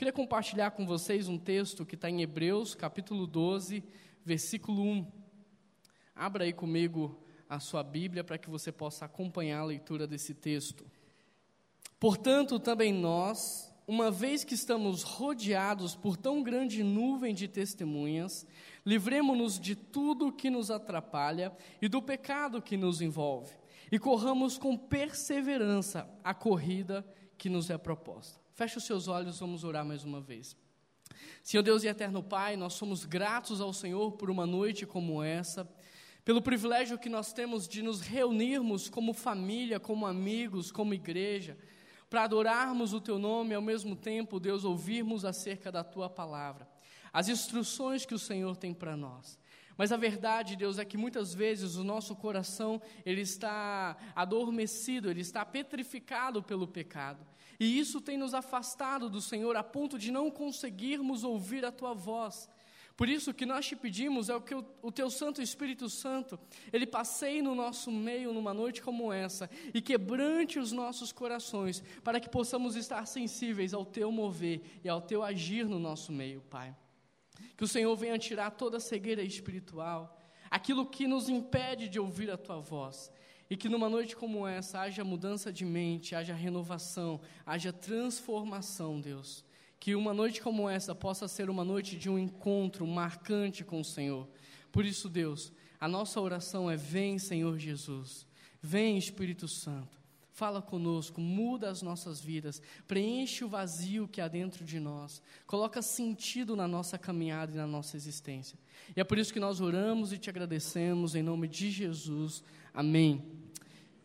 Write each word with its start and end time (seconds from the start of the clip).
Queria 0.00 0.14
compartilhar 0.14 0.70
com 0.70 0.86
vocês 0.86 1.28
um 1.28 1.36
texto 1.36 1.84
que 1.84 1.94
está 1.94 2.08
em 2.08 2.22
Hebreus, 2.22 2.74
capítulo 2.74 3.26
12, 3.26 3.84
versículo 4.24 4.80
1. 4.82 5.06
Abra 6.16 6.44
aí 6.44 6.54
comigo 6.54 7.22
a 7.46 7.60
sua 7.60 7.82
Bíblia 7.82 8.24
para 8.24 8.38
que 8.38 8.48
você 8.48 8.72
possa 8.72 9.04
acompanhar 9.04 9.60
a 9.60 9.66
leitura 9.66 10.06
desse 10.06 10.32
texto. 10.32 10.86
Portanto, 11.98 12.58
também 12.58 12.94
nós, 12.94 13.70
uma 13.86 14.10
vez 14.10 14.42
que 14.42 14.54
estamos 14.54 15.02
rodeados 15.02 15.94
por 15.94 16.16
tão 16.16 16.42
grande 16.42 16.82
nuvem 16.82 17.34
de 17.34 17.46
testemunhas, 17.46 18.46
livremos-nos 18.86 19.60
de 19.60 19.76
tudo 19.76 20.32
que 20.32 20.48
nos 20.48 20.70
atrapalha 20.70 21.54
e 21.78 21.90
do 21.90 22.00
pecado 22.00 22.62
que 22.62 22.78
nos 22.78 23.02
envolve, 23.02 23.52
e 23.92 23.98
corramos 23.98 24.56
com 24.56 24.78
perseverança 24.78 26.08
a 26.24 26.32
corrida 26.32 27.06
que 27.36 27.50
nos 27.50 27.68
é 27.68 27.76
proposta. 27.76 28.39
Feche 28.60 28.76
os 28.76 28.84
seus 28.84 29.08
olhos, 29.08 29.40
vamos 29.40 29.64
orar 29.64 29.86
mais 29.86 30.04
uma 30.04 30.20
vez. 30.20 30.54
Senhor 31.42 31.62
Deus 31.62 31.82
e 31.82 31.88
eterno 31.88 32.22
Pai, 32.22 32.58
nós 32.58 32.74
somos 32.74 33.06
gratos 33.06 33.58
ao 33.58 33.72
Senhor 33.72 34.12
por 34.12 34.28
uma 34.28 34.44
noite 34.44 34.84
como 34.84 35.22
essa, 35.22 35.66
pelo 36.26 36.42
privilégio 36.42 36.98
que 36.98 37.08
nós 37.08 37.32
temos 37.32 37.66
de 37.66 37.80
nos 37.80 38.02
reunirmos 38.02 38.90
como 38.90 39.14
família, 39.14 39.80
como 39.80 40.04
amigos, 40.04 40.70
como 40.70 40.92
igreja, 40.92 41.56
para 42.10 42.24
adorarmos 42.24 42.92
o 42.92 43.00
Teu 43.00 43.18
nome 43.18 43.52
e 43.52 43.54
ao 43.54 43.62
mesmo 43.62 43.96
tempo, 43.96 44.38
Deus, 44.38 44.62
ouvirmos 44.62 45.24
acerca 45.24 45.72
da 45.72 45.82
Tua 45.82 46.10
palavra, 46.10 46.68
as 47.10 47.30
instruções 47.30 48.04
que 48.04 48.14
o 48.14 48.18
Senhor 48.18 48.58
tem 48.58 48.74
para 48.74 48.94
nós. 48.94 49.38
Mas 49.74 49.90
a 49.90 49.96
verdade, 49.96 50.54
Deus, 50.54 50.78
é 50.78 50.84
que 50.84 50.98
muitas 50.98 51.32
vezes 51.32 51.76
o 51.76 51.82
nosso 51.82 52.14
coração 52.14 52.78
ele 53.06 53.22
está 53.22 53.96
adormecido, 54.14 55.10
ele 55.10 55.22
está 55.22 55.46
petrificado 55.46 56.42
pelo 56.42 56.68
pecado. 56.68 57.29
E 57.60 57.78
isso 57.78 58.00
tem 58.00 58.16
nos 58.16 58.32
afastado 58.32 59.10
do 59.10 59.20
Senhor 59.20 59.54
a 59.54 59.62
ponto 59.62 59.98
de 59.98 60.10
não 60.10 60.30
conseguirmos 60.30 61.22
ouvir 61.22 61.62
a 61.62 61.70
tua 61.70 61.92
voz. 61.92 62.48
Por 62.96 63.08
isso 63.08 63.32
que 63.32 63.46
nós 63.46 63.66
te 63.66 63.76
pedimos 63.76 64.28
é 64.28 64.34
o 64.34 64.40
que 64.40 64.54
o, 64.54 64.64
o, 64.82 64.90
teu 64.90 65.10
Santo 65.10 65.40
Espírito 65.40 65.88
Santo, 65.88 66.38
ele 66.72 66.86
passeie 66.86 67.40
no 67.40 67.54
nosso 67.54 67.90
meio 67.90 68.32
numa 68.32 68.52
noite 68.52 68.82
como 68.82 69.12
essa 69.12 69.48
e 69.72 69.80
quebrante 69.80 70.58
os 70.58 70.72
nossos 70.72 71.12
corações, 71.12 71.82
para 72.02 72.18
que 72.18 72.28
possamos 72.28 72.76
estar 72.76 73.06
sensíveis 73.06 73.72
ao 73.72 73.84
teu 73.84 74.10
mover 74.10 74.80
e 74.82 74.88
ao 74.88 75.00
teu 75.00 75.22
agir 75.22 75.66
no 75.66 75.78
nosso 75.78 76.12
meio, 76.12 76.42
Pai. 76.42 76.74
Que 77.56 77.64
o 77.64 77.68
Senhor 77.68 77.94
venha 77.96 78.18
tirar 78.18 78.50
toda 78.50 78.78
a 78.78 78.80
cegueira 78.80 79.22
espiritual, 79.22 80.18
aquilo 80.50 80.84
que 80.84 81.06
nos 81.06 81.28
impede 81.28 81.88
de 81.88 81.98
ouvir 81.98 82.30
a 82.30 82.36
tua 82.36 82.58
voz, 82.58 83.10
e 83.50 83.56
que 83.56 83.68
numa 83.68 83.88
noite 83.88 84.14
como 84.14 84.46
essa 84.46 84.78
haja 84.78 85.02
mudança 85.02 85.52
de 85.52 85.64
mente, 85.64 86.14
haja 86.14 86.32
renovação, 86.32 87.20
haja 87.44 87.72
transformação, 87.72 89.00
Deus. 89.00 89.44
Que 89.80 89.96
uma 89.96 90.14
noite 90.14 90.40
como 90.40 90.68
essa 90.68 90.94
possa 90.94 91.26
ser 91.26 91.50
uma 91.50 91.64
noite 91.64 91.96
de 91.96 92.08
um 92.08 92.16
encontro 92.16 92.86
marcante 92.86 93.64
com 93.64 93.80
o 93.80 93.84
Senhor. 93.84 94.28
Por 94.70 94.84
isso, 94.84 95.08
Deus, 95.08 95.52
a 95.80 95.88
nossa 95.88 96.20
oração 96.20 96.70
é: 96.70 96.76
Vem, 96.76 97.18
Senhor 97.18 97.58
Jesus. 97.58 98.24
Vem, 98.62 98.96
Espírito 98.96 99.48
Santo. 99.48 99.99
Fala 100.40 100.62
conosco, 100.62 101.20
muda 101.20 101.68
as 101.68 101.82
nossas 101.82 102.18
vidas, 102.18 102.62
preenche 102.88 103.44
o 103.44 103.48
vazio 103.50 104.08
que 104.08 104.22
há 104.22 104.26
dentro 104.26 104.64
de 104.64 104.80
nós, 104.80 105.20
coloca 105.46 105.82
sentido 105.82 106.56
na 106.56 106.66
nossa 106.66 106.96
caminhada 106.96 107.52
e 107.52 107.56
na 107.58 107.66
nossa 107.66 107.94
existência. 107.94 108.58
E 108.96 108.98
é 109.02 109.04
por 109.04 109.18
isso 109.18 109.34
que 109.34 109.38
nós 109.38 109.60
oramos 109.60 110.14
e 110.14 110.18
te 110.18 110.30
agradecemos 110.30 111.14
em 111.14 111.22
nome 111.22 111.46
de 111.46 111.70
Jesus. 111.70 112.42
Amém. 112.72 113.22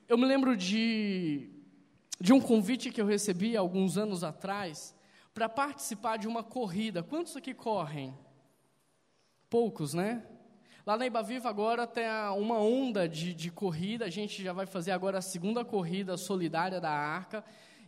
Eu 0.09 0.17
me 0.17 0.25
lembro 0.25 0.57
de, 0.57 1.47
de 2.19 2.33
um 2.33 2.41
convite 2.41 2.91
que 2.91 2.99
eu 2.99 3.05
recebi 3.05 3.55
alguns 3.55 3.97
anos 3.97 4.21
atrás 4.21 4.93
para 5.33 5.47
participar 5.47 6.17
de 6.17 6.27
uma 6.27 6.43
corrida. 6.43 7.01
Quantos 7.01 7.37
aqui 7.37 7.53
correm? 7.53 8.13
Poucos, 9.49 9.93
né? 9.93 10.21
Lá 10.85 10.95
na 10.95 11.07
Ibaviva 11.07 11.49
agora 11.49 11.87
tem 11.87 12.05
uma 12.37 12.59
onda 12.59 13.09
de, 13.09 13.33
de 13.33 13.49
corrida, 13.49 14.05
a 14.05 14.09
gente 14.09 14.43
já 14.43 14.53
vai 14.53 14.67
fazer 14.67 14.91
agora 14.91 15.17
a 15.17 15.21
segunda 15.21 15.65
corrida 15.65 16.15
solidária 16.15 16.79
da 16.79 16.91
Arca. 16.91 17.43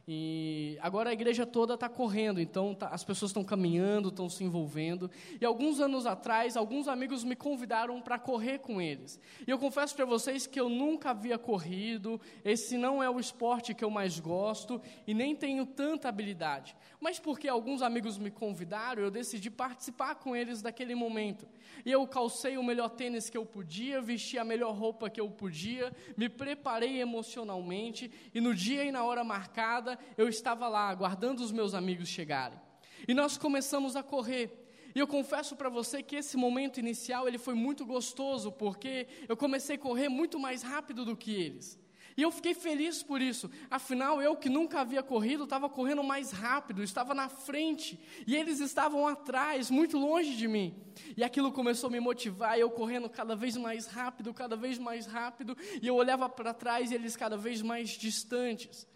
E 0.10 0.78
agora 0.82 1.10
a 1.10 1.14
igreja 1.14 1.46
toda 1.46 1.74
está 1.74 1.90
correndo, 1.90 2.40
então 2.40 2.74
tá, 2.74 2.88
as 2.88 3.04
pessoas 3.04 3.32
estão 3.32 3.44
caminhando, 3.44 4.08
estão 4.08 4.30
se 4.30 4.42
envolvendo. 4.42 5.12
E 5.42 5.44
alguns 5.44 5.82
anos 5.82 6.06
atrás, 6.06 6.56
alguns 6.56 6.88
amigos 6.88 7.26
me 7.26 7.36
convidaram 7.36 8.02
para 8.02 8.18
correr 8.18 8.60
com 8.60 8.82
eles. 8.82 9.20
E 9.46 9.52
eu 9.52 9.60
confesso 9.60 9.94
para 9.94 10.06
vocês 10.06 10.48
que 10.48 10.58
eu 10.58 10.70
nunca 10.70 11.10
havia 11.10 11.38
corrido, 11.38 12.22
esse 12.46 12.78
não 12.78 13.04
é 13.04 13.10
o 13.10 13.20
esporte 13.20 13.74
que 13.74 13.84
eu 13.84 13.90
mais 13.90 14.18
gosto 14.18 14.82
e 15.06 15.14
nem 15.14 15.36
tenho 15.36 15.66
tanta 15.66 16.08
habilidade. 16.08 16.74
Mas 17.02 17.20
porque 17.20 17.50
alguns 17.50 17.82
amigos 17.82 18.18
me 18.18 18.32
convidaram, 18.32 19.04
eu 19.04 19.12
decidi 19.12 19.52
participar 19.52 20.16
com 20.16 20.34
eles 20.34 20.62
daquele 20.62 20.96
momento. 20.96 21.46
E 21.86 21.92
eu 21.92 22.08
calcei 22.08 22.58
o 22.58 22.64
melhor 22.64 22.92
tênis 22.92 23.30
que 23.30 23.38
eu 23.38 23.46
podia, 23.46 24.02
vesti 24.02 24.38
a 24.40 24.46
melhor 24.46 24.74
roupa 24.74 25.10
que 25.10 25.20
eu 25.20 25.30
podia, 25.30 25.92
me 26.16 26.30
preparei 26.30 27.02
emocionalmente 27.02 28.10
e 28.34 28.40
no 28.40 28.56
dia 28.56 28.86
e 28.86 28.92
na 28.92 29.04
hora 29.04 29.22
marcada 29.22 29.97
eu 30.18 30.28
estava 30.28 30.68
lá, 30.68 30.90
aguardando 30.90 31.44
os 31.44 31.52
meus 31.52 31.74
amigos 31.74 32.10
chegarem. 32.10 32.60
E 33.08 33.14
nós 33.14 33.38
começamos 33.38 33.96
a 33.96 34.04
correr. 34.04 34.66
E 34.96 35.00
eu 35.00 35.08
confesso 35.08 35.56
para 35.56 35.70
você 35.70 36.02
que 36.02 36.16
esse 36.16 36.36
momento 36.36 36.80
inicial 36.80 37.28
ele 37.28 37.38
foi 37.38 37.54
muito 37.54 37.86
gostoso, 37.86 38.52
porque 38.52 39.08
eu 39.28 39.38
comecei 39.38 39.76
a 39.76 39.80
correr 39.80 40.10
muito 40.10 40.40
mais 40.40 40.64
rápido 40.64 41.06
do 41.06 41.16
que 41.16 41.32
eles. 41.32 41.80
E 42.18 42.24
eu 42.24 42.32
fiquei 42.32 42.56
feliz 42.56 43.04
por 43.04 43.22
isso. 43.22 43.48
Afinal, 43.70 44.20
eu 44.20 44.36
que 44.36 44.50
nunca 44.50 44.82
havia 44.82 45.04
corrido, 45.04 45.44
estava 45.44 45.70
correndo 45.70 46.04
mais 46.04 46.32
rápido, 46.32 46.82
estava 46.82 47.14
na 47.14 47.30
frente, 47.30 48.00
e 48.26 48.36
eles 48.36 48.60
estavam 48.60 49.08
atrás, 49.08 49.70
muito 49.70 50.00
longe 50.00 50.36
de 50.36 50.48
mim. 50.48 50.76
E 51.16 51.24
aquilo 51.24 51.52
começou 51.52 51.90
a 51.90 51.92
me 51.92 52.00
motivar, 52.00 52.58
eu 52.58 52.72
correndo 52.72 53.08
cada 53.08 53.36
vez 53.36 53.56
mais 53.56 53.86
rápido, 53.86 54.34
cada 54.34 54.56
vez 54.56 54.80
mais 54.80 55.06
rápido, 55.06 55.56
e 55.80 55.86
eu 55.86 55.94
olhava 55.94 56.28
para 56.28 56.56
trás 56.56 56.90
e 56.90 56.96
eles 56.96 57.16
cada 57.16 57.38
vez 57.38 57.62
mais 57.62 57.90
distantes. 57.92 58.88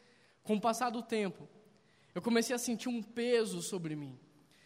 Com 0.44 0.56
o 0.56 0.62
passar 0.62 0.90
do 0.90 1.03
tempo, 1.03 1.47
eu 2.13 2.22
comecei 2.22 2.56
a 2.56 2.59
sentir 2.59 2.90
um 2.90 3.02
peso 3.02 3.62
sobre 3.62 3.96
mim. 3.96 4.19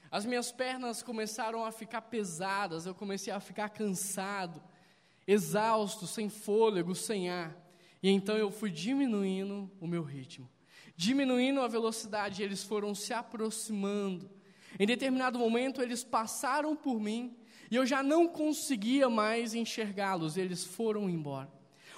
As 0.10 0.26
minhas 0.26 0.52
pernas 0.52 1.04
começaram 1.04 1.66
a 1.66 1.72
ficar 1.72 2.02
pesadas, 2.04 2.86
eu 2.86 2.96
comecei 2.96 3.34
a 3.34 3.40
ficar 3.40 3.70
cansado, 3.70 4.64
exausto, 5.28 6.08
sem 6.08 6.30
fôlego, 6.30 6.96
sem 6.96 7.30
ar. 7.30 7.56
E 8.02 8.10
então 8.10 8.38
eu 8.38 8.50
fui 8.50 8.72
diminuindo 8.72 9.70
o 9.80 9.88
meu 9.88 10.04
ritmo, 10.04 10.50
diminuindo 10.96 11.62
a 11.62 11.68
velocidade, 11.68 12.42
eles 12.42 12.64
foram 12.64 12.96
se 12.96 13.14
aproximando. 13.14 14.30
Em 14.80 14.86
determinado 14.86 15.40
momento, 15.40 15.82
eles 15.82 16.04
passaram 16.04 16.76
por 16.76 17.00
mim 17.00 17.36
e 17.70 17.76
eu 17.76 17.86
já 17.86 18.04
não 18.04 18.28
conseguia 18.28 19.10
mais 19.10 19.54
enxergá-los, 19.54 20.38
eles 20.38 20.64
foram 20.64 21.10
embora. 21.10 21.52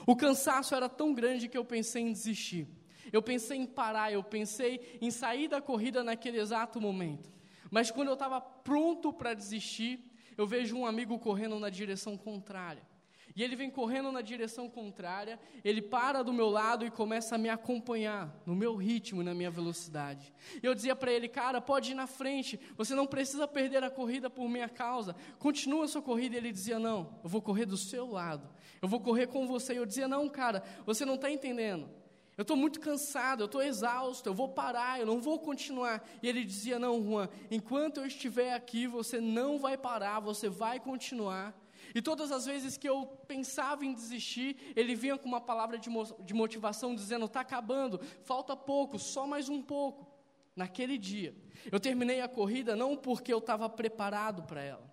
O 0.06 0.16
cansaço 0.16 0.74
era 0.74 0.88
tão 0.88 1.14
grande 1.14 1.48
que 1.48 1.58
eu 1.58 1.66
pensei 1.66 2.02
em 2.02 2.12
desistir. 2.12 2.68
Eu 3.12 3.22
pensei 3.22 3.58
em 3.58 3.66
parar, 3.66 4.12
eu 4.12 4.24
pensei 4.24 4.98
em 5.02 5.12
sair 5.12 5.48
da 5.48 5.62
corrida 5.62 6.04
naquele 6.04 6.40
exato 6.40 6.80
momento. 6.82 7.32
Mas 7.70 7.92
quando 7.92 8.08
eu 8.08 8.14
estava 8.14 8.40
pronto 8.40 9.12
para 9.12 9.34
desistir, 9.34 10.00
eu 10.38 10.46
vejo 10.46 10.78
um 10.78 10.86
amigo 10.86 11.18
correndo 11.20 11.60
na 11.60 11.70
direção 11.70 12.18
contrária. 12.18 12.84
E 13.38 13.44
ele 13.44 13.56
vem 13.56 13.70
correndo 13.70 14.12
na 14.12 14.22
direção 14.22 14.68
contrária, 14.68 15.40
ele 15.64 15.80
para 15.80 16.24
do 16.24 16.34
meu 16.34 16.50
lado 16.50 16.84
e 16.84 16.90
começa 16.90 17.36
a 17.36 17.38
me 17.38 17.50
acompanhar 17.50 18.36
no 18.48 18.56
meu 18.56 18.76
ritmo 18.76 19.22
e 19.22 19.24
na 19.24 19.36
minha 19.36 19.52
velocidade. 19.52 20.34
E 20.62 20.66
eu 20.66 20.74
dizia 20.74 20.96
para 20.96 21.12
ele, 21.12 21.28
cara, 21.28 21.62
pode 21.62 21.92
ir 21.92 21.94
na 21.94 22.08
frente, 22.08 22.60
você 22.76 22.96
não 22.96 23.06
precisa 23.06 23.48
perder 23.48 23.84
a 23.84 23.92
corrida 23.92 24.28
por 24.28 24.50
minha 24.50 24.68
causa, 24.68 25.16
continua 25.38 25.86
a 25.86 25.88
sua 25.88 26.02
corrida. 26.02 26.34
E 26.34 26.40
ele 26.40 26.52
dizia, 26.52 26.80
não, 26.80 27.20
eu 27.24 27.30
vou 27.30 27.40
correr 27.40 27.68
do 27.68 27.78
seu 27.78 28.10
lado, 28.10 28.50
eu 28.82 28.88
vou 28.88 29.00
correr 29.00 29.28
com 29.28 29.46
você. 29.46 29.74
E 29.74 29.78
eu 29.78 29.86
dizia, 29.86 30.08
não, 30.08 30.28
cara, 30.28 30.64
você 30.84 31.06
não 31.06 31.14
está 31.14 31.30
entendendo. 31.30 31.88
Eu 32.38 32.44
estou 32.44 32.56
muito 32.56 32.80
cansado, 32.80 33.42
eu 33.42 33.46
estou 33.48 33.64
exausto, 33.64 34.30
eu 34.30 34.34
vou 34.34 34.50
parar, 34.50 35.00
eu 35.00 35.08
não 35.08 35.20
vou 35.20 35.40
continuar. 35.40 36.08
E 36.22 36.28
ele 36.28 36.46
dizia: 36.46 36.78
Não, 36.78 37.04
Juan, 37.04 37.28
enquanto 37.50 37.98
eu 37.98 38.06
estiver 38.06 38.54
aqui, 38.54 38.86
você 38.86 39.20
não 39.20 39.58
vai 39.58 39.76
parar, 39.76 40.20
você 40.20 40.48
vai 40.48 40.80
continuar. 40.80 41.60
E 41.96 42.02
todas 42.02 42.32
as 42.32 42.46
vezes 42.46 42.78
que 42.78 42.88
eu 42.88 43.08
pensava 43.28 43.84
em 43.84 43.92
desistir, 43.92 44.56
ele 44.76 44.94
vinha 44.94 45.18
com 45.18 45.28
uma 45.28 45.42
palavra 45.42 45.80
de, 45.80 45.90
de 46.24 46.34
motivação, 46.36 46.94
dizendo: 46.94 47.26
Está 47.26 47.42
acabando, 47.42 48.00
falta 48.24 48.56
pouco, 48.56 49.00
só 49.00 49.26
mais 49.26 49.50
um 49.50 49.60
pouco. 49.60 50.06
Naquele 50.56 50.98
dia, 50.98 51.36
eu 51.72 51.80
terminei 51.80 52.22
a 52.22 52.28
corrida 52.28 52.76
não 52.76 52.96
porque 52.96 53.34
eu 53.34 53.40
estava 53.40 53.68
preparado 53.68 54.44
para 54.44 54.62
ela. 54.62 54.88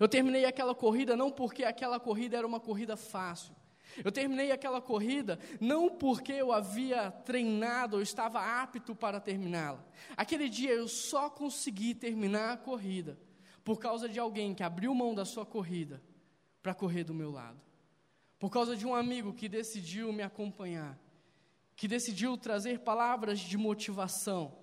Eu 0.00 0.08
terminei 0.08 0.44
aquela 0.44 0.74
corrida 0.74 1.16
não 1.16 1.30
porque 1.30 1.64
aquela 1.64 2.00
corrida 2.00 2.36
era 2.36 2.46
uma 2.46 2.58
corrida 2.58 2.96
fácil. 2.96 3.54
Eu 4.04 4.12
terminei 4.12 4.52
aquela 4.52 4.80
corrida 4.80 5.38
não 5.60 5.90
porque 5.90 6.32
eu 6.32 6.52
havia 6.52 7.10
treinado 7.10 7.96
ou 7.96 8.02
estava 8.02 8.40
apto 8.62 8.94
para 8.94 9.20
terminá-la. 9.20 9.84
Aquele 10.16 10.48
dia 10.48 10.72
eu 10.72 10.88
só 10.88 11.28
consegui 11.28 11.94
terminar 11.94 12.52
a 12.52 12.56
corrida 12.56 13.18
por 13.64 13.78
causa 13.78 14.08
de 14.08 14.18
alguém 14.18 14.54
que 14.54 14.62
abriu 14.62 14.94
mão 14.94 15.14
da 15.14 15.24
sua 15.24 15.44
corrida 15.44 16.02
para 16.62 16.74
correr 16.74 17.04
do 17.04 17.14
meu 17.14 17.30
lado. 17.30 17.60
Por 18.38 18.50
causa 18.50 18.74
de 18.74 18.86
um 18.86 18.94
amigo 18.94 19.34
que 19.34 19.48
decidiu 19.48 20.12
me 20.12 20.22
acompanhar, 20.22 20.98
que 21.76 21.86
decidiu 21.86 22.36
trazer 22.38 22.80
palavras 22.80 23.38
de 23.38 23.56
motivação. 23.58 24.58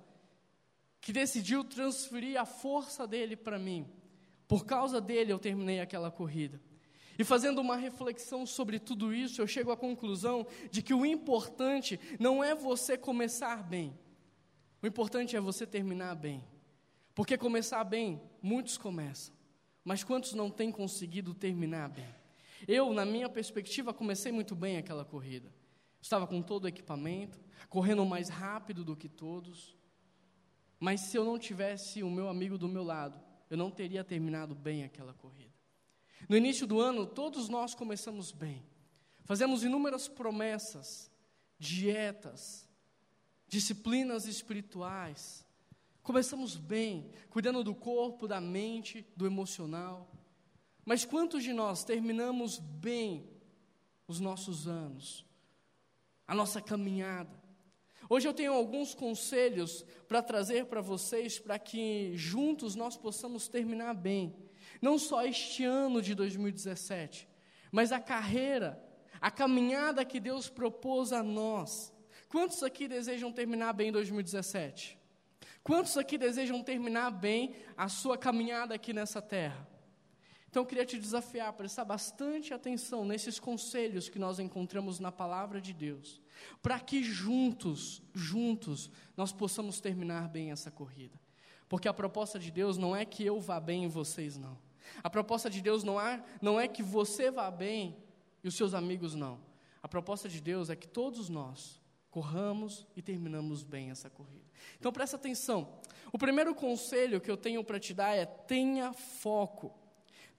que 0.99 1.13
decidiu 1.13 1.63
transferir 1.63 2.39
a 2.39 2.45
força 2.45 3.07
dele 3.07 3.35
para 3.35 3.57
mim. 3.57 3.87
Por 4.47 4.65
causa 4.65 4.99
dele 4.99 5.31
eu 5.31 5.39
terminei 5.39 5.79
aquela 5.79 6.11
corrida. 6.11 6.59
E 7.17 7.23
fazendo 7.23 7.59
uma 7.59 7.75
reflexão 7.75 8.45
sobre 8.45 8.79
tudo 8.79 9.13
isso, 9.13 9.41
eu 9.41 9.47
chego 9.47 9.71
à 9.71 9.77
conclusão 9.77 10.45
de 10.69 10.81
que 10.81 10.93
o 10.93 11.05
importante 11.05 11.99
não 12.19 12.43
é 12.43 12.53
você 12.53 12.97
começar 12.97 13.63
bem, 13.63 13.97
o 14.81 14.87
importante 14.87 15.35
é 15.35 15.41
você 15.41 15.65
terminar 15.65 16.15
bem. 16.15 16.43
Porque 17.15 17.35
começar 17.35 17.83
bem, 17.83 18.21
muitos 18.41 18.77
começam, 18.77 19.33
mas 19.83 20.03
quantos 20.03 20.33
não 20.33 20.51
têm 20.51 20.71
conseguido 20.71 21.33
terminar 21.33 21.89
bem? 21.89 22.05
Eu, 22.67 22.93
na 22.93 23.05
minha 23.05 23.27
perspectiva, 23.27 23.93
comecei 23.93 24.31
muito 24.31 24.55
bem 24.55 24.77
aquela 24.77 25.03
corrida. 25.03 25.51
Estava 25.99 26.27
com 26.27 26.41
todo 26.41 26.65
o 26.65 26.67
equipamento, 26.67 27.39
correndo 27.69 28.05
mais 28.05 28.29
rápido 28.29 28.83
do 28.83 28.95
que 28.95 29.09
todos. 29.09 29.75
Mas 30.79 31.01
se 31.01 31.17
eu 31.17 31.25
não 31.25 31.39
tivesse 31.39 32.03
o 32.03 32.09
meu 32.09 32.29
amigo 32.29 32.57
do 32.57 32.67
meu 32.67 32.83
lado, 32.83 33.19
eu 33.49 33.57
não 33.57 33.71
teria 33.71 34.03
terminado 34.03 34.53
bem 34.53 34.83
aquela 34.83 35.13
corrida. 35.13 35.46
No 36.27 36.35
início 36.35 36.65
do 36.65 36.79
ano, 36.79 37.05
todos 37.05 37.49
nós 37.49 37.73
começamos 37.75 38.31
bem. 38.31 38.65
Fazemos 39.23 39.63
inúmeras 39.63 40.07
promessas, 40.07 41.11
dietas, 41.59 42.67
disciplinas 43.47 44.25
espirituais. 44.25 45.45
Começamos 46.01 46.55
bem, 46.55 47.11
cuidando 47.29 47.63
do 47.63 47.75
corpo, 47.75 48.27
da 48.27 48.39
mente, 48.39 49.05
do 49.15 49.25
emocional. 49.25 50.09
Mas 50.85 51.03
quantos 51.03 51.43
de 51.43 51.51
nós 51.51 51.83
terminamos 51.83 52.59
bem 52.59 53.29
os 54.07 54.19
nossos 54.19 54.67
anos, 54.67 55.25
a 56.25 56.33
nossa 56.33 56.61
caminhada? 56.61 57.37
Hoje 58.09 58.25
eu 58.25 58.33
tenho 58.33 58.53
alguns 58.53 58.95
conselhos 58.95 59.85
para 60.07 60.21
trazer 60.21 60.67
para 60.67 60.79
vocês, 60.79 61.37
para 61.37 61.59
que 61.59 62.15
juntos 62.15 62.73
nós 62.75 62.95
possamos 62.95 63.49
terminar 63.49 63.93
bem 63.93 64.33
não 64.81 64.97
só 64.97 65.25
este 65.25 65.63
ano 65.63 66.01
de 66.01 66.13
2017, 66.13 67.27
mas 67.71 67.91
a 67.91 67.99
carreira, 67.99 68.81
a 69.19 69.31
caminhada 69.31 70.05
que 70.05 70.19
Deus 70.19 70.49
propôs 70.49 71.11
a 71.11 71.23
nós. 71.23 71.93
Quantos 72.29 72.63
aqui 72.63 72.87
desejam 72.87 73.31
terminar 73.31 73.73
bem 73.73 73.91
2017? 73.91 74.97
Quantos 75.63 75.97
aqui 75.97 76.17
desejam 76.17 76.63
terminar 76.63 77.11
bem 77.11 77.55
a 77.75 77.89
sua 77.89 78.17
caminhada 78.17 78.75
aqui 78.75 78.93
nessa 78.93 79.21
terra? 79.21 79.67
Então 80.49 80.63
eu 80.63 80.65
queria 80.65 80.85
te 80.85 80.97
desafiar 80.97 81.49
a 81.49 81.53
prestar 81.53 81.83
bastante 81.83 82.53
atenção 82.53 83.05
nesses 83.05 83.39
conselhos 83.39 84.07
que 84.07 84.17
nós 84.17 84.39
encontramos 84.39 84.99
na 84.99 85.11
palavra 85.11 85.59
de 85.59 85.73
Deus, 85.73 86.21
para 86.61 86.79
que 86.79 87.03
juntos, 87.03 88.01
juntos, 88.13 88.89
nós 89.15 89.31
possamos 89.31 89.79
terminar 89.81 90.29
bem 90.29 90.51
essa 90.51 90.71
corrida. 90.71 91.19
Porque 91.67 91.87
a 91.87 91.93
proposta 91.93 92.39
de 92.39 92.49
Deus 92.49 92.77
não 92.77 92.95
é 92.95 93.03
que 93.03 93.25
eu 93.25 93.39
vá 93.39 93.59
bem 93.59 93.83
e 93.83 93.87
vocês 93.89 94.37
não. 94.37 94.57
A 95.03 95.09
proposta 95.09 95.49
de 95.49 95.61
Deus 95.61 95.83
não 95.83 95.99
é, 95.99 96.23
não 96.41 96.59
é 96.59 96.67
que 96.67 96.83
você 96.83 97.29
vá 97.31 97.49
bem 97.49 97.97
e 98.43 98.47
os 98.47 98.55
seus 98.55 98.73
amigos 98.73 99.15
não. 99.15 99.39
A 99.81 99.87
proposta 99.87 100.27
de 100.27 100.41
Deus 100.41 100.69
é 100.69 100.75
que 100.75 100.87
todos 100.87 101.29
nós 101.29 101.81
corramos 102.09 102.87
e 102.95 103.01
terminamos 103.01 103.63
bem 103.63 103.91
essa 103.91 104.09
corrida. 104.09 104.45
Então 104.79 104.91
presta 104.91 105.15
atenção. 105.15 105.79
O 106.11 106.17
primeiro 106.17 106.55
conselho 106.55 107.21
que 107.21 107.29
eu 107.29 107.37
tenho 107.37 107.63
para 107.63 107.79
te 107.79 107.93
dar 107.93 108.15
é 108.15 108.25
tenha 108.25 108.93
foco. 108.93 109.73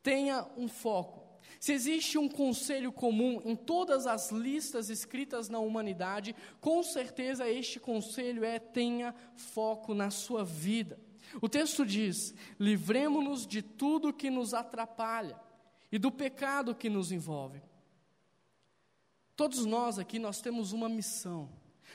Tenha 0.02 0.46
um 0.56 0.68
foco. 0.68 1.28
Se 1.60 1.72
existe 1.72 2.18
um 2.18 2.28
conselho 2.28 2.92
comum 2.92 3.40
em 3.44 3.56
todas 3.56 4.06
as 4.06 4.30
listas 4.30 4.90
escritas 4.90 5.48
na 5.48 5.58
humanidade, 5.58 6.34
com 6.60 6.82
certeza 6.82 7.48
este 7.48 7.80
conselho 7.80 8.44
é 8.44 8.58
tenha 8.58 9.14
foco 9.34 9.94
na 9.94 10.10
sua 10.10 10.44
vida. 10.44 10.98
O 11.40 11.48
texto 11.48 11.84
diz: 11.84 12.34
livremos-nos 12.58 13.46
de 13.46 13.62
tudo 13.62 14.12
que 14.12 14.30
nos 14.30 14.54
atrapalha 14.54 15.38
e 15.90 15.98
do 15.98 16.10
pecado 16.10 16.74
que 16.74 16.88
nos 16.88 17.12
envolve. 17.12 17.62
Todos 19.36 19.64
nós 19.64 19.98
aqui 19.98 20.18
nós 20.18 20.40
temos 20.40 20.72
uma 20.72 20.88
missão. 20.88 21.48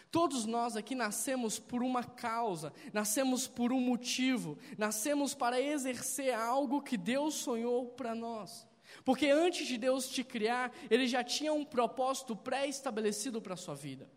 Todos 0.09 0.45
nós 0.45 0.75
aqui 0.75 0.95
nascemos 0.95 1.59
por 1.59 1.83
uma 1.83 2.03
causa, 2.03 2.71
nascemos 2.93 3.47
por 3.47 3.73
um 3.73 3.81
motivo, 3.81 4.57
nascemos 4.77 5.33
para 5.33 5.59
exercer 5.59 6.33
algo 6.33 6.81
que 6.81 6.97
Deus 6.97 7.35
sonhou 7.35 7.87
para 7.87 8.13
nós. 8.13 8.67
Porque 9.03 9.27
antes 9.27 9.67
de 9.67 9.77
Deus 9.77 10.07
te 10.07 10.23
criar, 10.23 10.71
Ele 10.89 11.07
já 11.07 11.23
tinha 11.23 11.51
um 11.51 11.65
propósito 11.65 12.35
pré-estabelecido 12.35 13.41
para 13.41 13.55
a 13.55 13.57
sua 13.57 13.75
vida. 13.75 14.09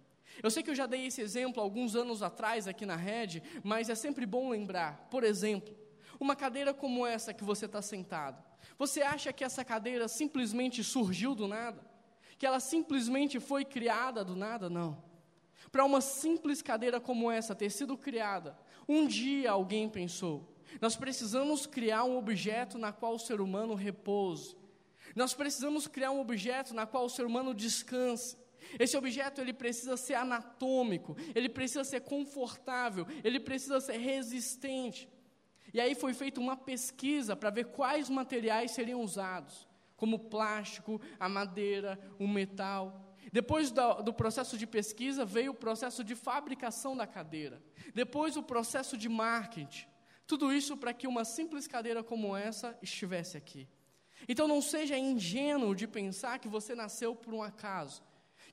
Eu 0.42 0.50
sei 0.50 0.62
que 0.62 0.70
eu 0.70 0.74
já 0.74 0.86
dei 0.86 1.06
esse 1.06 1.20
exemplo 1.20 1.62
alguns 1.62 1.94
anos 1.96 2.22
atrás 2.22 2.68
aqui 2.68 2.84
na 2.84 2.96
rede, 2.96 3.42
mas 3.62 3.88
é 3.88 3.94
sempre 3.94 4.26
bom 4.26 4.50
lembrar. 4.50 5.08
Por 5.10 5.24
exemplo, 5.24 5.74
uma 6.20 6.36
cadeira 6.36 6.74
como 6.74 7.06
essa 7.06 7.32
que 7.32 7.44
você 7.44 7.66
está 7.66 7.80
sentado. 7.82 8.42
Você 8.78 9.02
acha 9.02 9.32
que 9.32 9.44
essa 9.44 9.64
cadeira 9.64 10.08
simplesmente 10.08 10.82
surgiu 10.84 11.34
do 11.34 11.46
nada? 11.46 11.84
Que 12.38 12.46
ela 12.46 12.60
simplesmente 12.60 13.40
foi 13.40 13.64
criada 13.64 14.24
do 14.24 14.36
nada? 14.36 14.68
Não. 14.68 15.02
Para 15.72 15.84
uma 15.84 16.00
simples 16.00 16.62
cadeira 16.62 17.00
como 17.00 17.30
essa 17.30 17.54
ter 17.54 17.70
sido 17.70 17.96
criada, 17.96 18.58
um 18.88 19.06
dia 19.06 19.50
alguém 19.50 19.88
pensou: 19.88 20.54
nós 20.80 20.96
precisamos 20.96 21.66
criar 21.66 22.04
um 22.04 22.16
objeto 22.16 22.78
na 22.78 22.92
qual 22.92 23.14
o 23.14 23.18
ser 23.18 23.40
humano 23.40 23.74
repouse. 23.74 24.56
Nós 25.14 25.32
precisamos 25.32 25.86
criar 25.86 26.10
um 26.10 26.20
objeto 26.20 26.74
na 26.74 26.86
qual 26.86 27.06
o 27.06 27.10
ser 27.10 27.24
humano 27.24 27.54
descanse. 27.54 28.36
Esse 28.78 28.96
objeto 28.96 29.40
ele 29.40 29.52
precisa 29.52 29.96
ser 29.96 30.14
anatômico, 30.14 31.16
ele 31.34 31.48
precisa 31.48 31.84
ser 31.84 32.00
confortável, 32.00 33.06
ele 33.22 33.40
precisa 33.40 33.80
ser 33.80 33.98
resistente. 33.98 35.08
E 35.72 35.80
aí 35.80 35.94
foi 35.94 36.14
feita 36.14 36.40
uma 36.40 36.56
pesquisa 36.56 37.36
para 37.36 37.50
ver 37.50 37.66
quais 37.66 38.08
materiais 38.08 38.70
seriam 38.70 39.02
usados, 39.02 39.68
como 39.96 40.16
o 40.16 40.20
plástico, 40.20 41.00
a 41.18 41.28
madeira, 41.28 41.98
o 42.18 42.26
metal. 42.26 43.14
Depois 43.32 43.70
do, 43.70 44.02
do, 44.02 44.14
processo 44.14 44.56
de 44.56 44.66
pesquisa 44.66 45.24
veio 45.24 45.52
o 45.52 45.54
processo 45.54 46.04
de 46.04 46.14
fabricação 46.14 46.96
da 46.96 47.06
cadeira. 47.06 47.62
Depois 47.94 48.36
o 48.36 48.42
processo 48.42 48.96
de 48.96 49.08
marketing. 49.08 49.86
Tudo 50.26 50.52
isso 50.52 50.76
para 50.76 50.94
que 50.94 51.06
uma 51.06 51.24
simples 51.24 51.66
cadeira 51.66 52.02
como 52.02 52.36
essa 52.36 52.76
estivesse 52.80 53.36
aqui. 53.36 53.68
Então 54.28 54.48
não 54.48 54.62
seja 54.62 54.98
ingênuo 54.98 55.74
de 55.74 55.86
pensar 55.86 56.38
que 56.38 56.48
você 56.48 56.74
nasceu 56.74 57.14
por 57.14 57.34
um 57.34 57.42
acaso 57.42 58.02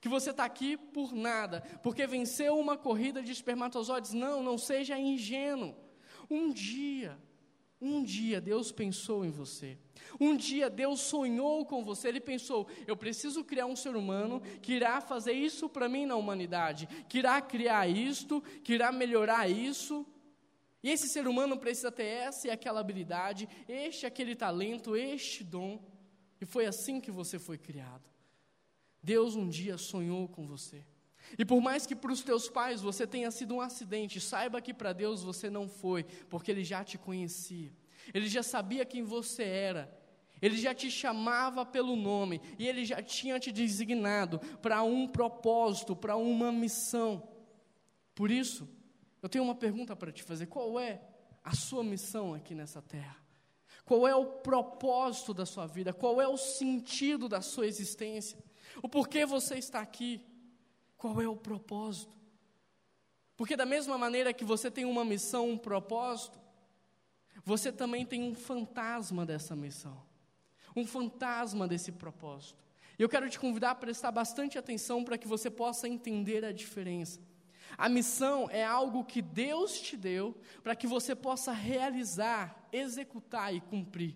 que 0.04 0.10
você 0.10 0.32
está 0.32 0.44
aqui 0.44 0.76
por 0.76 1.14
nada, 1.14 1.62
porque 1.82 2.06
venceu 2.06 2.60
uma 2.60 2.76
corrida 2.76 3.24
de 3.24 3.32
espermatozoides. 3.32 4.12
Não, 4.12 4.44
não 4.44 4.58
seja 4.58 5.00
ingênuo. 5.00 5.74
Um 6.30 6.52
dia, 6.52 7.18
um 7.80 8.04
dia 8.04 8.42
Deus 8.42 8.70
pensou 8.70 9.24
em 9.24 9.32
você. 9.32 9.78
Um 10.20 10.36
dia 10.36 10.70
Deus 10.70 11.00
sonhou 11.00 11.66
com 11.66 11.86
você. 11.86 12.10
Ele 12.10 12.20
pensou: 12.20 12.68
eu 12.86 12.98
preciso 12.98 13.46
criar 13.46 13.66
um 13.66 13.78
ser 13.78 13.96
humano 13.96 14.42
que 14.62 14.74
irá 14.74 15.00
fazer 15.00 15.32
isso 15.32 15.70
para 15.70 15.88
mim 15.88 16.06
na 16.06 16.18
humanidade, 16.18 16.86
que 17.08 17.20
irá 17.20 17.40
criar 17.40 17.88
isto, 17.88 18.42
que 18.62 18.74
irá 18.74 18.92
melhorar 18.92 19.50
isso. 19.50 20.06
E 20.84 20.90
esse 20.90 21.08
ser 21.08 21.30
humano 21.30 21.58
precisa 21.58 21.90
ter 21.90 22.04
essa 22.04 22.50
e 22.50 22.52
aquela 22.52 22.82
habilidade, 22.82 23.48
este 23.70 24.06
aquele 24.06 24.36
talento, 24.36 24.98
este 24.98 25.46
dom. 25.46 25.82
E 26.42 26.46
foi 26.46 26.66
assim 26.66 27.00
que 27.00 27.10
você 27.10 27.40
foi 27.40 27.58
criado. 27.58 28.13
Deus 29.04 29.36
um 29.36 29.50
dia 29.50 29.78
sonhou 29.78 30.28
com 30.28 30.46
você. 30.46 30.86
E 31.38 31.44
por 31.44 31.62
mais 31.62 31.86
que 31.86 31.96
para 31.96 32.12
os 32.12 32.22
teus 32.22 32.50
pais 32.50 32.82
você 32.82 33.06
tenha 33.06 33.30
sido 33.32 33.56
um 33.56 33.62
acidente, 33.62 34.22
saiba 34.22 34.62
que 34.62 34.74
para 34.74 34.94
Deus 34.94 35.24
você 35.24 35.50
não 35.50 35.68
foi, 35.68 36.04
porque 36.30 36.52
Ele 36.52 36.64
já 36.64 36.84
te 36.84 36.98
conhecia. 36.98 37.72
Ele 38.14 38.28
já 38.28 38.44
sabia 38.44 38.86
quem 38.86 39.04
você 39.04 39.44
era. 39.44 40.04
Ele 40.42 40.58
já 40.58 40.74
te 40.74 40.92
chamava 40.92 41.66
pelo 41.66 41.96
nome 41.96 42.42
e 42.60 42.68
ele 42.68 42.84
já 42.84 43.02
tinha 43.02 43.40
te 43.40 43.50
designado 43.50 44.40
para 44.62 44.84
um 44.84 45.08
propósito, 45.08 45.96
para 45.96 46.18
uma 46.18 46.52
missão. 46.52 47.26
Por 48.14 48.30
isso, 48.30 48.68
eu 49.22 49.30
tenho 49.30 49.46
uma 49.46 49.56
pergunta 49.56 49.96
para 49.96 50.12
te 50.12 50.22
fazer: 50.22 50.48
qual 50.48 50.78
é 50.78 51.02
a 51.42 51.56
sua 51.56 51.82
missão 51.82 52.34
aqui 52.34 52.54
nessa 52.54 52.82
terra? 52.82 53.16
Qual 53.86 54.06
é 54.06 54.14
o 54.14 54.26
propósito 54.26 55.34
da 55.34 55.46
sua 55.46 55.66
vida? 55.66 55.94
Qual 55.94 56.22
é 56.22 56.28
o 56.28 56.36
sentido 56.36 57.30
da 57.30 57.40
sua 57.40 57.66
existência? 57.66 58.38
O 58.82 58.90
porquê 58.90 59.26
você 59.26 59.56
está 59.56 59.82
aqui? 59.82 60.26
Qual 60.98 61.22
é 61.22 61.28
o 61.28 61.36
propósito? 61.36 62.18
Porque, 63.36 63.56
da 63.56 63.66
mesma 63.66 63.98
maneira 63.98 64.34
que 64.34 64.46
você 64.46 64.70
tem 64.70 64.86
uma 64.86 65.04
missão, 65.04 65.50
um 65.50 65.58
propósito, 65.58 66.40
você 67.44 67.72
também 67.72 68.06
tem 68.06 68.22
um 68.22 68.36
fantasma 68.36 69.26
dessa 69.26 69.56
missão, 69.56 70.02
um 70.76 70.86
fantasma 70.86 71.68
desse 71.68 71.92
propósito. 71.92 72.64
E 72.98 73.02
eu 73.02 73.10
quero 73.10 73.30
te 73.30 73.40
convidar 73.40 73.72
a 73.72 73.76
prestar 73.76 74.12
bastante 74.12 74.58
atenção 74.58 75.04
para 75.04 75.18
que 75.18 75.28
você 75.28 75.50
possa 75.50 75.88
entender 75.88 76.46
a 76.46 76.52
diferença. 76.52 77.20
A 77.78 77.90
missão 77.90 78.48
é 78.52 78.64
algo 78.64 79.04
que 79.04 79.22
Deus 79.22 79.82
te 79.82 79.98
deu 79.98 80.40
para 80.62 80.76
que 80.76 80.86
você 80.86 81.16
possa 81.16 81.52
realizar, 81.52 82.68
executar 82.72 83.54
e 83.54 83.60
cumprir. 83.60 84.16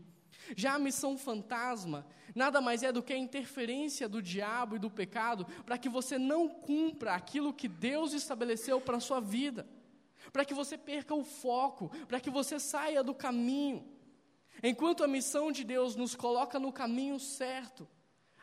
Já 0.55 0.75
a 0.75 0.79
missão 0.79 1.17
fantasma 1.17 2.07
nada 2.33 2.61
mais 2.61 2.83
é 2.83 2.91
do 2.91 3.01
que 3.01 3.13
a 3.13 3.17
interferência 3.17 4.07
do 4.07 4.21
diabo 4.21 4.75
e 4.75 4.79
do 4.79 4.89
pecado 4.89 5.45
para 5.65 5.77
que 5.77 5.89
você 5.89 6.17
não 6.19 6.47
cumpra 6.47 7.13
aquilo 7.13 7.53
que 7.53 7.67
Deus 7.67 8.13
estabeleceu 8.13 8.79
para 8.79 8.97
a 8.97 9.01
sua 9.01 9.19
vida. 9.19 9.67
para 10.31 10.45
que 10.45 10.53
você 10.53 10.77
perca 10.77 11.15
o 11.15 11.23
foco, 11.23 11.89
para 12.07 12.19
que 12.19 12.29
você 12.29 12.59
saia 12.59 13.03
do 13.03 13.13
caminho. 13.13 13.87
Enquanto 14.61 15.03
a 15.03 15.07
missão 15.07 15.51
de 15.51 15.63
Deus 15.63 15.95
nos 15.95 16.15
coloca 16.15 16.59
no 16.59 16.71
caminho 16.71 17.19
certo, 17.19 17.87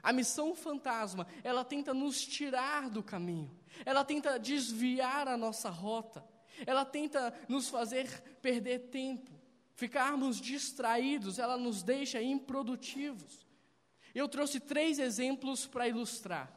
a 0.03 0.13
missão 0.13 0.55
fantasma, 0.55 1.27
ela 1.43 1.65
tenta 1.65 1.93
nos 1.93 2.25
tirar 2.25 2.89
do 2.91 3.03
caminho, 3.03 3.51
ela 3.85 4.05
tenta 4.05 4.39
desviar 4.39 5.27
a 5.27 5.37
nossa 5.37 5.71
rota, 5.71 6.25
ela 6.67 6.85
tenta 6.85 7.35
nos 7.49 7.69
fazer 7.69 8.09
perder 8.41 8.91
tempo, 8.91 9.33
ficarmos 9.75 10.41
distraídos, 10.41 11.39
ela 11.39 11.57
nos 11.57 11.83
deixa 11.83 12.23
improdutivos. 12.23 13.47
Eu 14.15 14.29
trouxe 14.29 14.61
três 14.61 14.99
exemplos 14.99 15.67
para 15.67 15.89
ilustrar. 15.89 16.53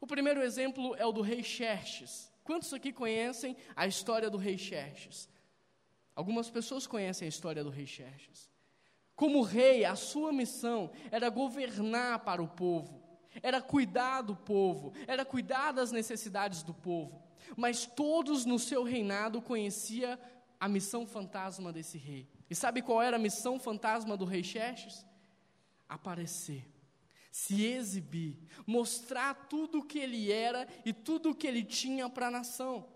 O 0.00 0.06
primeiro 0.06 0.42
exemplo 0.42 0.94
é 0.96 1.06
o 1.06 1.12
do 1.12 1.22
rei 1.22 1.42
Xerxes. 1.42 2.30
Quantos 2.44 2.72
aqui 2.74 2.92
conhecem 2.92 3.56
a 3.74 3.86
história 3.86 4.28
do 4.28 4.36
rei 4.36 4.58
Xerxes? 4.58 5.28
Algumas 6.14 6.50
pessoas 6.50 6.86
conhecem 6.86 7.26
a 7.26 7.28
história 7.28 7.64
do 7.64 7.70
rei 7.70 7.86
Xerxes. 7.86 8.50
Como 9.14 9.42
rei, 9.42 9.84
a 9.84 9.94
sua 9.94 10.32
missão 10.32 10.90
era 11.10 11.28
governar 11.28 12.20
para 12.20 12.42
o 12.42 12.48
povo, 12.48 13.00
era 13.42 13.62
cuidar 13.62 14.22
do 14.22 14.34
povo, 14.34 14.92
era 15.06 15.24
cuidar 15.24 15.72
das 15.72 15.92
necessidades 15.92 16.62
do 16.62 16.74
povo. 16.74 17.22
Mas 17.56 17.86
todos 17.86 18.44
no 18.44 18.58
seu 18.58 18.82
reinado 18.82 19.40
conheciam 19.40 20.18
a 20.58 20.68
missão 20.68 21.06
fantasma 21.06 21.72
desse 21.72 21.98
rei. 21.98 22.28
E 22.52 22.54
sabe 22.54 22.82
qual 22.82 23.00
era 23.00 23.16
a 23.16 23.18
missão 23.18 23.58
fantasma 23.58 24.14
do 24.14 24.26
rei 24.26 24.44
Xerxes? 24.44 25.06
Aparecer, 25.88 26.70
se 27.30 27.64
exibir, 27.64 28.36
mostrar 28.66 29.32
tudo 29.48 29.78
o 29.78 29.82
que 29.82 29.98
ele 29.98 30.30
era 30.30 30.68
e 30.84 30.92
tudo 30.92 31.30
o 31.30 31.34
que 31.34 31.46
ele 31.46 31.64
tinha 31.64 32.10
para 32.10 32.26
a 32.26 32.30
nação. 32.30 32.86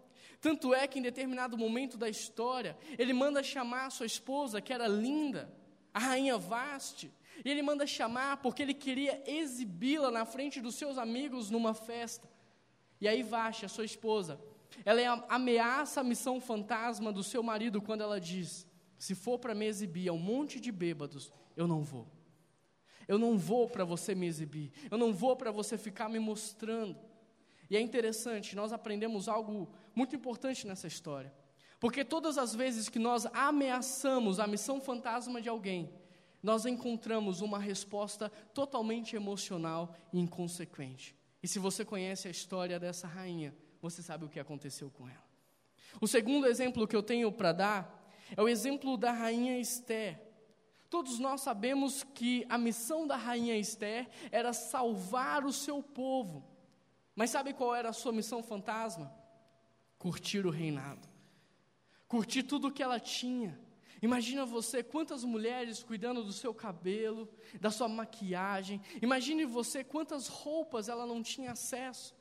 Tanto 0.42 0.75
é 0.75 0.86
que 0.86 0.98
em 0.98 1.02
determinado 1.02 1.56
momento 1.56 1.96
da 1.96 2.06
história, 2.06 2.76
ele 2.98 3.14
manda 3.14 3.42
chamar 3.42 3.88
sua 3.88 4.04
esposa, 4.04 4.60
que 4.60 4.75
era 4.75 4.86
linda, 4.86 5.50
a 5.94 6.00
rainha 6.00 6.36
Vaste, 6.36 7.10
e 7.42 7.50
ele 7.50 7.62
manda 7.62 7.86
chamar 7.86 8.36
porque 8.42 8.60
ele 8.60 8.75
queria 8.75 9.22
exibi-la 9.26 10.10
na 10.10 10.26
frente 10.26 10.60
dos 10.60 10.75
seus 10.75 10.98
amigos 10.98 11.48
numa 11.48 11.72
festa. 11.72 12.28
E 13.00 13.08
aí 13.08 13.22
Vaste, 13.22 13.64
a 13.64 13.70
sua 13.70 13.86
esposa, 13.86 14.38
ela 14.84 15.25
ameaça 15.30 16.02
a 16.02 16.04
missão 16.04 16.42
fantasma 16.42 17.10
do 17.10 17.25
seu 17.25 17.42
marido 17.42 17.80
quando 17.80 18.02
ela 18.02 18.20
diz: 18.20 18.66
se 18.98 19.14
for 19.14 19.38
para 19.38 19.54
me 19.54 19.66
exibir 19.66 20.08
a 20.08 20.12
um 20.12 20.18
monte 20.18 20.58
de 20.58 20.72
bêbados, 20.72 21.32
eu 21.56 21.66
não 21.66 21.82
vou. 21.82 22.06
Eu 23.06 23.18
não 23.18 23.38
vou 23.38 23.68
para 23.68 23.84
você 23.84 24.14
me 24.14 24.26
exibir. 24.26 24.72
Eu 24.90 24.98
não 24.98 25.12
vou 25.12 25.36
para 25.36 25.50
você 25.50 25.78
ficar 25.78 26.08
me 26.08 26.18
mostrando. 26.18 26.98
E 27.68 27.76
é 27.76 27.80
interessante, 27.80 28.54
nós 28.54 28.72
aprendemos 28.72 29.28
algo 29.28 29.68
muito 29.94 30.14
importante 30.14 30.66
nessa 30.66 30.86
história. 30.86 31.32
Porque 31.78 32.04
todas 32.04 32.38
as 32.38 32.54
vezes 32.54 32.88
que 32.88 32.98
nós 32.98 33.26
ameaçamos 33.26 34.40
a 34.40 34.46
missão 34.46 34.80
fantasma 34.80 35.42
de 35.42 35.48
alguém, 35.48 35.92
nós 36.42 36.64
encontramos 36.64 37.40
uma 37.40 37.58
resposta 37.58 38.30
totalmente 38.54 39.16
emocional 39.16 39.94
e 40.12 40.20
inconsequente. 40.20 41.14
E 41.42 41.48
se 41.48 41.58
você 41.58 41.84
conhece 41.84 42.28
a 42.28 42.30
história 42.30 42.78
dessa 42.78 43.06
rainha, 43.06 43.54
você 43.80 44.02
sabe 44.02 44.24
o 44.24 44.28
que 44.28 44.40
aconteceu 44.40 44.90
com 44.90 45.08
ela. 45.08 45.24
O 46.00 46.06
segundo 46.06 46.46
exemplo 46.46 46.86
que 46.86 46.96
eu 46.96 47.02
tenho 47.02 47.30
para 47.32 47.52
dar 47.52 47.95
é 48.35 48.42
o 48.42 48.49
exemplo 48.49 48.97
da 48.97 49.12
rainha 49.12 49.59
Esther. 49.59 50.18
Todos 50.88 51.18
nós 51.18 51.42
sabemos 51.42 52.02
que 52.02 52.47
a 52.49 52.56
missão 52.56 53.06
da 53.06 53.16
rainha 53.16 53.59
Esther 53.59 54.09
era 54.33 54.52
salvar 54.52 55.45
o 55.45 55.52
seu 55.52 55.83
povo. 55.83 56.42
Mas 57.14 57.30
sabe 57.30 57.52
qual 57.52 57.75
era 57.75 57.90
a 57.90 57.92
sua 57.92 58.12
missão 58.12 58.42
fantasma? 58.42 59.12
Curtir 59.99 60.47
o 60.47 60.50
reinado 60.50 61.16
curtir 62.09 62.42
tudo 62.42 62.68
o 62.68 62.73
que 62.73 62.83
ela 62.83 63.00
tinha. 63.00 63.59
Imagina 64.02 64.45
você 64.45 64.83
quantas 64.83 65.25
mulheres 65.25 65.83
cuidando 65.83 66.23
do 66.23 66.33
seu 66.33 66.52
cabelo, 66.54 67.28
da 67.61 67.71
sua 67.71 67.88
maquiagem. 67.88 68.80
Imagine 69.00 69.45
você 69.45 69.83
quantas 69.83 70.28
roupas 70.28 70.88
ela 70.88 71.06
não 71.06 71.23
tinha 71.23 71.52
acesso. 71.52 72.14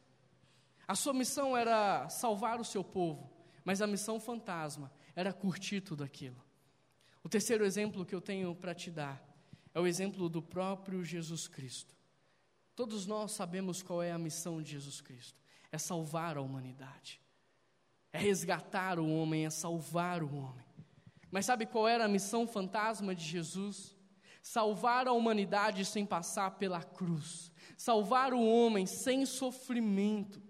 A 0.88 0.96
sua 0.96 1.14
missão 1.14 1.56
era 1.56 2.08
salvar 2.10 2.60
o 2.60 2.66
seu 2.66 2.84
povo, 2.84 3.30
mas 3.64 3.82
a 3.82 3.88
missão 3.88 4.20
fantasma 4.20 4.92
era 5.16 5.32
curtir 5.34 5.82
tudo 5.82 6.04
aquilo. 6.04 6.44
O 7.24 7.30
terceiro 7.30 7.66
exemplo 7.66 8.06
que 8.06 8.14
eu 8.14 8.22
tenho 8.22 8.54
para 8.56 8.76
te 8.76 8.92
dar 8.92 9.24
é 9.74 9.80
o 9.80 9.88
exemplo 9.88 10.30
do 10.30 10.42
próprio 10.42 11.04
Jesus 11.04 11.48
Cristo. 11.48 11.96
Todos 12.76 13.06
nós 13.06 13.32
sabemos 13.32 13.82
qual 13.82 14.04
é 14.04 14.12
a 14.12 14.18
missão 14.18 14.62
de 14.62 14.72
Jesus 14.72 15.02
Cristo: 15.02 15.42
é 15.72 15.78
salvar 15.78 16.38
a 16.38 16.42
humanidade 16.42 17.22
é 18.16 18.18
resgatar 18.18 18.98
o 18.98 19.10
homem, 19.10 19.46
é 19.46 19.50
salvar 19.50 20.24
o 20.24 20.34
homem. 20.34 20.66
Mas 21.30 21.46
sabe 21.46 21.66
qual 21.66 21.86
era 21.86 22.06
a 22.06 22.08
missão 22.08 22.48
fantasma 22.48 23.14
de 23.14 23.26
Jesus? 23.26 23.94
Salvar 24.42 25.06
a 25.06 25.12
humanidade 25.12 25.84
sem 25.84 26.06
passar 26.06 26.52
pela 26.52 26.82
cruz, 26.82 27.52
salvar 27.76 28.34
o 28.34 28.42
homem 28.42 28.86
sem 28.86 29.26
sofrimento. 29.26 30.42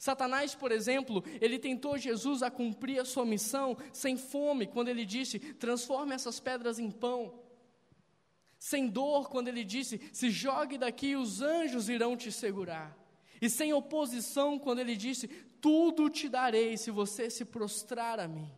Satanás, 0.00 0.54
por 0.54 0.72
exemplo, 0.72 1.22
ele 1.42 1.58
tentou 1.58 1.98
Jesus 1.98 2.42
a 2.42 2.50
cumprir 2.50 2.98
a 2.98 3.04
sua 3.04 3.26
missão 3.26 3.76
sem 3.92 4.16
fome, 4.16 4.66
quando 4.66 4.88
ele 4.88 5.04
disse: 5.04 5.38
transforme 5.38 6.14
essas 6.14 6.40
pedras 6.40 6.78
em 6.78 6.90
pão. 6.90 7.38
Sem 8.58 8.88
dor, 8.88 9.28
quando 9.28 9.48
ele 9.48 9.62
disse: 9.62 10.00
se 10.10 10.30
jogue 10.30 10.78
daqui, 10.78 11.08
e 11.08 11.16
os 11.16 11.42
anjos 11.42 11.90
irão 11.90 12.16
te 12.16 12.32
segurar. 12.32 12.96
E 13.42 13.50
sem 13.50 13.74
oposição, 13.74 14.58
quando 14.58 14.78
ele 14.78 14.96
disse: 14.96 15.28
tudo 15.60 16.08
te 16.08 16.30
darei 16.30 16.78
se 16.78 16.90
você 16.90 17.28
se 17.28 17.44
prostrar 17.44 18.18
a 18.18 18.26
mim. 18.26 18.50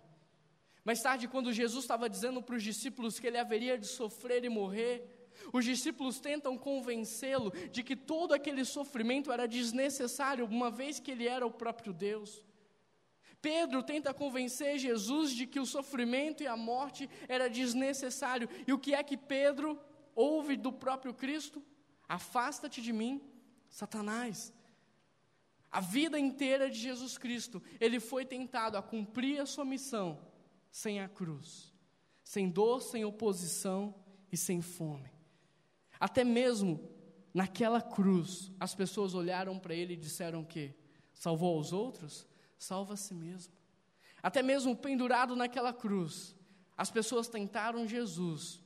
Mais 0.85 1.03
tarde, 1.03 1.27
quando 1.27 1.53
Jesus 1.53 1.83
estava 1.83 2.09
dizendo 2.09 2.41
para 2.41 2.55
os 2.55 2.63
discípulos 2.63 3.19
que 3.19 3.27
ele 3.27 3.39
haveria 3.39 3.77
de 3.77 3.89
sofrer 3.89 4.45
e 4.45 4.49
morrer, 4.49 5.22
os 5.53 5.65
discípulos 5.65 6.21
tentam 6.21 6.59
convencê-lo 6.59 7.53
de 7.71 7.83
que 7.83 7.97
todo 7.97 8.35
aquele 8.35 8.65
sofrimento 8.65 9.33
era 9.33 9.49
desnecessário, 9.49 10.47
uma 10.47 10.71
vez 10.71 11.01
que 11.01 11.11
ele 11.11 11.27
era 11.27 11.47
o 11.47 11.51
próprio 11.51 11.93
Deus. 11.93 12.45
Pedro 13.43 13.83
tenta 13.83 14.15
convencer 14.15 14.79
Jesus 14.79 15.35
de 15.35 15.47
que 15.49 15.59
o 15.59 15.67
sofrimento 15.67 16.45
e 16.45 16.47
a 16.47 16.57
morte 16.57 17.11
era 17.29 17.51
desnecessário. 17.51 18.49
E 18.67 18.73
o 18.73 18.79
que 18.79 18.95
é 18.95 19.03
que 19.03 19.17
Pedro 19.17 19.79
ouve 20.15 20.57
do 20.57 20.73
próprio 20.73 21.13
Cristo? 21.13 21.61
Afasta-te 22.09 22.81
de 22.81 22.93
mim, 22.93 23.21
Satanás. 23.69 24.53
A 25.73 25.81
vida 25.81 26.21
inteira 26.21 26.71
de 26.71 26.79
Jesus 26.79 27.19
Cristo, 27.19 27.61
ele 27.81 27.99
foi 27.99 28.25
tentado 28.25 28.77
a 28.77 28.83
cumprir 28.83 29.41
a 29.41 29.47
sua 29.47 29.65
missão 29.65 30.21
sem 30.71 31.01
a 31.01 31.09
cruz, 31.09 31.73
sem 32.23 32.49
dor, 32.49 32.81
sem 32.81 33.05
oposição 33.05 33.95
e 34.31 34.37
sem 34.37 34.63
fome. 34.63 35.11
Até 36.03 36.25
mesmo 36.25 36.81
naquela 37.33 37.81
cruz, 37.81 38.51
as 38.59 38.75
pessoas 38.75 39.15
olharam 39.15 39.57
para 39.57 39.73
ele 39.73 39.93
e 39.95 39.97
disseram 39.97 40.43
que 40.43 40.75
salvou 41.15 41.57
os 41.61 41.73
outros, 41.73 42.27
salva 42.59 42.95
a 42.95 42.97
si 42.97 43.15
mesmo. 43.15 43.53
Até 44.21 44.43
mesmo 44.43 44.77
pendurado 44.77 45.37
naquela 45.37 45.73
cruz, 45.73 46.35
as 46.77 46.91
pessoas 46.91 47.29
tentaram 47.29 47.87
Jesus 47.87 48.61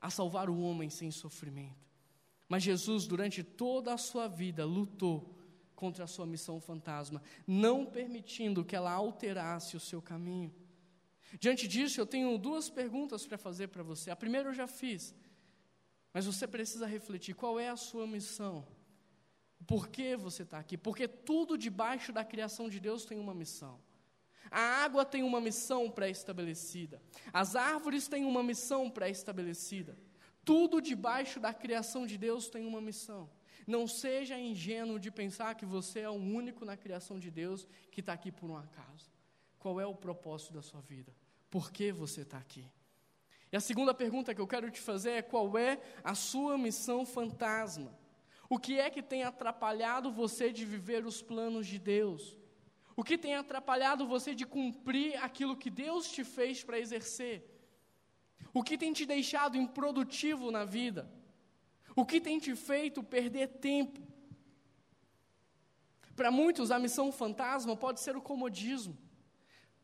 a 0.00 0.08
salvar 0.08 0.48
o 0.48 0.62
homem 0.62 0.88
sem 0.88 1.10
sofrimento. 1.10 1.86
Mas 2.48 2.62
Jesus, 2.62 3.06
durante 3.06 3.42
toda 3.42 3.92
a 3.92 3.98
sua 3.98 4.26
vida, 4.26 4.64
lutou 4.64 5.36
contra 5.76 6.04
a 6.04 6.08
sua 6.08 6.24
missão 6.24 6.58
fantasma, 6.58 7.22
não 7.46 7.84
permitindo 7.84 8.64
que 8.64 8.74
ela 8.74 8.92
alterasse 8.92 9.76
o 9.76 9.80
seu 9.80 10.00
caminho. 10.00 10.50
Diante 11.38 11.68
disso, 11.68 12.00
eu 12.00 12.06
tenho 12.06 12.38
duas 12.38 12.70
perguntas 12.70 13.26
para 13.26 13.36
fazer 13.36 13.68
para 13.68 13.82
você. 13.82 14.10
A 14.10 14.16
primeira 14.16 14.48
eu 14.48 14.54
já 14.54 14.66
fiz, 14.66 15.14
mas 16.12 16.26
você 16.26 16.46
precisa 16.46 16.86
refletir: 16.86 17.34
qual 17.34 17.58
é 17.58 17.68
a 17.68 17.76
sua 17.76 18.06
missão? 18.06 18.66
Por 19.66 19.88
que 19.88 20.16
você 20.16 20.42
está 20.42 20.58
aqui? 20.58 20.76
Porque 20.76 21.06
tudo 21.06 21.56
debaixo 21.56 22.12
da 22.12 22.24
criação 22.24 22.68
de 22.68 22.80
Deus 22.80 23.04
tem 23.04 23.18
uma 23.18 23.34
missão. 23.34 23.80
A 24.50 24.60
água 24.60 25.04
tem 25.04 25.22
uma 25.22 25.40
missão 25.40 25.90
pré-estabelecida. 25.90 27.00
As 27.32 27.56
árvores 27.56 28.08
têm 28.08 28.24
uma 28.24 28.42
missão 28.42 28.90
pré-estabelecida. 28.90 29.96
Tudo 30.44 30.80
debaixo 30.80 31.38
da 31.38 31.54
criação 31.54 32.06
de 32.06 32.18
Deus 32.18 32.48
tem 32.48 32.66
uma 32.66 32.80
missão. 32.80 33.30
Não 33.66 33.86
seja 33.86 34.38
ingênuo 34.38 34.98
de 34.98 35.10
pensar 35.10 35.54
que 35.54 35.64
você 35.64 36.00
é 36.00 36.10
o 36.10 36.14
único 36.14 36.64
na 36.64 36.76
criação 36.76 37.18
de 37.18 37.30
Deus 37.30 37.66
que 37.90 38.00
está 38.00 38.12
aqui 38.12 38.32
por 38.32 38.50
um 38.50 38.56
acaso. 38.56 39.10
Qual 39.58 39.80
é 39.80 39.86
o 39.86 39.94
propósito 39.94 40.52
da 40.52 40.62
sua 40.62 40.80
vida? 40.80 41.14
Por 41.48 41.70
que 41.70 41.92
você 41.92 42.22
está 42.22 42.38
aqui? 42.38 42.68
E 43.52 43.56
a 43.56 43.60
segunda 43.60 43.92
pergunta 43.92 44.34
que 44.34 44.40
eu 44.40 44.46
quero 44.46 44.70
te 44.70 44.80
fazer 44.80 45.10
é: 45.10 45.22
qual 45.22 45.58
é 45.58 45.78
a 46.02 46.14
sua 46.14 46.56
missão 46.56 47.04
fantasma? 47.04 47.94
O 48.48 48.58
que 48.58 48.80
é 48.80 48.88
que 48.88 49.02
tem 49.02 49.22
atrapalhado 49.22 50.10
você 50.10 50.50
de 50.50 50.64
viver 50.64 51.04
os 51.04 51.20
planos 51.20 51.66
de 51.66 51.78
Deus? 51.78 52.38
O 52.96 53.04
que 53.04 53.16
tem 53.18 53.34
atrapalhado 53.34 54.06
você 54.06 54.34
de 54.34 54.46
cumprir 54.46 55.16
aquilo 55.22 55.56
que 55.56 55.70
Deus 55.70 56.10
te 56.10 56.24
fez 56.24 56.64
para 56.64 56.78
exercer? 56.78 57.48
O 58.54 58.62
que 58.62 58.76
tem 58.76 58.92
te 58.92 59.06
deixado 59.06 59.56
improdutivo 59.56 60.50
na 60.50 60.64
vida? 60.64 61.10
O 61.94 62.04
que 62.04 62.20
tem 62.20 62.38
te 62.38 62.54
feito 62.54 63.02
perder 63.02 63.48
tempo? 63.48 64.00
Para 66.14 66.30
muitos, 66.30 66.70
a 66.70 66.78
missão 66.78 67.10
fantasma 67.10 67.74
pode 67.76 68.00
ser 68.00 68.16
o 68.16 68.20
comodismo. 68.20 68.96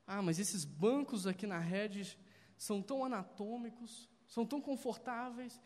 Ah, 0.07 0.23
mas 0.23 0.39
esses 0.39 0.65
bancos 0.65 1.27
aqui 1.27 1.47
na 1.47 1.59
rede 1.59 2.19
são 2.59 2.83
tão 2.83 3.05
anatômicos, 3.05 4.11
são 4.27 4.45
tão 4.45 4.61
confortáveis. 4.61 5.63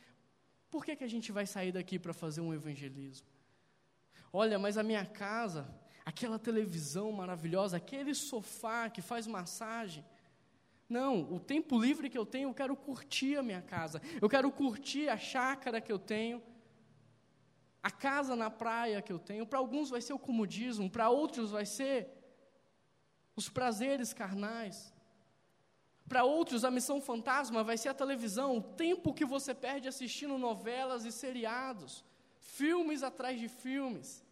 Por 0.70 0.84
que, 0.84 0.94
que 0.94 1.02
a 1.04 1.08
gente 1.08 1.32
vai 1.32 1.46
sair 1.46 1.72
daqui 1.72 1.98
para 1.98 2.12
fazer 2.12 2.42
um 2.42 2.54
evangelismo? 2.54 3.26
Olha, 4.32 4.58
mas 4.58 4.78
a 4.78 4.82
minha 4.82 5.04
casa, 5.04 5.74
aquela 6.04 6.38
televisão 6.38 7.10
maravilhosa, 7.10 7.78
aquele 7.78 8.14
sofá 8.14 8.88
que 8.90 9.00
faz 9.00 9.26
massagem. 9.26 10.04
Não, 10.88 11.32
o 11.32 11.40
tempo 11.40 11.80
livre 11.80 12.10
que 12.10 12.18
eu 12.18 12.26
tenho, 12.26 12.50
eu 12.50 12.54
quero 12.54 12.76
curtir 12.76 13.38
a 13.38 13.42
minha 13.42 13.62
casa. 13.62 14.00
Eu 14.20 14.28
quero 14.28 14.50
curtir 14.52 15.08
a 15.08 15.16
chácara 15.16 15.80
que 15.80 15.90
eu 15.90 15.98
tenho. 15.98 16.42
A 17.82 17.90
casa 17.90 18.36
na 18.36 18.50
praia 18.50 19.00
que 19.00 19.12
eu 19.12 19.18
tenho. 19.18 19.46
Para 19.46 19.58
alguns 19.58 19.88
vai 19.88 20.02
ser 20.02 20.12
o 20.12 20.18
comodismo, 20.18 20.90
para 20.90 21.08
outros 21.08 21.50
vai 21.50 21.64
ser 21.64 22.08
os 23.34 23.48
prazeres 23.48 24.12
carnais. 24.12 24.92
Para 26.08 26.24
outros, 26.24 26.64
a 26.64 26.70
missão 26.70 27.00
fantasma 27.00 27.64
vai 27.64 27.78
ser 27.78 27.88
a 27.88 27.94
televisão, 27.94 28.58
o 28.58 28.62
tempo 28.62 29.14
que 29.14 29.24
você 29.24 29.54
perde 29.54 29.88
assistindo 29.88 30.36
novelas 30.36 31.04
e 31.04 31.12
seriados, 31.12 32.04
filmes 32.38 33.02
atrás 33.02 33.38
de 33.40 33.48
filmes. 33.48 34.24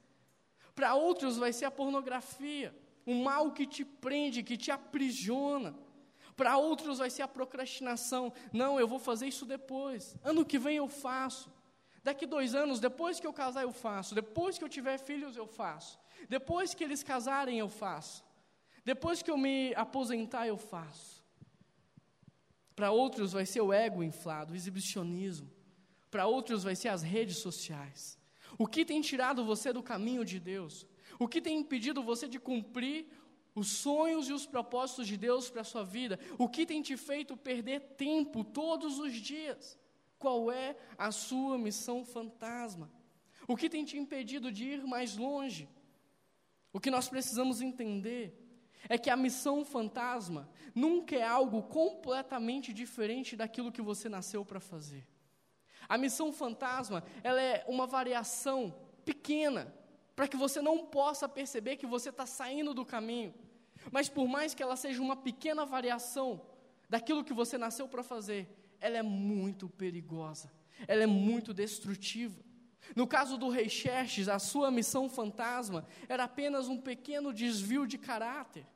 Para 0.74 0.94
outros, 0.94 1.36
vai 1.36 1.52
ser 1.52 1.64
a 1.66 1.70
pornografia, 1.70 2.74
o 3.06 3.14
mal 3.14 3.52
que 3.52 3.66
te 3.66 3.84
prende, 3.84 4.42
que 4.42 4.56
te 4.56 4.70
aprisiona. 4.70 5.74
Para 6.36 6.56
outros, 6.56 6.98
vai 6.98 7.10
ser 7.10 7.22
a 7.22 7.28
procrastinação. 7.28 8.32
Não, 8.52 8.80
eu 8.80 8.88
vou 8.88 8.98
fazer 8.98 9.26
isso 9.26 9.44
depois. 9.44 10.16
Ano 10.24 10.44
que 10.44 10.58
vem 10.58 10.76
eu 10.76 10.88
faço. 10.88 11.52
Daqui 12.02 12.24
dois 12.24 12.54
anos, 12.54 12.80
depois 12.80 13.20
que 13.20 13.26
eu 13.26 13.32
casar, 13.32 13.62
eu 13.62 13.72
faço. 13.72 14.14
Depois 14.14 14.56
que 14.56 14.64
eu 14.64 14.68
tiver 14.68 14.98
filhos, 14.98 15.36
eu 15.36 15.46
faço. 15.46 15.98
Depois 16.28 16.72
que 16.72 16.82
eles 16.82 17.02
casarem, 17.02 17.58
eu 17.58 17.68
faço. 17.68 18.24
Depois 18.84 19.22
que 19.22 19.30
eu 19.30 19.36
me 19.36 19.74
aposentar, 19.74 20.46
eu 20.46 20.56
faço. 20.56 21.19
Para 22.80 22.92
outros 22.92 23.32
vai 23.32 23.44
ser 23.44 23.60
o 23.60 23.74
ego 23.74 24.02
inflado, 24.02 24.54
o 24.54 24.56
exibicionismo. 24.56 25.50
Para 26.10 26.26
outros 26.26 26.62
vai 26.64 26.74
ser 26.74 26.88
as 26.88 27.02
redes 27.02 27.36
sociais. 27.36 28.18
O 28.56 28.66
que 28.66 28.86
tem 28.86 29.02
tirado 29.02 29.44
você 29.44 29.70
do 29.70 29.82
caminho 29.82 30.24
de 30.24 30.40
Deus? 30.40 30.86
O 31.18 31.28
que 31.28 31.42
tem 31.42 31.58
impedido 31.58 32.02
você 32.02 32.26
de 32.26 32.40
cumprir 32.40 33.06
os 33.54 33.68
sonhos 33.68 34.30
e 34.30 34.32
os 34.32 34.46
propósitos 34.46 35.06
de 35.06 35.18
Deus 35.18 35.50
para 35.50 35.60
a 35.60 35.64
sua 35.72 35.84
vida? 35.84 36.18
O 36.38 36.48
que 36.48 36.64
tem 36.64 36.80
te 36.80 36.96
feito 36.96 37.36
perder 37.36 37.80
tempo 37.98 38.42
todos 38.42 38.98
os 38.98 39.12
dias? 39.12 39.78
Qual 40.18 40.50
é 40.50 40.74
a 40.96 41.12
sua 41.12 41.58
missão 41.58 42.02
fantasma? 42.02 42.90
O 43.46 43.58
que 43.58 43.68
tem 43.68 43.84
te 43.84 43.98
impedido 43.98 44.50
de 44.50 44.64
ir 44.64 44.86
mais 44.86 45.18
longe? 45.18 45.68
O 46.72 46.80
que 46.80 46.90
nós 46.90 47.10
precisamos 47.10 47.60
entender 47.60 48.39
é 48.88 48.98
que 48.98 49.10
a 49.10 49.16
missão 49.16 49.64
fantasma 49.64 50.48
nunca 50.74 51.16
é 51.16 51.22
algo 51.22 51.62
completamente 51.62 52.72
diferente 52.72 53.36
daquilo 53.36 53.72
que 53.72 53.82
você 53.82 54.08
nasceu 54.08 54.44
para 54.44 54.60
fazer. 54.60 55.06
A 55.88 55.98
missão 55.98 56.32
fantasma, 56.32 57.02
ela 57.22 57.40
é 57.40 57.64
uma 57.66 57.86
variação 57.86 58.74
pequena, 59.04 59.74
para 60.14 60.28
que 60.28 60.36
você 60.36 60.60
não 60.60 60.86
possa 60.86 61.28
perceber 61.28 61.76
que 61.76 61.86
você 61.86 62.10
está 62.10 62.26
saindo 62.26 62.74
do 62.74 62.84
caminho. 62.84 63.34
Mas 63.90 64.08
por 64.08 64.28
mais 64.28 64.54
que 64.54 64.62
ela 64.62 64.76
seja 64.76 65.00
uma 65.00 65.16
pequena 65.16 65.64
variação 65.64 66.42
daquilo 66.88 67.24
que 67.24 67.32
você 67.32 67.56
nasceu 67.56 67.88
para 67.88 68.02
fazer, 68.02 68.48
ela 68.80 68.98
é 68.98 69.02
muito 69.02 69.68
perigosa, 69.68 70.52
ela 70.86 71.02
é 71.02 71.06
muito 71.06 71.54
destrutiva. 71.54 72.40
No 72.94 73.06
caso 73.06 73.36
do 73.36 73.48
rei 73.48 73.68
Xerxes, 73.68 74.28
a 74.28 74.38
sua 74.38 74.70
missão 74.70 75.08
fantasma 75.08 75.86
era 76.08 76.24
apenas 76.24 76.68
um 76.68 76.76
pequeno 76.76 77.32
desvio 77.32 77.86
de 77.86 77.98
caráter. 77.98 78.66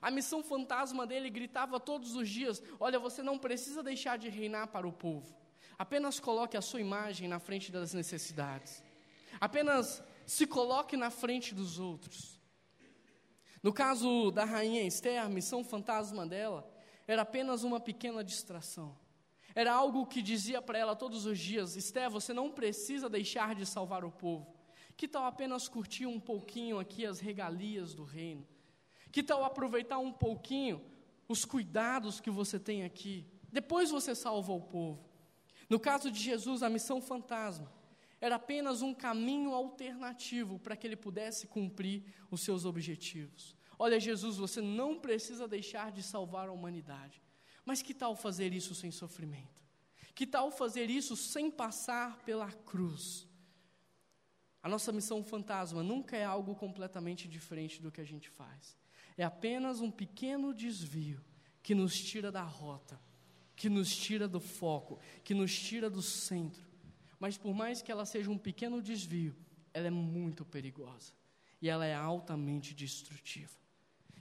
A 0.00 0.10
missão 0.10 0.42
fantasma 0.42 1.06
dele 1.06 1.30
gritava 1.30 1.78
todos 1.78 2.16
os 2.16 2.28
dias: 2.28 2.62
Olha, 2.80 2.98
você 2.98 3.22
não 3.22 3.38
precisa 3.38 3.82
deixar 3.82 4.16
de 4.16 4.28
reinar 4.28 4.68
para 4.68 4.86
o 4.86 4.92
povo. 4.92 5.36
Apenas 5.78 6.18
coloque 6.18 6.56
a 6.56 6.62
sua 6.62 6.80
imagem 6.80 7.28
na 7.28 7.38
frente 7.38 7.70
das 7.70 7.92
necessidades. 7.92 8.82
Apenas 9.40 10.02
se 10.26 10.46
coloque 10.46 10.96
na 10.96 11.10
frente 11.10 11.54
dos 11.54 11.78
outros. 11.78 12.40
No 13.62 13.72
caso 13.72 14.30
da 14.30 14.44
rainha 14.44 14.82
Esther, 14.82 15.22
a 15.22 15.28
missão 15.28 15.64
fantasma 15.64 16.26
dela 16.26 16.68
era 17.06 17.22
apenas 17.22 17.62
uma 17.62 17.78
pequena 17.78 18.24
distração. 18.24 18.96
Era 19.54 19.72
algo 19.72 20.06
que 20.06 20.22
dizia 20.22 20.62
para 20.62 20.78
ela 20.78 20.96
todos 20.96 21.26
os 21.26 21.38
dias: 21.38 21.76
Esther, 21.76 22.10
você 22.10 22.32
não 22.32 22.50
precisa 22.50 23.08
deixar 23.08 23.54
de 23.54 23.66
salvar 23.66 24.04
o 24.04 24.10
povo. 24.10 24.54
Que 24.96 25.08
tal 25.08 25.24
apenas 25.24 25.68
curtir 25.68 26.06
um 26.06 26.20
pouquinho 26.20 26.78
aqui 26.78 27.04
as 27.04 27.20
regalias 27.20 27.94
do 27.94 28.04
reino? 28.04 28.46
Que 29.10 29.22
tal 29.22 29.44
aproveitar 29.44 29.98
um 29.98 30.12
pouquinho 30.12 30.82
os 31.28 31.44
cuidados 31.44 32.20
que 32.20 32.30
você 32.30 32.58
tem 32.58 32.84
aqui? 32.84 33.26
Depois 33.50 33.90
você 33.90 34.14
salva 34.14 34.52
o 34.52 34.60
povo. 34.60 35.04
No 35.68 35.78
caso 35.78 36.10
de 36.10 36.20
Jesus, 36.20 36.62
a 36.62 36.70
missão 36.70 37.00
fantasma 37.00 37.70
era 38.20 38.36
apenas 38.36 38.82
um 38.82 38.94
caminho 38.94 39.52
alternativo 39.52 40.58
para 40.58 40.76
que 40.76 40.86
ele 40.86 40.96
pudesse 40.96 41.46
cumprir 41.46 42.04
os 42.30 42.40
seus 42.40 42.64
objetivos. 42.64 43.56
Olha, 43.78 43.98
Jesus, 43.98 44.36
você 44.36 44.60
não 44.60 45.00
precisa 45.00 45.48
deixar 45.48 45.90
de 45.90 46.02
salvar 46.02 46.48
a 46.48 46.52
humanidade. 46.52 47.20
Mas 47.64 47.82
que 47.82 47.94
tal 47.94 48.16
fazer 48.16 48.52
isso 48.52 48.74
sem 48.74 48.90
sofrimento? 48.90 49.62
Que 50.14 50.26
tal 50.26 50.50
fazer 50.50 50.90
isso 50.90 51.16
sem 51.16 51.50
passar 51.50 52.18
pela 52.24 52.50
cruz? 52.50 53.26
A 54.62 54.68
nossa 54.68 54.92
missão 54.92 55.24
fantasma 55.24 55.82
nunca 55.82 56.16
é 56.16 56.24
algo 56.24 56.54
completamente 56.54 57.26
diferente 57.26 57.82
do 57.82 57.90
que 57.90 58.00
a 58.00 58.04
gente 58.04 58.28
faz. 58.30 58.76
É 59.16 59.24
apenas 59.24 59.80
um 59.80 59.90
pequeno 59.90 60.54
desvio 60.54 61.20
que 61.62 61.74
nos 61.74 62.00
tira 62.00 62.30
da 62.30 62.42
rota, 62.42 63.00
que 63.56 63.68
nos 63.68 63.94
tira 63.94 64.28
do 64.28 64.40
foco, 64.40 64.98
que 65.24 65.34
nos 65.34 65.56
tira 65.56 65.90
do 65.90 66.02
centro. 66.02 66.64
Mas 67.18 67.36
por 67.36 67.54
mais 67.54 67.82
que 67.82 67.90
ela 67.90 68.04
seja 68.04 68.30
um 68.30 68.38
pequeno 68.38 68.82
desvio, 68.82 69.36
ela 69.72 69.86
é 69.86 69.90
muito 69.90 70.44
perigosa 70.44 71.12
e 71.60 71.68
ela 71.68 71.86
é 71.86 71.94
altamente 71.94 72.74
destrutiva. 72.74 73.61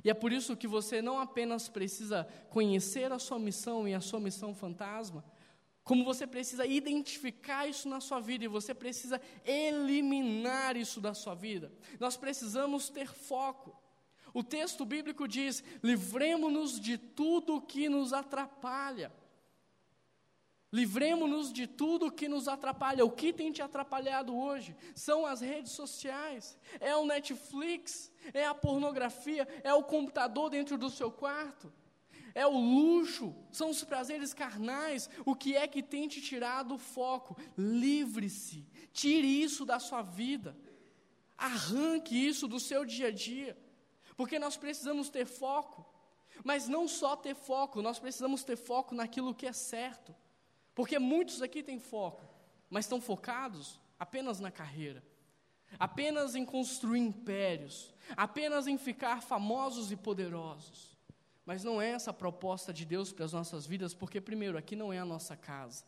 E 0.04 0.10
é 0.10 0.14
por 0.14 0.32
isso 0.32 0.58
que 0.58 0.68
você 0.68 1.02
não 1.02 1.20
apenas 1.20 1.70
precisa 1.70 2.28
conhecer 2.50 3.12
a 3.12 3.20
sua 3.20 3.38
missão 3.38 3.88
e 3.88 3.94
a 3.94 4.02
sua 4.02 4.20
missão 4.20 4.54
fantasma, 4.56 5.24
como 5.84 6.04
você 6.04 6.28
precisa 6.28 6.66
identificar 6.66 7.68
isso 7.68 7.90
na 7.90 8.00
sua 8.00 8.20
vida 8.20 8.46
e 8.46 8.48
você 8.48 8.74
precisa 8.74 9.20
eliminar 9.46 10.78
isso 10.78 11.02
da 11.02 11.14
sua 11.14 11.34
vida. 11.34 11.72
Nós 12.00 12.16
precisamos 12.16 12.90
ter 12.90 13.08
foco. 13.08 13.76
O 14.34 14.44
texto 14.44 14.86
bíblico 14.86 15.28
diz: 15.28 15.64
livremos-nos 15.84 16.80
de 16.80 16.98
tudo 16.98 17.62
que 17.62 17.90
nos 17.90 18.14
atrapalha. 18.14 19.12
Livremos-nos 20.74 21.52
de 21.52 21.68
tudo 21.68 22.12
que 22.12 22.30
nos 22.30 22.48
atrapalha. 22.48 23.04
O 23.04 23.12
que 23.12 23.34
tem 23.34 23.52
te 23.52 23.62
atrapalhado 23.62 24.34
hoje? 24.34 24.76
São 24.96 25.26
as 25.26 25.42
redes 25.42 25.74
sociais, 25.74 26.58
é 26.80 26.96
o 26.96 27.06
Netflix, 27.06 28.10
é 28.34 28.46
a 28.46 28.56
pornografia, 28.56 29.46
é 29.64 29.74
o 29.74 29.84
computador 29.84 30.50
dentro 30.50 30.78
do 30.78 30.90
seu 30.90 31.12
quarto, 31.12 31.74
é 32.34 32.48
o 32.48 32.58
luxo, 32.58 33.36
são 33.52 33.70
os 33.70 33.84
prazeres 33.84 34.34
carnais. 34.34 35.10
O 35.26 35.36
que 35.36 35.58
é 35.58 35.68
que 35.68 35.84
tem 35.84 36.08
te 36.08 36.22
tirado 36.22 36.76
o 36.76 36.78
foco? 36.78 37.36
Livre-se, 37.58 38.66
tire 38.94 39.28
isso 39.28 39.66
da 39.66 39.78
sua 39.78 40.02
vida, 40.02 40.58
arranque 41.38 42.16
isso 42.16 42.48
do 42.48 42.62
seu 42.62 42.86
dia 42.86 43.08
a 43.08 43.12
dia, 43.12 43.58
porque 44.16 44.40
nós 44.40 44.56
precisamos 44.56 45.10
ter 45.10 45.26
foco, 45.26 45.86
mas 46.46 46.70
não 46.70 46.88
só 46.88 47.18
ter 47.18 47.36
foco, 47.36 47.82
nós 47.82 48.00
precisamos 48.00 48.42
ter 48.46 48.56
foco 48.56 48.96
naquilo 48.96 49.36
que 49.36 49.46
é 49.46 49.52
certo. 49.52 50.16
Porque 50.82 50.98
muitos 50.98 51.44
aqui 51.44 51.62
têm 51.62 51.78
foco, 51.78 52.28
mas 52.68 52.86
estão 52.86 53.00
focados 53.00 53.80
apenas 54.00 54.40
na 54.40 54.50
carreira, 54.50 55.04
apenas 55.78 56.34
em 56.34 56.44
construir 56.44 57.00
impérios, 57.00 57.94
apenas 58.18 58.66
em 58.66 58.80
ficar 58.80 59.22
famosos 59.22 59.92
e 59.92 59.96
poderosos. 59.96 60.98
Mas 61.46 61.64
não 61.64 61.80
é 61.80 61.92
essa 61.92 62.10
a 62.10 62.14
proposta 62.16 62.74
de 62.74 62.84
Deus 62.84 63.14
para 63.14 63.26
as 63.26 63.32
nossas 63.32 63.68
vidas, 63.68 63.94
porque, 63.94 64.20
primeiro, 64.20 64.58
aqui 64.58 64.76
não 64.76 64.92
é 64.92 64.98
a 64.98 65.06
nossa 65.06 65.38
casa, 65.38 65.86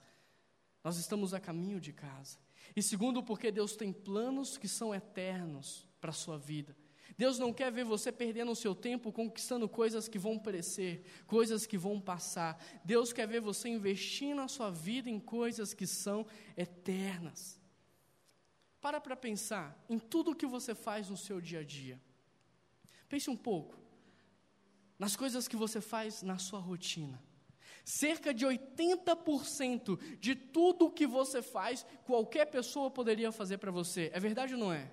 nós 0.83 0.97
estamos 0.97 1.33
a 1.33 1.39
caminho 1.39 1.81
de 1.81 1.91
casa. 1.91 2.37
E 2.75 2.83
segundo, 2.83 3.23
porque 3.23 3.49
Deus 3.49 3.75
tem 3.75 3.91
planos 3.91 4.59
que 4.59 4.67
são 4.67 4.93
eternos 4.93 5.87
para 5.99 6.11
a 6.11 6.13
sua 6.13 6.37
vida. 6.37 6.77
Deus 7.17 7.37
não 7.37 7.53
quer 7.53 7.71
ver 7.71 7.83
você 7.83 8.11
perdendo 8.11 8.51
o 8.51 8.55
seu 8.55 8.73
tempo 8.73 9.11
conquistando 9.11 9.69
coisas 9.69 10.07
que 10.07 10.17
vão 10.17 10.37
perecer, 10.39 11.03
coisas 11.27 11.65
que 11.65 11.77
vão 11.77 11.99
passar. 11.99 12.61
Deus 12.83 13.13
quer 13.13 13.27
ver 13.27 13.41
você 13.41 13.69
investindo 13.69 14.41
a 14.41 14.47
sua 14.47 14.71
vida 14.71 15.09
em 15.09 15.19
coisas 15.19 15.73
que 15.73 15.85
são 15.85 16.25
eternas. 16.57 17.59
Para 18.81 18.99
para 18.99 19.15
pensar 19.15 19.81
em 19.89 19.99
tudo 19.99 20.35
que 20.35 20.45
você 20.45 20.75
faz 20.75 21.09
no 21.09 21.17
seu 21.17 21.39
dia 21.39 21.59
a 21.59 21.63
dia. 21.63 22.01
Pense 23.07 23.29
um 23.29 23.37
pouco 23.37 23.77
nas 24.97 25.15
coisas 25.15 25.47
que 25.47 25.55
você 25.55 25.79
faz 25.79 26.23
na 26.23 26.37
sua 26.37 26.59
rotina. 26.59 27.21
Cerca 27.83 28.33
de 28.33 28.45
80% 28.45 29.99
de 30.19 30.35
tudo 30.35 30.89
que 30.89 31.05
você 31.05 31.41
faz, 31.41 31.85
qualquer 32.05 32.45
pessoa 32.45 32.89
poderia 32.89 33.31
fazer 33.31 33.57
para 33.57 33.71
você. 33.71 34.09
É 34.13 34.19
verdade 34.19 34.53
ou 34.53 34.59
não 34.59 34.71
é? 34.71 34.89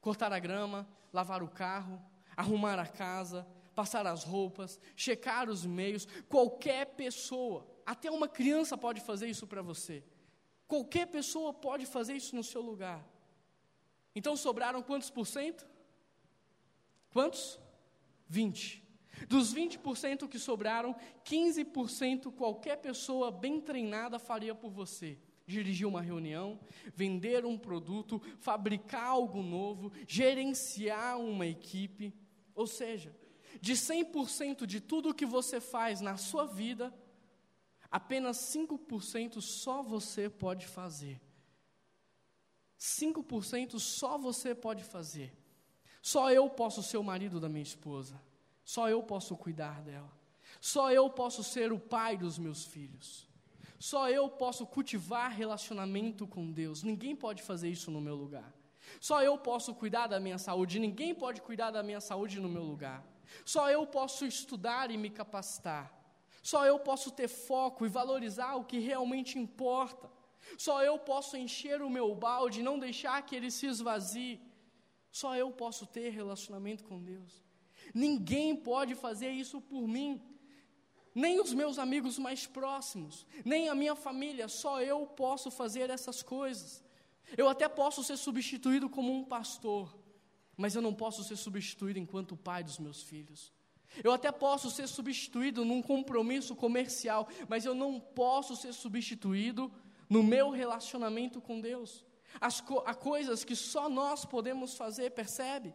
Cortar 0.00 0.32
a 0.32 0.38
grama, 0.38 0.88
lavar 1.12 1.42
o 1.42 1.48
carro, 1.48 2.00
arrumar 2.36 2.78
a 2.78 2.86
casa, 2.86 3.46
passar 3.74 4.06
as 4.06 4.24
roupas, 4.24 4.78
checar 4.96 5.48
os 5.48 5.64
e-mails. 5.64 6.06
Qualquer 6.28 6.86
pessoa, 6.86 7.66
até 7.84 8.10
uma 8.10 8.28
criança 8.28 8.76
pode 8.76 9.00
fazer 9.00 9.28
isso 9.28 9.46
para 9.46 9.62
você. 9.62 10.04
Qualquer 10.66 11.06
pessoa 11.06 11.52
pode 11.52 11.86
fazer 11.86 12.14
isso 12.14 12.36
no 12.36 12.44
seu 12.44 12.60
lugar. 12.60 13.04
Então 14.14 14.36
sobraram 14.36 14.82
quantos 14.82 15.10
por 15.10 15.26
cento? 15.26 15.66
Quantos? 17.12 17.58
20. 18.28 18.88
Dos 19.28 19.52
20% 19.52 20.28
que 20.28 20.38
sobraram, 20.38 20.94
15% 21.24 22.32
qualquer 22.32 22.76
pessoa 22.76 23.30
bem 23.30 23.60
treinada 23.60 24.18
faria 24.18 24.54
por 24.54 24.70
você. 24.70 25.18
Dirigir 25.50 25.86
uma 25.86 26.00
reunião, 26.00 26.60
vender 26.94 27.44
um 27.44 27.58
produto, 27.58 28.22
fabricar 28.38 29.04
algo 29.04 29.42
novo, 29.42 29.92
gerenciar 30.06 31.18
uma 31.18 31.44
equipe. 31.44 32.14
Ou 32.54 32.66
seja, 32.66 33.14
de 33.60 33.72
100% 33.72 34.64
de 34.64 34.80
tudo 34.80 35.14
que 35.14 35.26
você 35.26 35.60
faz 35.60 36.00
na 36.00 36.16
sua 36.16 36.46
vida, 36.46 36.94
apenas 37.90 38.36
5% 38.38 39.40
só 39.40 39.82
você 39.82 40.30
pode 40.30 40.68
fazer. 40.68 41.20
5% 42.78 43.78
só 43.78 44.16
você 44.16 44.54
pode 44.54 44.84
fazer. 44.84 45.36
Só 46.00 46.30
eu 46.30 46.48
posso 46.48 46.82
ser 46.82 46.96
o 46.96 47.04
marido 47.04 47.40
da 47.40 47.48
minha 47.48 47.62
esposa. 47.62 48.20
Só 48.64 48.88
eu 48.88 49.02
posso 49.02 49.36
cuidar 49.36 49.82
dela. 49.82 50.10
Só 50.60 50.92
eu 50.92 51.10
posso 51.10 51.42
ser 51.42 51.72
o 51.72 51.78
pai 51.78 52.16
dos 52.16 52.38
meus 52.38 52.64
filhos. 52.64 53.29
Só 53.80 54.10
eu 54.10 54.28
posso 54.28 54.66
cultivar 54.66 55.32
relacionamento 55.32 56.26
com 56.26 56.52
Deus. 56.52 56.82
Ninguém 56.82 57.16
pode 57.16 57.42
fazer 57.42 57.70
isso 57.70 57.90
no 57.90 57.98
meu 57.98 58.14
lugar. 58.14 58.54
Só 59.00 59.22
eu 59.22 59.38
posso 59.38 59.74
cuidar 59.74 60.06
da 60.06 60.20
minha 60.20 60.36
saúde. 60.36 60.78
Ninguém 60.78 61.14
pode 61.14 61.40
cuidar 61.40 61.70
da 61.70 61.82
minha 61.82 62.00
saúde 62.00 62.38
no 62.38 62.48
meu 62.48 62.62
lugar. 62.62 63.02
Só 63.42 63.70
eu 63.70 63.86
posso 63.86 64.26
estudar 64.26 64.90
e 64.90 64.98
me 64.98 65.08
capacitar. 65.08 65.90
Só 66.42 66.66
eu 66.66 66.78
posso 66.78 67.10
ter 67.10 67.26
foco 67.28 67.86
e 67.86 67.88
valorizar 67.88 68.54
o 68.56 68.64
que 68.64 68.78
realmente 68.78 69.38
importa. 69.38 70.10
Só 70.58 70.84
eu 70.84 70.98
posso 70.98 71.38
encher 71.38 71.80
o 71.80 71.88
meu 71.88 72.14
balde 72.14 72.60
e 72.60 72.62
não 72.62 72.78
deixar 72.78 73.22
que 73.22 73.34
ele 73.34 73.50
se 73.50 73.66
esvazie. 73.66 74.42
Só 75.10 75.34
eu 75.34 75.50
posso 75.50 75.86
ter 75.86 76.10
relacionamento 76.10 76.84
com 76.84 77.02
Deus. 77.02 77.42
Ninguém 77.94 78.54
pode 78.54 78.94
fazer 78.94 79.30
isso 79.30 79.58
por 79.58 79.88
mim. 79.88 80.20
Nem 81.14 81.40
os 81.40 81.52
meus 81.52 81.78
amigos 81.78 82.18
mais 82.18 82.46
próximos, 82.46 83.26
nem 83.44 83.68
a 83.68 83.74
minha 83.74 83.96
família, 83.96 84.46
só 84.48 84.80
eu 84.80 85.06
posso 85.06 85.50
fazer 85.50 85.90
essas 85.90 86.22
coisas. 86.22 86.82
Eu 87.36 87.48
até 87.48 87.68
posso 87.68 88.02
ser 88.04 88.16
substituído 88.16 88.88
como 88.88 89.12
um 89.12 89.24
pastor, 89.24 89.96
mas 90.56 90.74
eu 90.74 90.82
não 90.82 90.94
posso 90.94 91.24
ser 91.24 91.36
substituído 91.36 91.98
enquanto 91.98 92.36
pai 92.36 92.62
dos 92.62 92.78
meus 92.78 93.02
filhos. 93.02 93.52
Eu 94.04 94.12
até 94.12 94.30
posso 94.30 94.70
ser 94.70 94.86
substituído 94.86 95.64
num 95.64 95.82
compromisso 95.82 96.54
comercial, 96.54 97.28
mas 97.48 97.64
eu 97.64 97.74
não 97.74 97.98
posso 97.98 98.54
ser 98.54 98.72
substituído 98.72 99.72
no 100.08 100.22
meu 100.22 100.50
relacionamento 100.50 101.40
com 101.40 101.60
Deus. 101.60 102.04
As 102.40 102.60
co 102.60 102.82
há 102.86 102.94
coisas 102.94 103.44
que 103.44 103.56
só 103.56 103.88
nós 103.88 104.24
podemos 104.24 104.76
fazer, 104.76 105.10
percebe? 105.10 105.74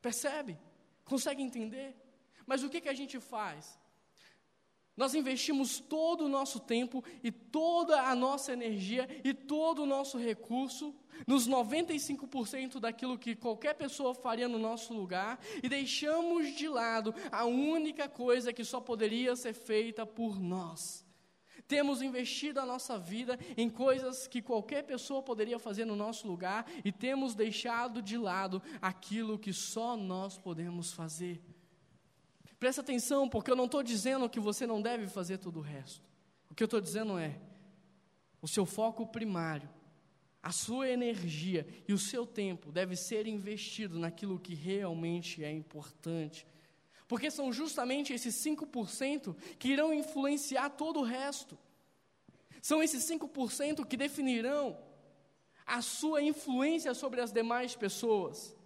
Percebe? 0.00 0.56
Consegue 1.04 1.42
entender? 1.42 1.96
Mas 2.46 2.62
o 2.62 2.68
que, 2.68 2.80
que 2.80 2.88
a 2.88 2.94
gente 2.94 3.18
faz? 3.18 3.78
Nós 4.96 5.14
investimos 5.14 5.78
todo 5.78 6.24
o 6.24 6.28
nosso 6.28 6.58
tempo 6.58 7.04
e 7.22 7.30
toda 7.30 8.02
a 8.02 8.14
nossa 8.14 8.52
energia 8.52 9.06
e 9.22 9.34
todo 9.34 9.82
o 9.82 9.86
nosso 9.86 10.16
recurso 10.16 10.94
nos 11.26 11.46
95% 11.46 12.80
daquilo 12.80 13.18
que 13.18 13.36
qualquer 13.36 13.74
pessoa 13.74 14.14
faria 14.14 14.48
no 14.48 14.58
nosso 14.58 14.94
lugar 14.94 15.38
e 15.62 15.68
deixamos 15.68 16.54
de 16.54 16.66
lado 16.66 17.14
a 17.30 17.44
única 17.44 18.08
coisa 18.08 18.52
que 18.52 18.64
só 18.64 18.80
poderia 18.80 19.36
ser 19.36 19.52
feita 19.52 20.06
por 20.06 20.40
nós. 20.40 21.04
Temos 21.68 22.00
investido 22.00 22.60
a 22.60 22.66
nossa 22.66 22.98
vida 22.98 23.38
em 23.56 23.68
coisas 23.68 24.26
que 24.26 24.40
qualquer 24.40 24.84
pessoa 24.84 25.22
poderia 25.22 25.58
fazer 25.58 25.84
no 25.84 25.96
nosso 25.96 26.26
lugar 26.26 26.64
e 26.84 26.92
temos 26.92 27.34
deixado 27.34 28.00
de 28.00 28.16
lado 28.16 28.62
aquilo 28.80 29.38
que 29.38 29.52
só 29.52 29.96
nós 29.96 30.38
podemos 30.38 30.92
fazer. 30.92 31.42
Presta 32.58 32.80
atenção, 32.80 33.28
porque 33.28 33.50
eu 33.50 33.56
não 33.56 33.66
estou 33.66 33.82
dizendo 33.82 34.28
que 34.28 34.40
você 34.40 34.66
não 34.66 34.80
deve 34.80 35.06
fazer 35.06 35.38
todo 35.38 35.58
o 35.58 35.62
resto. 35.62 36.02
O 36.50 36.54
que 36.54 36.62
eu 36.62 36.66
estou 36.66 36.80
dizendo 36.80 37.18
é: 37.18 37.38
o 38.40 38.48
seu 38.48 38.64
foco 38.64 39.06
primário, 39.06 39.68
a 40.42 40.52
sua 40.52 40.88
energia 40.88 41.66
e 41.86 41.92
o 41.92 41.98
seu 41.98 42.26
tempo 42.26 42.72
deve 42.72 42.96
ser 42.96 43.26
investido 43.26 43.98
naquilo 43.98 44.38
que 44.38 44.54
realmente 44.54 45.44
é 45.44 45.50
importante. 45.50 46.46
Porque 47.08 47.30
são 47.30 47.52
justamente 47.52 48.12
esses 48.12 48.34
5% 48.34 49.36
que 49.58 49.68
irão 49.68 49.92
influenciar 49.92 50.70
todo 50.70 51.00
o 51.00 51.04
resto. 51.04 51.58
São 52.62 52.82
esses 52.82 53.04
5% 53.04 53.86
que 53.86 53.96
definirão 53.96 54.76
a 55.64 55.82
sua 55.82 56.22
influência 56.22 56.94
sobre 56.94 57.20
as 57.20 57.32
demais 57.32 57.76
pessoas. 57.76 58.56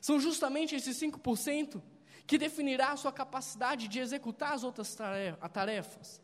São 0.00 0.20
justamente 0.20 0.74
esses 0.74 0.96
5% 0.98 1.82
que 2.30 2.38
definirá 2.38 2.92
a 2.92 2.96
sua 2.96 3.10
capacidade 3.10 3.88
de 3.88 3.98
executar 3.98 4.52
as 4.52 4.62
outras 4.62 4.94
tarefas. 5.52 6.22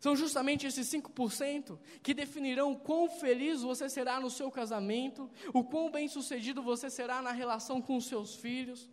São 0.00 0.16
justamente 0.16 0.66
esses 0.66 0.88
5% 0.88 1.78
que 2.02 2.12
definirão 2.12 2.72
o 2.72 2.76
quão 2.76 3.08
feliz 3.08 3.62
você 3.62 3.88
será 3.88 4.18
no 4.18 4.28
seu 4.28 4.50
casamento, 4.50 5.30
o 5.52 5.62
quão 5.62 5.92
bem-sucedido 5.92 6.60
você 6.60 6.90
será 6.90 7.22
na 7.22 7.30
relação 7.30 7.80
com 7.80 7.96
os 7.96 8.06
seus 8.06 8.34
filhos. 8.34 8.90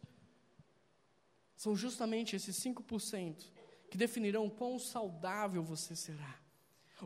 São 1.56 1.76
justamente 1.76 2.36
esses 2.36 2.56
5% 2.58 3.50
que 3.90 3.98
definirão 3.98 4.46
o 4.46 4.52
quão 4.52 4.78
saudável 4.78 5.64
você 5.64 5.96
será, 5.96 6.40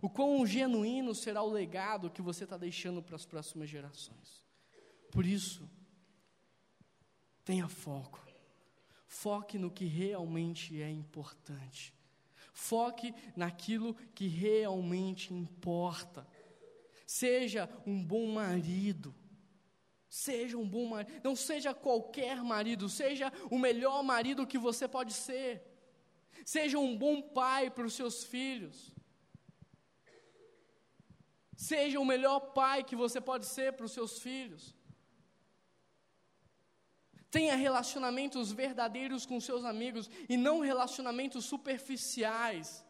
o 0.01 0.09
quão 0.09 0.45
genuíno 0.45 1.15
será 1.15 1.41
o 1.41 1.49
legado 1.49 2.11
que 2.11 2.21
você 2.21 2.43
está 2.43 2.57
deixando 2.57 3.01
para 3.01 3.15
as 3.15 3.25
próximas 3.25 3.69
gerações. 3.69 4.45
Por 5.13 5.25
isso, 5.25 5.65
tenha 7.45 7.69
foco. 7.69 8.24
Foque 9.21 9.57
no 9.57 9.71
que 9.71 9.85
realmente 9.85 10.81
é 10.81 10.91
importante. 10.91 11.93
Foque 12.51 13.13
naquilo 13.33 13.95
que 14.13 14.27
realmente 14.27 15.33
importa. 15.33 16.27
Seja 17.07 17.69
um 17.87 18.03
bom 18.03 18.27
marido. 18.27 19.15
Seja 20.09 20.57
um 20.57 20.67
bom 20.67 20.85
marido. 20.89 21.21
Não 21.23 21.33
seja 21.33 21.73
qualquer 21.73 22.43
marido, 22.43 22.89
seja 22.89 23.31
o 23.49 23.57
melhor 23.57 24.03
marido 24.03 24.45
que 24.45 24.57
você 24.57 24.85
pode 24.85 25.13
ser. 25.13 25.63
Seja 26.45 26.77
um 26.77 26.97
bom 26.97 27.21
pai 27.21 27.71
para 27.71 27.85
os 27.85 27.93
seus 27.93 28.25
filhos. 28.25 28.91
Seja 31.55 32.01
o 32.01 32.05
melhor 32.05 32.39
pai 32.61 32.83
que 32.83 32.97
você 32.97 33.21
pode 33.21 33.45
ser 33.45 33.71
para 33.73 33.85
os 33.85 33.93
seus 33.93 34.19
filhos. 34.19 34.75
Tenha 37.35 37.55
relacionamentos 37.57 38.53
verdadeiros 38.53 39.25
com 39.25 39.41
seus 39.41 39.65
amigos 39.65 40.09
e 40.29 40.37
não 40.37 40.61
relacionamentos 40.61 41.43
superficiais, 41.43 42.81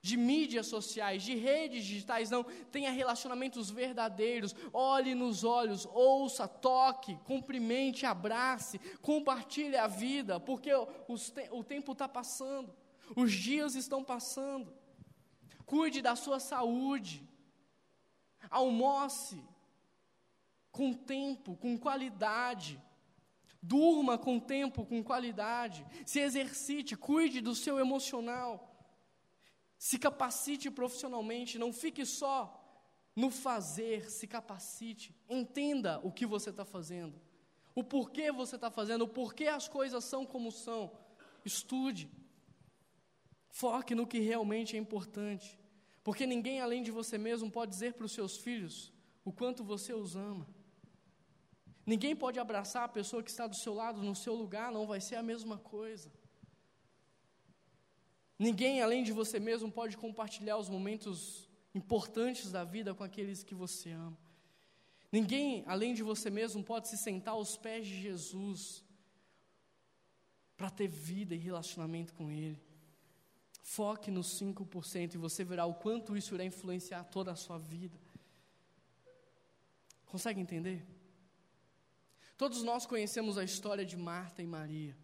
de 0.00 0.16
mídias 0.16 0.68
sociais, 0.68 1.24
de 1.24 1.34
redes 1.34 1.84
digitais, 1.84 2.30
não. 2.30 2.44
Tenha 2.70 2.92
relacionamentos 2.92 3.72
verdadeiros. 3.72 4.54
Olhe 4.72 5.16
nos 5.16 5.42
olhos, 5.42 5.84
ouça, 5.86 6.46
toque, 6.46 7.16
cumprimente, 7.24 8.06
abrace, 8.06 8.78
compartilhe 9.00 9.76
a 9.76 9.88
vida, 9.88 10.38
porque 10.38 10.70
o 11.50 11.64
tempo 11.64 11.90
está 11.90 12.08
passando, 12.08 12.72
os 13.16 13.32
dias 13.32 13.74
estão 13.74 14.04
passando. 14.04 14.72
Cuide 15.66 16.00
da 16.00 16.14
sua 16.14 16.38
saúde. 16.38 17.28
Almoce 18.48 19.42
com 20.70 20.92
tempo, 20.92 21.56
com 21.56 21.76
qualidade. 21.76 22.80
Durma 23.62 24.18
com 24.18 24.40
tempo, 24.40 24.84
com 24.84 25.04
qualidade. 25.04 25.86
Se 26.04 26.18
exercite, 26.18 26.96
cuide 26.96 27.40
do 27.40 27.54
seu 27.54 27.78
emocional. 27.78 28.68
Se 29.78 29.98
capacite 29.98 30.68
profissionalmente. 30.68 31.58
Não 31.58 31.72
fique 31.72 32.04
só 32.04 32.58
no 33.14 33.30
fazer, 33.30 34.10
se 34.10 34.26
capacite. 34.26 35.14
Entenda 35.28 36.00
o 36.02 36.10
que 36.10 36.26
você 36.26 36.50
está 36.50 36.64
fazendo. 36.64 37.20
O 37.74 37.84
porquê 37.84 38.32
você 38.32 38.56
está 38.56 38.70
fazendo, 38.70 39.02
o 39.02 39.08
porquê 39.08 39.46
as 39.46 39.68
coisas 39.68 40.04
são 40.04 40.26
como 40.26 40.50
são. 40.50 40.90
Estude. 41.44 42.10
Foque 43.48 43.94
no 43.94 44.06
que 44.06 44.18
realmente 44.18 44.76
é 44.76 44.78
importante. 44.78 45.58
Porque 46.02 46.26
ninguém 46.26 46.60
além 46.60 46.82
de 46.82 46.90
você 46.90 47.16
mesmo 47.16 47.50
pode 47.50 47.70
dizer 47.70 47.94
para 47.94 48.06
os 48.06 48.12
seus 48.12 48.36
filhos 48.36 48.92
o 49.24 49.32
quanto 49.32 49.62
você 49.62 49.92
os 49.92 50.16
ama. 50.16 50.46
Ninguém 51.84 52.14
pode 52.14 52.38
abraçar 52.38 52.84
a 52.84 52.88
pessoa 52.88 53.22
que 53.22 53.30
está 53.30 53.46
do 53.46 53.56
seu 53.56 53.74
lado, 53.74 54.02
no 54.02 54.14
seu 54.14 54.34
lugar, 54.34 54.70
não 54.70 54.86
vai 54.86 55.00
ser 55.00 55.16
a 55.16 55.22
mesma 55.22 55.58
coisa. 55.58 56.10
Ninguém, 58.38 58.80
além 58.80 59.02
de 59.02 59.12
você 59.12 59.38
mesmo, 59.38 59.70
pode 59.70 59.96
compartilhar 59.96 60.56
os 60.56 60.68
momentos 60.68 61.48
importantes 61.74 62.50
da 62.50 62.64
vida 62.64 62.94
com 62.94 63.04
aqueles 63.04 63.42
que 63.42 63.54
você 63.54 63.90
ama. 63.90 64.18
Ninguém, 65.10 65.62
além 65.66 65.92
de 65.92 66.02
você 66.02 66.30
mesmo, 66.30 66.62
pode 66.62 66.88
se 66.88 66.96
sentar 66.96 67.34
aos 67.34 67.56
pés 67.56 67.86
de 67.86 68.00
Jesus 68.00 68.84
para 70.56 70.70
ter 70.70 70.88
vida 70.88 71.34
e 71.34 71.38
relacionamento 71.38 72.14
com 72.14 72.30
Ele. 72.30 72.60
Foque 73.62 74.10
nos 74.10 74.40
5% 74.40 75.14
e 75.14 75.18
você 75.18 75.44
verá 75.44 75.66
o 75.66 75.74
quanto 75.74 76.16
isso 76.16 76.34
irá 76.34 76.44
influenciar 76.44 77.04
toda 77.04 77.30
a 77.32 77.36
sua 77.36 77.58
vida. 77.58 77.98
Consegue 80.06 80.40
entender? 80.40 80.84
Todos 82.42 82.64
nós 82.64 82.84
conhecemos 82.84 83.38
a 83.38 83.44
história 83.44 83.84
de 83.84 83.96
Marta 83.96 84.42
e 84.42 84.46
Maria. 84.48 84.96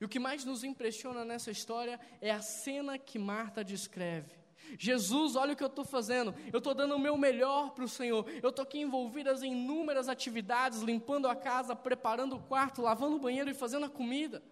E 0.00 0.04
o 0.04 0.08
que 0.08 0.18
mais 0.18 0.44
nos 0.44 0.64
impressiona 0.64 1.24
nessa 1.24 1.48
história 1.48 2.00
é 2.20 2.32
a 2.32 2.42
cena 2.42 2.98
que 2.98 3.20
Marta 3.20 3.62
descreve. 3.62 4.32
Jesus, 4.76 5.36
olha 5.36 5.52
o 5.52 5.56
que 5.56 5.62
eu 5.62 5.68
estou 5.68 5.84
fazendo. 5.84 6.34
Eu 6.52 6.58
estou 6.58 6.74
dando 6.74 6.96
o 6.96 6.98
meu 6.98 7.16
melhor 7.16 7.70
para 7.70 7.84
o 7.84 7.88
Senhor. 7.88 8.28
Eu 8.42 8.50
estou 8.50 8.64
aqui 8.64 8.80
envolvida 8.80 9.32
em 9.46 9.52
inúmeras 9.52 10.08
atividades, 10.08 10.80
limpando 10.80 11.28
a 11.28 11.36
casa, 11.36 11.76
preparando 11.76 12.34
o 12.34 12.42
quarto, 12.42 12.82
lavando 12.82 13.14
o 13.14 13.20
banheiro 13.20 13.48
e 13.48 13.54
fazendo 13.54 13.86
a 13.86 13.88
comida. 13.88 14.42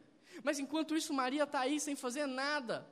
Mas 0.44 0.60
enquanto 0.60 0.96
isso, 0.96 1.12
Maria 1.12 1.42
está 1.42 1.58
aí 1.58 1.80
sem 1.80 1.96
fazer 1.96 2.26
nada, 2.26 2.86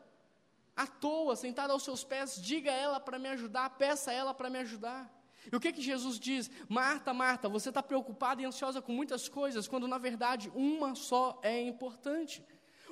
à 0.74 0.84
toa, 0.84 1.36
sentada 1.36 1.72
aos 1.72 1.84
seus 1.84 2.02
pés. 2.02 2.42
Diga 2.42 2.72
a 2.72 2.74
ela 2.74 2.98
para 2.98 3.20
me 3.20 3.28
ajudar, 3.28 3.70
peça 3.70 4.10
a 4.10 4.14
ela 4.14 4.34
para 4.34 4.50
me 4.50 4.58
ajudar. 4.58 5.15
E 5.50 5.54
o 5.54 5.60
que 5.60 5.72
que 5.72 5.82
Jesus 5.82 6.18
diz? 6.18 6.50
Marta, 6.68 7.14
Marta, 7.14 7.48
você 7.48 7.68
está 7.68 7.82
preocupada 7.82 8.42
e 8.42 8.44
ansiosa 8.44 8.82
com 8.82 8.92
muitas 8.92 9.28
coisas, 9.28 9.68
quando 9.68 9.86
na 9.86 9.98
verdade 9.98 10.50
uma 10.54 10.94
só 10.94 11.38
é 11.42 11.60
importante. 11.60 12.44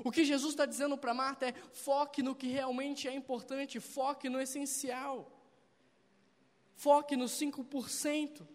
O 0.02 0.10
que 0.10 0.24
Jesus 0.24 0.52
está 0.52 0.66
dizendo 0.66 0.96
para 0.96 1.14
Marta 1.14 1.48
é: 1.48 1.52
foque 1.72 2.22
no 2.22 2.34
que 2.34 2.46
realmente 2.46 3.06
é 3.06 3.14
importante, 3.14 3.80
foque 3.80 4.28
no 4.28 4.40
essencial, 4.40 5.30
foque 6.74 7.16
nos 7.16 7.32
5%. 7.32 8.46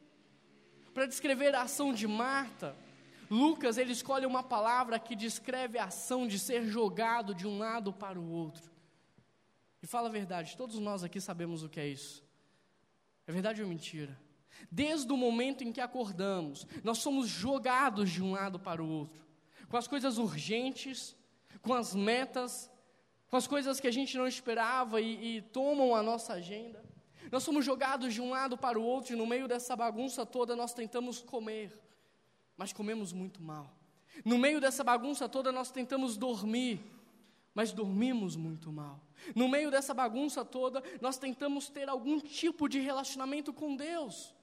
Para 0.94 1.06
descrever 1.06 1.56
a 1.56 1.62
ação 1.62 1.94
de 1.94 2.08
Marta, 2.08 2.76
Lucas 3.30 3.78
ele 3.78 3.92
escolhe 3.92 4.26
uma 4.26 4.44
palavra 4.44 5.00
que 5.00 5.16
descreve 5.16 5.78
a 5.78 5.86
ação 5.86 6.28
de 6.28 6.40
ser 6.40 6.66
jogado 6.66 7.34
de 7.34 7.48
um 7.48 7.58
lado 7.58 7.94
para 7.94 8.20
o 8.20 8.32
outro. 8.32 8.70
E 9.82 9.88
fala 9.88 10.10
a 10.10 10.12
verdade, 10.12 10.58
todos 10.58 10.78
nós 10.80 11.04
aqui 11.04 11.22
sabemos 11.22 11.64
o 11.64 11.70
que 11.70 11.80
é 11.80 11.88
isso. 11.88 12.28
É 13.30 13.32
verdade 13.32 13.62
ou 13.62 13.68
mentira? 13.68 14.20
Desde 14.72 15.14
o 15.14 15.16
momento 15.16 15.64
em 15.64 15.72
que 15.72 15.80
acordamos, 15.80 16.66
nós 16.84 16.98
somos 16.98 17.28
jogados 17.28 18.10
de 18.10 18.24
um 18.24 18.32
lado 18.32 18.60
para 18.60 18.84
o 18.84 18.90
outro, 18.90 19.24
com 19.70 19.78
as 19.78 19.88
coisas 19.88 20.18
urgentes, 20.18 21.16
com 21.62 21.72
as 21.72 21.94
metas, 21.94 22.72
com 23.30 23.38
as 23.38 23.46
coisas 23.46 23.80
que 23.80 23.88
a 23.88 23.92
gente 23.92 24.18
não 24.18 24.26
esperava 24.26 25.00
e, 25.00 25.38
e 25.38 25.42
tomam 25.44 25.94
a 25.96 26.02
nossa 26.02 26.34
agenda. 26.34 26.84
Nós 27.32 27.44
somos 27.44 27.64
jogados 27.64 28.16
de 28.16 28.20
um 28.20 28.32
lado 28.32 28.58
para 28.58 28.80
o 28.80 28.84
outro 28.84 29.14
e 29.14 29.16
no 29.16 29.28
meio 29.28 29.48
dessa 29.48 29.76
bagunça 29.76 30.26
toda 30.26 30.56
nós 30.56 30.74
tentamos 30.74 31.22
comer, 31.22 31.80
mas 32.58 32.74
comemos 32.74 33.14
muito 33.14 33.44
mal. 33.44 33.78
No 34.26 34.40
meio 34.40 34.60
dessa 34.60 34.84
bagunça 34.84 35.30
toda 35.30 35.52
nós 35.52 35.70
tentamos 35.70 36.18
dormir, 36.18 36.82
mas 37.54 37.72
dormimos 37.72 38.36
muito 38.36 38.72
mal. 38.72 39.00
No 39.36 39.48
meio 39.48 39.70
dessa 39.70 39.94
bagunça 39.94 40.44
toda, 40.46 40.84
nós 41.02 41.18
tentamos 41.18 41.70
ter 41.70 41.90
algum 41.90 42.20
tipo 42.20 42.68
de 42.68 42.80
relacionamento 42.80 43.54
com 43.54 43.76
Deus, 43.76 44.34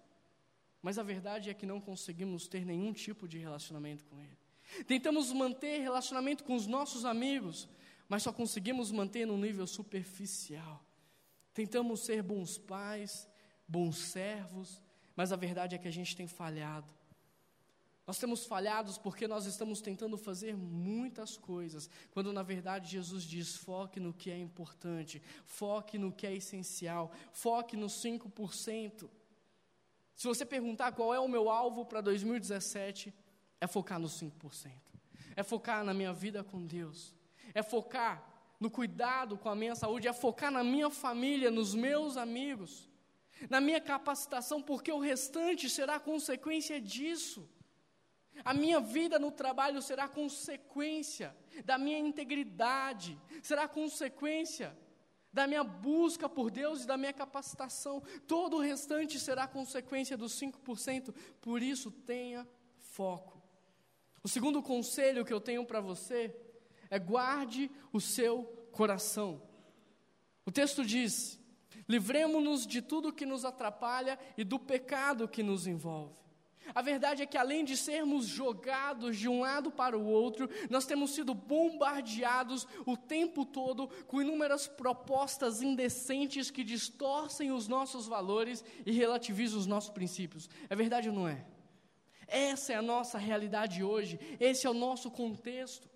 mas 0.83 0.99
a 0.99 1.03
verdade 1.03 1.51
é 1.51 1.55
que 1.55 1.67
não 1.67 1.81
conseguimos 1.81 2.47
ter 2.47 2.65
nenhum 2.65 2.93
tipo 2.93 3.27
de 3.27 3.39
relacionamento 3.39 4.05
com 4.05 4.21
Ele. 4.21 4.39
Tentamos 4.87 5.33
manter 5.33 5.81
relacionamento 5.81 6.45
com 6.45 6.55
os 6.55 6.67
nossos 6.67 7.05
amigos, 7.05 7.69
mas 8.09 8.23
só 8.23 8.33
conseguimos 8.33 8.91
manter 8.91 9.27
no 9.27 9.37
nível 9.37 9.67
superficial. 9.67 10.85
Tentamos 11.55 12.01
ser 12.01 12.23
bons 12.23 12.59
pais, 12.59 13.29
bons 13.67 13.97
servos, 13.97 14.83
mas 15.15 15.33
a 15.33 15.37
verdade 15.37 15.75
é 15.75 15.79
que 15.79 15.89
a 15.89 15.93
gente 15.93 16.15
tem 16.15 16.27
falhado. 16.27 16.96
Nós 18.07 18.19
temos 18.19 18.47
falhados 18.47 18.97
porque 18.97 19.27
nós 19.27 19.47
estamos 19.47 19.81
tentando 19.81 20.17
fazer 20.17 20.57
muitas 20.57 21.37
coisas, 21.37 21.91
quando 22.13 22.33
na 22.33 22.43
verdade 22.43 22.89
Jesus 22.89 23.25
diz: 23.25 23.57
foque 23.57 23.99
no 23.99 24.13
que 24.13 24.31
é 24.31 24.39
importante, 24.39 25.21
foque 25.45 25.99
no 25.99 26.13
que 26.13 26.25
é 26.25 26.35
essencial, 26.35 27.11
foque 27.33 27.77
nos 27.77 27.95
5%. 27.95 29.11
Se 30.15 30.27
você 30.29 30.47
perguntar 30.47 30.93
qual 30.93 31.13
é 31.13 31.19
o 31.19 31.27
meu 31.27 31.51
alvo 31.51 31.85
para 31.85 32.01
2017, 32.01 33.13
é 33.61 33.67
focar 33.67 33.99
nos 33.99 34.21
5%, 34.21 34.71
é 35.35 35.43
focar 35.43 35.85
na 35.85 35.93
minha 35.93 36.13
vida 36.13 36.45
com 36.45 36.65
Deus, 36.65 37.13
é 37.53 37.63
focar 37.63 38.55
no 38.61 38.71
cuidado 38.71 39.37
com 39.37 39.49
a 39.49 39.57
minha 39.57 39.75
saúde, 39.75 40.07
é 40.07 40.13
focar 40.13 40.53
na 40.53 40.63
minha 40.63 40.91
família, 40.91 41.51
nos 41.51 41.75
meus 41.75 42.17
amigos, 42.17 42.89
na 43.51 43.61
minha 43.61 43.81
capacitação, 43.81 44.63
porque 44.63 44.93
o 44.93 45.01
restante 45.01 45.69
será 45.69 45.99
consequência 45.99 46.81
disso. 46.81 47.47
A 48.45 48.55
minha 48.55 48.81
vida 48.81 49.19
no 49.19 49.31
trabalho 49.31 49.81
será 49.83 50.09
consequência 50.09 51.37
da 51.65 51.79
minha 51.79 51.99
integridade, 51.99 53.19
será 53.43 53.67
consequência 53.67 54.77
da 55.33 55.47
minha 55.47 55.63
busca 55.63 56.29
por 56.29 56.51
Deus 56.51 56.83
e 56.83 56.87
da 56.87 56.97
minha 56.97 57.13
capacitação. 57.13 58.03
Todo 58.27 58.57
o 58.57 58.61
restante 58.61 59.21
será 59.21 59.47
consequência 59.47 60.17
dos 60.17 60.33
5%. 60.41 61.15
Por 61.43 61.63
isso, 61.63 61.91
tenha 61.91 62.49
foco. 62.79 63.43
O 64.23 64.29
segundo 64.29 64.63
conselho 64.63 65.25
que 65.25 65.33
eu 65.33 65.41
tenho 65.41 65.65
para 65.67 65.81
você 65.81 66.35
é 66.89 66.99
guarde 66.99 67.71
o 67.93 68.01
seu 68.01 68.45
coração. 68.73 69.43
O 70.45 70.51
texto 70.51 70.85
diz: 70.85 71.39
livremos-nos 71.89 72.67
de 72.67 72.81
tudo 72.81 73.13
que 73.13 73.27
nos 73.27 73.45
atrapalha 73.45 74.19
e 74.37 74.43
do 74.43 74.59
pecado 74.59 75.29
que 75.29 75.43
nos 75.43 75.67
envolve. 75.67 76.26
A 76.75 76.83
verdade 76.83 77.23
é 77.23 77.27
que, 77.27 77.39
além 77.39 77.65
de 77.65 77.77
sermos 77.77 78.27
jogados 78.27 79.17
de 79.17 79.29
um 79.29 79.41
lado 79.41 79.71
para 79.71 79.97
o 79.97 80.07
outro, 80.07 80.49
nós 80.69 80.85
temos 80.85 81.13
sido 81.13 81.35
bombardeados 81.35 82.67
o 82.85 82.97
tempo 82.97 83.45
todo 83.45 83.89
com 84.07 84.21
inúmeras 84.21 84.67
propostas 84.67 85.63
indecentes 85.63 86.51
que 86.51 86.65
distorcem 86.65 87.53
os 87.53 87.69
nossos 87.69 88.07
valores 88.07 88.65
e 88.85 88.93
relativizam 88.93 89.59
os 89.59 89.67
nossos 89.67 89.91
princípios. 89.91 90.49
É 90.69 90.75
verdade 90.75 91.09
ou 91.09 91.15
não 91.15 91.29
é? 91.29 91.45
Essa 92.27 92.73
é 92.73 92.77
a 92.77 92.83
nossa 92.83 93.19
realidade 93.19 93.85
hoje, 93.85 94.19
esse 94.41 94.67
é 94.67 94.71
o 94.71 94.75
nosso 94.75 95.11
contexto. 95.11 95.89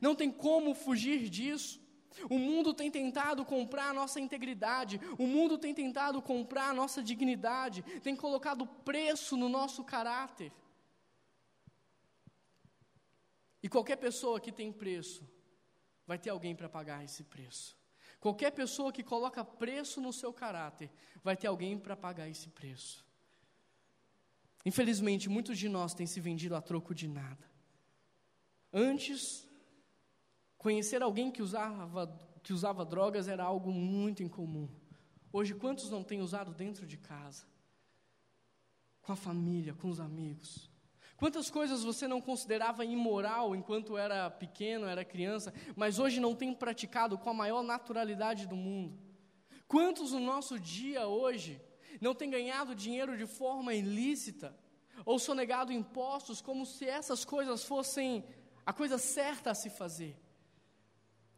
Não 0.00 0.14
tem 0.14 0.30
como 0.30 0.74
fugir 0.74 1.28
disso. 1.28 1.79
O 2.28 2.38
mundo 2.38 2.74
tem 2.74 2.90
tentado 2.90 3.44
comprar 3.44 3.90
a 3.90 3.94
nossa 3.94 4.20
integridade, 4.20 5.00
o 5.18 5.26
mundo 5.26 5.56
tem 5.56 5.74
tentado 5.74 6.20
comprar 6.20 6.70
a 6.70 6.74
nossa 6.74 7.02
dignidade, 7.02 7.82
tem 8.00 8.16
colocado 8.16 8.66
preço 8.66 9.36
no 9.36 9.48
nosso 9.48 9.84
caráter. 9.84 10.52
E 13.62 13.68
qualquer 13.68 13.96
pessoa 13.96 14.40
que 14.40 14.50
tem 14.50 14.72
preço, 14.72 15.28
vai 16.06 16.18
ter 16.18 16.30
alguém 16.30 16.54
para 16.56 16.68
pagar 16.68 17.04
esse 17.04 17.22
preço. 17.22 17.78
Qualquer 18.18 18.50
pessoa 18.50 18.92
que 18.92 19.02
coloca 19.02 19.44
preço 19.44 20.00
no 20.00 20.12
seu 20.12 20.32
caráter, 20.32 20.90
vai 21.22 21.36
ter 21.36 21.46
alguém 21.46 21.78
para 21.78 21.96
pagar 21.96 22.28
esse 22.28 22.48
preço. 22.48 23.04
Infelizmente, 24.64 25.28
muitos 25.28 25.58
de 25.58 25.68
nós 25.68 25.94
têm 25.94 26.06
se 26.06 26.20
vendido 26.20 26.54
a 26.54 26.60
troco 26.60 26.94
de 26.94 27.08
nada. 27.08 27.48
Antes, 28.72 29.48
Conhecer 30.60 31.02
alguém 31.02 31.30
que 31.30 31.40
usava, 31.40 32.06
que 32.42 32.52
usava 32.52 32.84
drogas 32.84 33.28
era 33.28 33.42
algo 33.42 33.72
muito 33.72 34.22
incomum. 34.22 34.68
Hoje, 35.32 35.54
quantos 35.54 35.90
não 35.90 36.04
têm 36.04 36.20
usado 36.20 36.52
dentro 36.52 36.86
de 36.86 36.98
casa? 36.98 37.46
Com 39.00 39.10
a 39.10 39.16
família, 39.16 39.72
com 39.72 39.88
os 39.88 39.98
amigos. 39.98 40.70
Quantas 41.16 41.48
coisas 41.48 41.82
você 41.82 42.06
não 42.06 42.20
considerava 42.20 42.84
imoral 42.84 43.56
enquanto 43.56 43.96
era 43.96 44.30
pequeno, 44.30 44.84
era 44.86 45.02
criança, 45.02 45.50
mas 45.74 45.98
hoje 45.98 46.20
não 46.20 46.34
tem 46.34 46.52
praticado 46.52 47.16
com 47.16 47.30
a 47.30 47.34
maior 47.34 47.62
naturalidade 47.62 48.46
do 48.46 48.54
mundo? 48.54 48.98
Quantos 49.66 50.12
no 50.12 50.20
nosso 50.20 50.60
dia 50.60 51.06
hoje 51.06 51.58
não 52.02 52.14
têm 52.14 52.28
ganhado 52.28 52.74
dinheiro 52.74 53.16
de 53.16 53.26
forma 53.26 53.72
ilícita 53.72 54.54
ou 55.06 55.18
sonegado 55.18 55.72
impostos 55.72 56.42
como 56.42 56.66
se 56.66 56.84
essas 56.84 57.24
coisas 57.24 57.64
fossem 57.64 58.22
a 58.66 58.74
coisa 58.74 58.98
certa 58.98 59.52
a 59.52 59.54
se 59.54 59.70
fazer? 59.70 60.14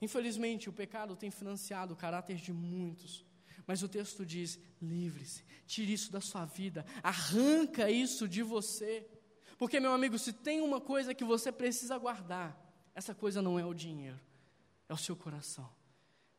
Infelizmente, 0.03 0.69
o 0.69 0.73
pecado 0.73 1.15
tem 1.15 1.31
financiado 1.31 1.95
o 1.95 1.97
caráter 1.97 2.37
de 2.37 2.53
muitos. 2.53 3.25
Mas 3.65 3.85
o 3.85 3.89
texto 3.89 4.27
diz: 4.27 4.59
livre-se, 4.81 5.45
tire 5.65 5.93
isso 5.93 6.11
da 6.11 6.21
sua 6.21 6.45
vida, 6.45 6.85
arranca 7.05 7.89
isso 7.89 8.29
de 8.29 8.43
você. 8.43 9.09
Porque, 9.57 9.79
meu 9.79 9.93
amigo, 9.93 10.19
se 10.19 10.33
tem 10.33 10.61
uma 10.61 10.81
coisa 10.81 11.15
que 11.15 11.23
você 11.23 11.53
precisa 11.53 11.97
guardar, 11.97 12.61
essa 12.97 13.15
coisa 13.15 13.41
não 13.41 13.61
é 13.61 13.65
o 13.65 13.73
dinheiro, 13.73 14.19
é 14.89 14.93
o 14.93 14.97
seu 14.97 15.15
coração. 15.15 15.71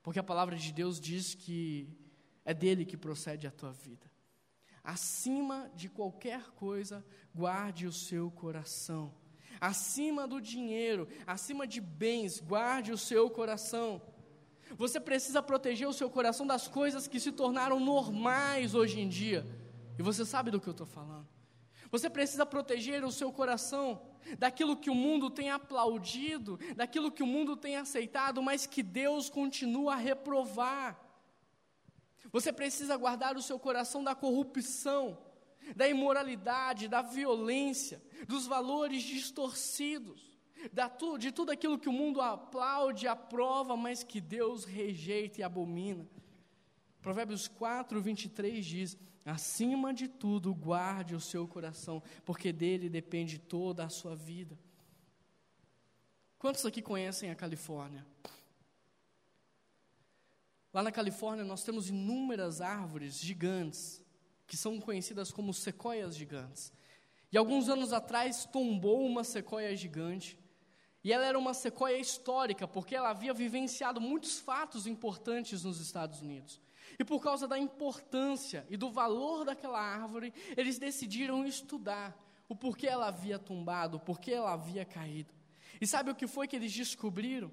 Porque 0.04 0.20
a 0.20 0.24
palavra 0.24 0.58
de 0.58 0.74
Deus 0.74 1.00
diz 1.00 1.34
que 1.34 1.88
é 2.44 2.54
dele 2.54 2.86
que 2.86 2.98
procede 2.98 3.48
a 3.48 3.52
tua 3.52 3.72
vida. 3.72 4.12
Acima 4.84 5.72
de 5.74 5.88
qualquer 5.88 6.52
coisa, 6.52 7.06
guarde 7.34 7.88
o 7.88 7.94
seu 7.94 8.30
coração 8.30 9.16
acima 9.64 10.28
do 10.28 10.42
dinheiro, 10.42 11.08
acima 11.26 11.66
de 11.66 11.80
bens, 11.80 12.42
guarde 12.42 12.92
o 12.92 12.98
seu 12.98 13.30
coração. 13.30 14.02
Você 14.78 15.00
precisa 15.00 15.42
proteger 15.42 15.88
o 15.88 15.94
seu 15.94 16.10
coração 16.10 16.46
das 16.46 16.68
coisas 16.68 17.08
que 17.08 17.18
se 17.18 17.32
tornaram 17.32 17.80
normais 17.80 18.76
hoje 18.76 19.00
em 19.00 19.08
dia. 19.08 19.48
E 19.98 20.04
você 20.04 20.26
sabe 20.26 20.52
do 20.52 20.60
que 20.60 20.68
eu 20.68 20.72
estou 20.72 20.86
falando. 20.86 21.30
Você 21.90 22.10
precisa 22.10 22.46
proteger 22.46 23.06
o 23.06 23.12
seu 23.12 23.32
coração 23.32 24.02
daquilo 24.38 24.76
que 24.76 24.90
o 24.90 24.96
mundo 24.96 25.30
tem 25.30 25.50
aplaudido, 25.50 26.60
daquilo 26.76 27.10
que 27.10 27.24
o 27.24 27.28
mundo 27.28 27.56
tem 27.56 27.78
aceitado, 27.78 28.44
mas 28.44 28.66
que 28.66 28.84
Deus 28.84 29.30
continua 29.30 29.94
a 29.94 29.98
reprovar. 29.98 31.00
Você 32.34 32.52
precisa 32.52 32.98
guardar 32.98 33.38
o 33.38 33.42
seu 33.42 33.58
coração 33.58 34.04
da 34.04 34.14
corrupção, 34.14 35.18
da 35.76 35.88
imoralidade, 35.88 36.88
da 36.88 37.02
violência, 37.02 38.02
dos 38.28 38.46
valores 38.46 39.04
distorcidos, 39.04 40.34
de 41.20 41.32
tudo 41.32 41.52
aquilo 41.52 41.80
que 41.80 41.90
o 41.90 41.94
mundo 41.94 42.22
aplaude, 42.22 43.08
aprova, 43.08 43.76
mas 43.76 44.04
que 44.04 44.22
Deus 44.22 44.66
rejeita 44.66 45.42
e 45.42 45.44
abomina. 45.44 46.08
Provérbios 47.02 47.48
4, 47.48 48.02
23 48.02 48.66
diz: 48.66 48.98
Acima 49.26 49.94
de 49.94 50.08
tudo, 50.08 50.54
guarde 50.54 51.16
o 51.16 51.20
seu 51.20 51.48
coração, 51.48 52.02
porque 52.26 52.52
dele 52.52 52.90
depende 52.90 53.40
toda 53.40 53.86
a 53.86 53.90
sua 53.90 54.16
vida. 54.16 54.58
Quantos 56.38 56.66
aqui 56.66 56.82
conhecem 56.82 57.30
a 57.30 57.36
Califórnia? 57.36 58.06
Lá 60.74 60.84
na 60.84 60.92
Califórnia 60.92 61.46
nós 61.46 61.64
temos 61.64 61.88
inúmeras 61.88 62.60
árvores 62.60 63.20
gigantes, 63.20 64.03
que 64.48 64.58
são 64.58 64.80
conhecidas 64.80 65.32
como 65.32 65.54
sequoias 65.54 66.16
gigantes. 66.16 66.74
E 67.32 67.38
alguns 67.38 67.70
anos 67.70 67.92
atrás 67.92 68.46
tombou 68.46 69.06
uma 69.06 69.24
sequoia 69.24 69.76
gigante, 69.76 70.38
e 71.04 71.12
ela 71.12 71.26
era 71.26 71.38
uma 71.38 71.54
sequoia 71.54 71.98
histórica, 71.98 72.68
porque 72.68 72.96
ela 72.96 73.10
havia 73.10 73.34
vivenciado 73.34 74.00
muitos 74.00 74.40
fatos 74.40 74.88
importantes 74.88 75.64
nos 75.64 75.82
Estados 75.82 76.22
Unidos. 76.22 76.62
E 76.98 77.04
por 77.04 77.20
causa 77.22 77.48
da 77.48 77.58
importância 77.58 78.66
e 78.70 78.78
do 78.78 78.90
valor 78.90 79.44
daquela 79.44 79.82
árvore, 79.82 80.34
eles 80.56 80.78
decidiram 80.78 81.46
estudar 81.46 82.18
o 82.48 82.56
porquê 82.56 82.88
ela 82.88 83.08
havia 83.08 83.40
tombado, 83.40 83.98
o 83.98 84.00
porquê 84.00 84.32
ela 84.32 84.54
havia 84.54 84.86
caído. 84.86 85.34
E 85.82 85.88
sabe 85.88 86.12
o 86.12 86.16
que 86.16 86.28
foi 86.28 86.48
que 86.48 86.56
eles 86.56 86.72
descobriram? 86.72 87.52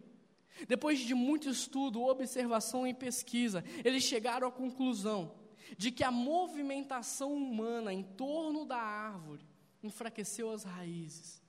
Depois 0.68 1.00
de 1.00 1.14
muito 1.14 1.48
estudo, 1.48 2.02
observação 2.02 2.86
e 2.86 2.92
pesquisa, 2.92 3.64
eles 3.84 4.04
chegaram 4.04 4.46
à 4.46 4.52
conclusão 4.52 5.39
de 5.76 5.90
que 5.90 6.04
a 6.04 6.10
movimentação 6.10 7.32
humana 7.32 7.92
em 7.92 8.02
torno 8.02 8.64
da 8.64 8.78
árvore 8.78 9.46
enfraqueceu 9.82 10.50
as 10.50 10.64
raízes 10.64 11.42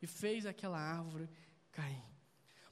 e 0.00 0.06
fez 0.06 0.46
aquela 0.46 0.78
árvore 0.78 1.28
cair. 1.72 2.04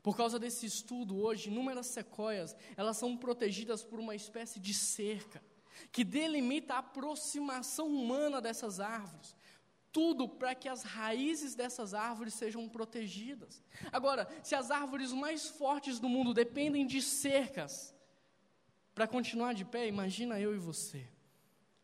Por 0.02 0.16
causa 0.16 0.38
desse 0.38 0.66
estudo, 0.66 1.16
hoje, 1.16 1.50
inúmeras 1.50 1.88
sequoias, 1.88 2.54
elas 2.76 2.96
são 2.96 3.16
protegidas 3.16 3.82
por 3.82 3.98
uma 3.98 4.14
espécie 4.14 4.60
de 4.60 4.72
cerca, 4.72 5.42
que 5.90 6.04
delimita 6.04 6.74
a 6.74 6.78
aproximação 6.78 7.88
humana 7.88 8.40
dessas 8.40 8.78
árvores. 8.78 9.34
Tudo 9.90 10.28
para 10.28 10.54
que 10.54 10.68
as 10.68 10.84
raízes 10.84 11.56
dessas 11.56 11.92
árvores 11.92 12.34
sejam 12.34 12.68
protegidas. 12.68 13.60
Agora, 13.90 14.28
se 14.44 14.54
as 14.54 14.70
árvores 14.70 15.10
mais 15.12 15.48
fortes 15.48 15.98
do 15.98 16.08
mundo 16.08 16.32
dependem 16.32 16.86
de 16.86 17.02
cercas 17.02 17.95
para 18.96 19.06
continuar 19.06 19.52
de 19.52 19.62
pé, 19.62 19.86
imagina 19.86 20.40
eu 20.40 20.54
e 20.54 20.58
você. 20.58 21.06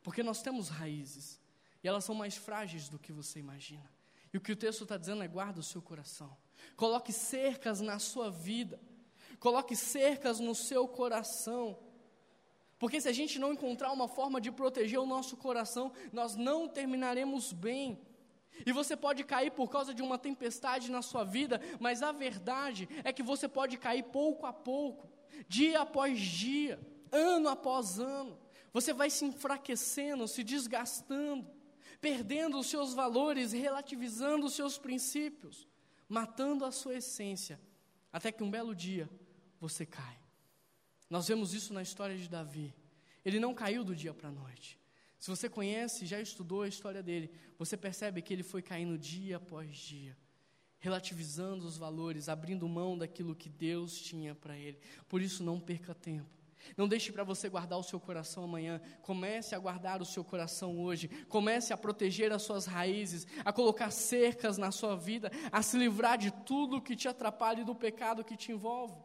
Porque 0.02 0.22
nós 0.22 0.40
temos 0.40 0.70
raízes, 0.70 1.38
e 1.84 1.86
elas 1.86 2.06
são 2.06 2.14
mais 2.14 2.38
frágeis 2.38 2.88
do 2.88 2.98
que 2.98 3.12
você 3.12 3.38
imagina. 3.38 3.84
E 4.32 4.38
o 4.38 4.40
que 4.40 4.52
o 4.52 4.56
texto 4.56 4.84
está 4.84 4.96
dizendo 4.96 5.22
é: 5.22 5.28
guarda 5.28 5.60
o 5.60 5.62
seu 5.62 5.82
coração. 5.82 6.34
Coloque 6.74 7.12
cercas 7.12 7.82
na 7.82 7.98
sua 7.98 8.30
vida. 8.30 8.80
Coloque 9.38 9.76
cercas 9.76 10.40
no 10.40 10.54
seu 10.54 10.88
coração. 10.88 11.78
Porque 12.78 12.98
se 12.98 13.10
a 13.10 13.12
gente 13.12 13.38
não 13.38 13.52
encontrar 13.52 13.92
uma 13.92 14.08
forma 14.08 14.40
de 14.40 14.50
proteger 14.50 14.98
o 14.98 15.04
nosso 15.04 15.36
coração, 15.36 15.92
nós 16.14 16.34
não 16.34 16.66
terminaremos 16.66 17.52
bem. 17.52 18.00
E 18.64 18.72
você 18.72 18.96
pode 18.96 19.22
cair 19.22 19.50
por 19.50 19.68
causa 19.68 19.92
de 19.92 20.00
uma 20.00 20.16
tempestade 20.16 20.90
na 20.90 21.02
sua 21.02 21.24
vida, 21.24 21.60
mas 21.78 22.02
a 22.02 22.10
verdade 22.10 22.88
é 23.04 23.12
que 23.12 23.22
você 23.22 23.46
pode 23.46 23.76
cair 23.76 24.04
pouco 24.04 24.46
a 24.46 24.52
pouco, 24.52 25.10
dia 25.46 25.82
após 25.82 26.18
dia, 26.18 26.80
ano 27.12 27.48
após 27.48 28.00
ano. 28.00 28.38
Você 28.72 28.92
vai 28.92 29.10
se 29.10 29.24
enfraquecendo, 29.24 30.26
se 30.26 30.42
desgastando, 30.42 31.46
perdendo 32.00 32.58
os 32.58 32.66
seus 32.66 32.94
valores, 32.94 33.52
relativizando 33.52 34.46
os 34.46 34.54
seus 34.54 34.78
princípios 34.78 35.68
matando 36.12 36.66
a 36.66 36.70
sua 36.70 36.96
essência, 36.96 37.58
até 38.12 38.30
que 38.30 38.42
um 38.42 38.50
belo 38.50 38.74
dia 38.74 39.08
você 39.58 39.86
cai. 39.86 40.18
Nós 41.08 41.26
vemos 41.26 41.54
isso 41.54 41.72
na 41.72 41.80
história 41.80 42.18
de 42.18 42.28
Davi. 42.28 42.74
Ele 43.24 43.40
não 43.40 43.54
caiu 43.54 43.82
do 43.82 43.96
dia 43.96 44.12
para 44.12 44.28
a 44.28 44.32
noite. 44.32 44.78
Se 45.18 45.30
você 45.30 45.48
conhece, 45.48 46.04
já 46.04 46.20
estudou 46.20 46.62
a 46.62 46.68
história 46.68 47.02
dele, 47.02 47.30
você 47.58 47.78
percebe 47.78 48.20
que 48.20 48.30
ele 48.30 48.42
foi 48.42 48.60
caindo 48.60 48.98
dia 48.98 49.38
após 49.38 49.74
dia, 49.74 50.14
relativizando 50.78 51.64
os 51.64 51.78
valores, 51.78 52.28
abrindo 52.28 52.68
mão 52.68 52.98
daquilo 52.98 53.34
que 53.34 53.48
Deus 53.48 53.98
tinha 53.98 54.34
para 54.34 54.54
ele. 54.54 54.78
Por 55.08 55.22
isso, 55.22 55.42
não 55.42 55.58
perca 55.58 55.94
tempo. 55.94 56.41
Não 56.76 56.88
deixe 56.88 57.12
para 57.12 57.24
você 57.24 57.48
guardar 57.48 57.78
o 57.78 57.82
seu 57.82 58.00
coração 58.00 58.44
amanhã. 58.44 58.80
Comece 59.02 59.54
a 59.54 59.58
guardar 59.58 60.00
o 60.00 60.06
seu 60.06 60.24
coração 60.24 60.80
hoje. 60.80 61.08
Comece 61.28 61.72
a 61.72 61.76
proteger 61.76 62.32
as 62.32 62.42
suas 62.42 62.66
raízes, 62.66 63.26
a 63.44 63.52
colocar 63.52 63.90
cercas 63.90 64.58
na 64.58 64.70
sua 64.70 64.96
vida, 64.96 65.30
a 65.50 65.62
se 65.62 65.76
livrar 65.76 66.16
de 66.18 66.30
tudo 66.30 66.80
que 66.80 66.96
te 66.96 67.08
atrapalha 67.08 67.60
e 67.60 67.64
do 67.64 67.74
pecado 67.74 68.24
que 68.24 68.36
te 68.36 68.52
envolve. 68.52 69.00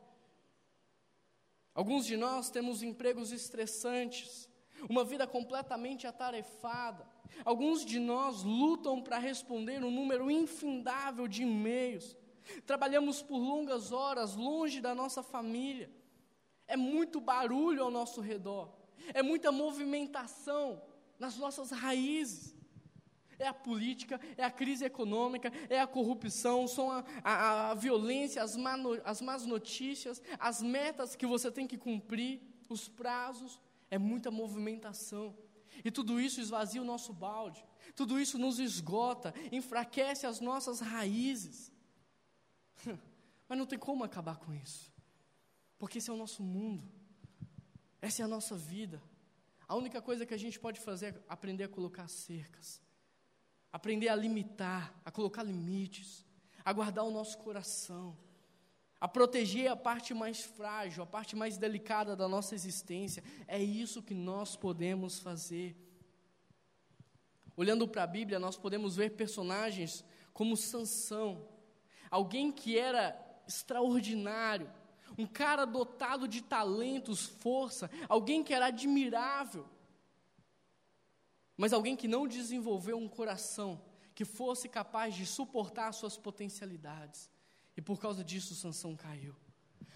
Alguns 1.73 2.05
de 2.05 2.17
nós 2.17 2.49
temos 2.49 2.81
empregos 2.81 3.31
estressantes, 3.31 4.49
uma 4.89 5.03
vida 5.03 5.27
completamente 5.27 6.07
atarefada. 6.07 7.07
Alguns 7.45 7.85
de 7.85 7.99
nós 7.99 8.43
lutam 8.43 9.01
para 9.01 9.19
responder 9.19 9.83
um 9.83 9.91
número 9.91 10.31
infindável 10.31 11.27
de 11.27 11.43
e-mails. 11.43 12.17
Trabalhamos 12.65 13.21
por 13.21 13.37
longas 13.37 13.91
horas 13.91 14.35
longe 14.35 14.81
da 14.81 14.95
nossa 14.95 15.21
família. 15.21 15.91
É 16.67 16.75
muito 16.75 17.19
barulho 17.21 17.83
ao 17.83 17.91
nosso 17.91 18.19
redor, 18.21 18.73
é 19.13 19.23
muita 19.23 19.51
movimentação 19.51 20.81
nas 21.19 21.37
nossas 21.37 21.71
raízes. 21.71 22.55
É 23.39 23.47
a 23.47 23.53
política, 23.53 24.19
é 24.35 24.43
a 24.43 24.49
crise 24.49 24.83
econômica, 24.83 25.51
é 25.69 25.79
a 25.79 25.85
corrupção, 25.85 26.67
são 26.67 26.91
a, 26.91 27.03
a, 27.23 27.69
a 27.69 27.73
violência, 27.75 28.41
as, 28.41 28.55
mano, 28.55 28.99
as 29.05 29.21
más 29.21 29.45
notícias, 29.45 30.19
as 30.39 30.63
metas 30.63 31.15
que 31.15 31.27
você 31.27 31.51
tem 31.51 31.67
que 31.67 31.77
cumprir, 31.77 32.41
os 32.67 32.87
prazos, 32.89 33.61
é 33.91 33.97
muita 33.99 34.31
movimentação. 34.31 35.37
E 35.85 35.91
tudo 35.91 36.19
isso 36.19 36.41
esvazia 36.41 36.81
o 36.81 36.85
nosso 36.85 37.13
balde, 37.13 37.63
tudo 37.95 38.19
isso 38.19 38.39
nos 38.39 38.57
esgota, 38.57 39.33
enfraquece 39.51 40.25
as 40.25 40.39
nossas 40.39 40.79
raízes. 40.79 41.71
Mas 43.47 43.57
não 43.57 43.67
tem 43.67 43.77
como 43.77 44.03
acabar 44.03 44.37
com 44.37 44.51
isso. 44.53 44.91
Porque 45.77 45.99
esse 45.99 46.09
é 46.09 46.13
o 46.13 46.17
nosso 46.17 46.41
mundo, 46.41 46.83
essa 48.01 48.21
é 48.21 48.25
a 48.25 48.27
nossa 48.27 48.55
vida. 48.55 49.01
A 49.67 49.75
única 49.75 50.01
coisa 50.01 50.25
que 50.25 50.33
a 50.33 50.37
gente 50.37 50.59
pode 50.59 50.79
fazer 50.79 51.07
é 51.07 51.23
aprender 51.27 51.65
a 51.65 51.69
colocar 51.69 52.07
cercas, 52.07 52.81
aprender 53.71 54.09
a 54.09 54.15
limitar, 54.15 54.93
a 55.03 55.11
colocar 55.11 55.43
limites, 55.43 56.25
a 56.63 56.71
guardar 56.73 57.03
o 57.05 57.11
nosso 57.11 57.37
coração, 57.37 58.17
a 58.99 59.07
proteger 59.07 59.69
a 59.69 59.75
parte 59.75 60.13
mais 60.13 60.41
frágil, 60.41 61.03
a 61.03 61.05
parte 61.05 61.35
mais 61.35 61.57
delicada 61.57 62.15
da 62.15 62.27
nossa 62.27 62.55
existência. 62.55 63.23
É 63.47 63.61
isso 63.61 64.01
que 64.01 64.13
nós 64.13 64.55
podemos 64.55 65.19
fazer. 65.19 65.75
Olhando 67.55 67.87
para 67.87 68.03
a 68.03 68.07
Bíblia, 68.07 68.39
nós 68.39 68.57
podemos 68.57 68.95
ver 68.95 69.11
personagens 69.11 70.03
como 70.33 70.55
Sansão, 70.55 71.47
alguém 72.09 72.51
que 72.51 72.77
era 72.77 73.19
extraordinário, 73.47 74.69
um 75.17 75.25
cara 75.25 75.65
dotado 75.65 76.27
de 76.27 76.41
talentos, 76.41 77.25
força, 77.25 77.89
alguém 78.07 78.43
que 78.43 78.53
era 78.53 78.67
admirável, 78.67 79.65
mas 81.55 81.73
alguém 81.73 81.95
que 81.95 82.07
não 82.07 82.27
desenvolveu 82.27 82.97
um 82.97 83.07
coração 83.07 83.81
que 84.13 84.23
fosse 84.23 84.69
capaz 84.69 85.15
de 85.15 85.25
suportar 85.25 85.91
suas 85.91 86.17
potencialidades. 86.17 87.29
E 87.75 87.81
por 87.81 87.99
causa 87.99 88.23
disso 88.23 88.55
Sansão 88.55 88.95
caiu. 88.95 89.35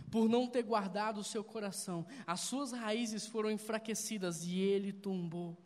Por 0.09 0.27
não 0.27 0.47
ter 0.47 0.63
guardado 0.63 1.19
o 1.19 1.23
seu 1.23 1.43
coração, 1.43 2.05
as 2.27 2.41
suas 2.41 2.71
raízes 2.71 3.25
foram 3.27 3.49
enfraquecidas 3.49 4.43
e 4.43 4.59
ele 4.59 4.91
tombou. 4.91 5.57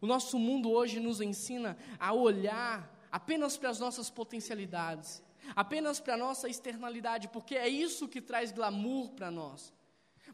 O 0.00 0.06
nosso 0.06 0.38
mundo 0.38 0.70
hoje 0.70 1.00
nos 1.00 1.20
ensina 1.20 1.76
a 1.98 2.12
olhar 2.12 3.08
apenas 3.10 3.56
para 3.56 3.70
as 3.70 3.80
nossas 3.80 4.10
potencialidades 4.10 5.22
apenas 5.54 6.00
para 6.00 6.14
a 6.14 6.18
nossa 6.18 6.48
externalidade, 6.48 7.28
porque 7.28 7.54
é 7.56 7.68
isso 7.68 8.08
que 8.08 8.20
traz 8.20 8.50
glamour 8.52 9.10
para 9.10 9.30
nós. 9.30 9.72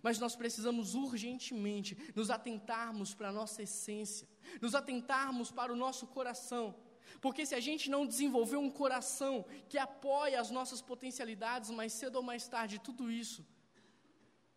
Mas 0.02 0.18
nós 0.18 0.34
precisamos 0.34 0.94
urgentemente 0.94 1.96
nos 2.14 2.30
atentarmos 2.30 3.14
para 3.14 3.28
a 3.28 3.32
nossa 3.32 3.62
essência, 3.62 4.28
nos 4.60 4.74
atentarmos 4.74 5.50
para 5.50 5.72
o 5.72 5.76
nosso 5.76 6.06
coração. 6.06 6.74
Porque 7.20 7.44
se 7.44 7.54
a 7.54 7.60
gente 7.60 7.90
não 7.90 8.06
desenvolver 8.06 8.56
um 8.56 8.70
coração 8.70 9.44
que 9.68 9.78
apoia 9.78 10.40
as 10.40 10.50
nossas 10.50 10.80
potencialidades, 10.80 11.70
mais 11.70 11.92
cedo 11.92 12.16
ou 12.16 12.22
mais 12.22 12.48
tarde, 12.48 12.80
tudo 12.80 13.10
isso 13.10 13.46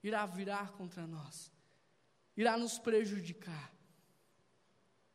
irá 0.01 0.25
virar 0.25 0.71
contra 0.71 1.05
nós, 1.05 1.51
irá 2.37 2.57
nos 2.57 2.77
prejudicar, 2.77 3.73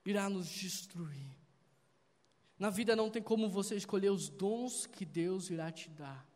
irá 0.05 0.29
nos 0.29 0.49
destruir. 0.49 1.40
Na 2.61 2.69
vida 2.69 2.95
não 2.95 3.09
tem 3.09 3.23
como 3.23 3.49
você 3.49 3.75
escolher 3.75 4.11
os 4.11 4.29
dons 4.29 4.85
que 4.87 5.07
Deus 5.07 5.49
irá 5.49 5.73
te 5.73 5.89
dar, 5.89 6.29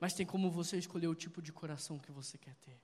mas 0.00 0.12
tem 0.12 0.26
como 0.26 0.50
você 0.50 0.76
escolher 0.76 1.06
o 1.06 1.14
tipo 1.14 1.40
de 1.40 1.52
coração 1.52 2.00
que 2.00 2.10
você 2.10 2.36
quer 2.36 2.56
ter. 2.56 2.80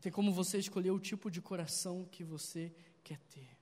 Tem 0.00 0.12
como 0.12 0.32
você 0.32 0.58
escolher 0.58 0.92
o 0.92 1.00
tipo 1.00 1.28
de 1.28 1.42
coração 1.42 2.04
que 2.04 2.22
você 2.22 2.72
quer 3.02 3.18
ter. 3.22 3.58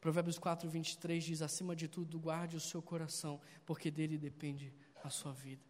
Provérbios 0.00 0.38
4, 0.38 0.70
23 0.70 1.24
diz: 1.24 1.42
Acima 1.42 1.74
de 1.74 1.88
tudo, 1.88 2.20
guarde 2.20 2.56
o 2.56 2.60
seu 2.60 2.80
coração, 2.80 3.40
porque 3.64 3.90
dele 3.90 4.16
depende 4.16 4.72
a 5.02 5.10
sua 5.10 5.32
vida. 5.32 5.64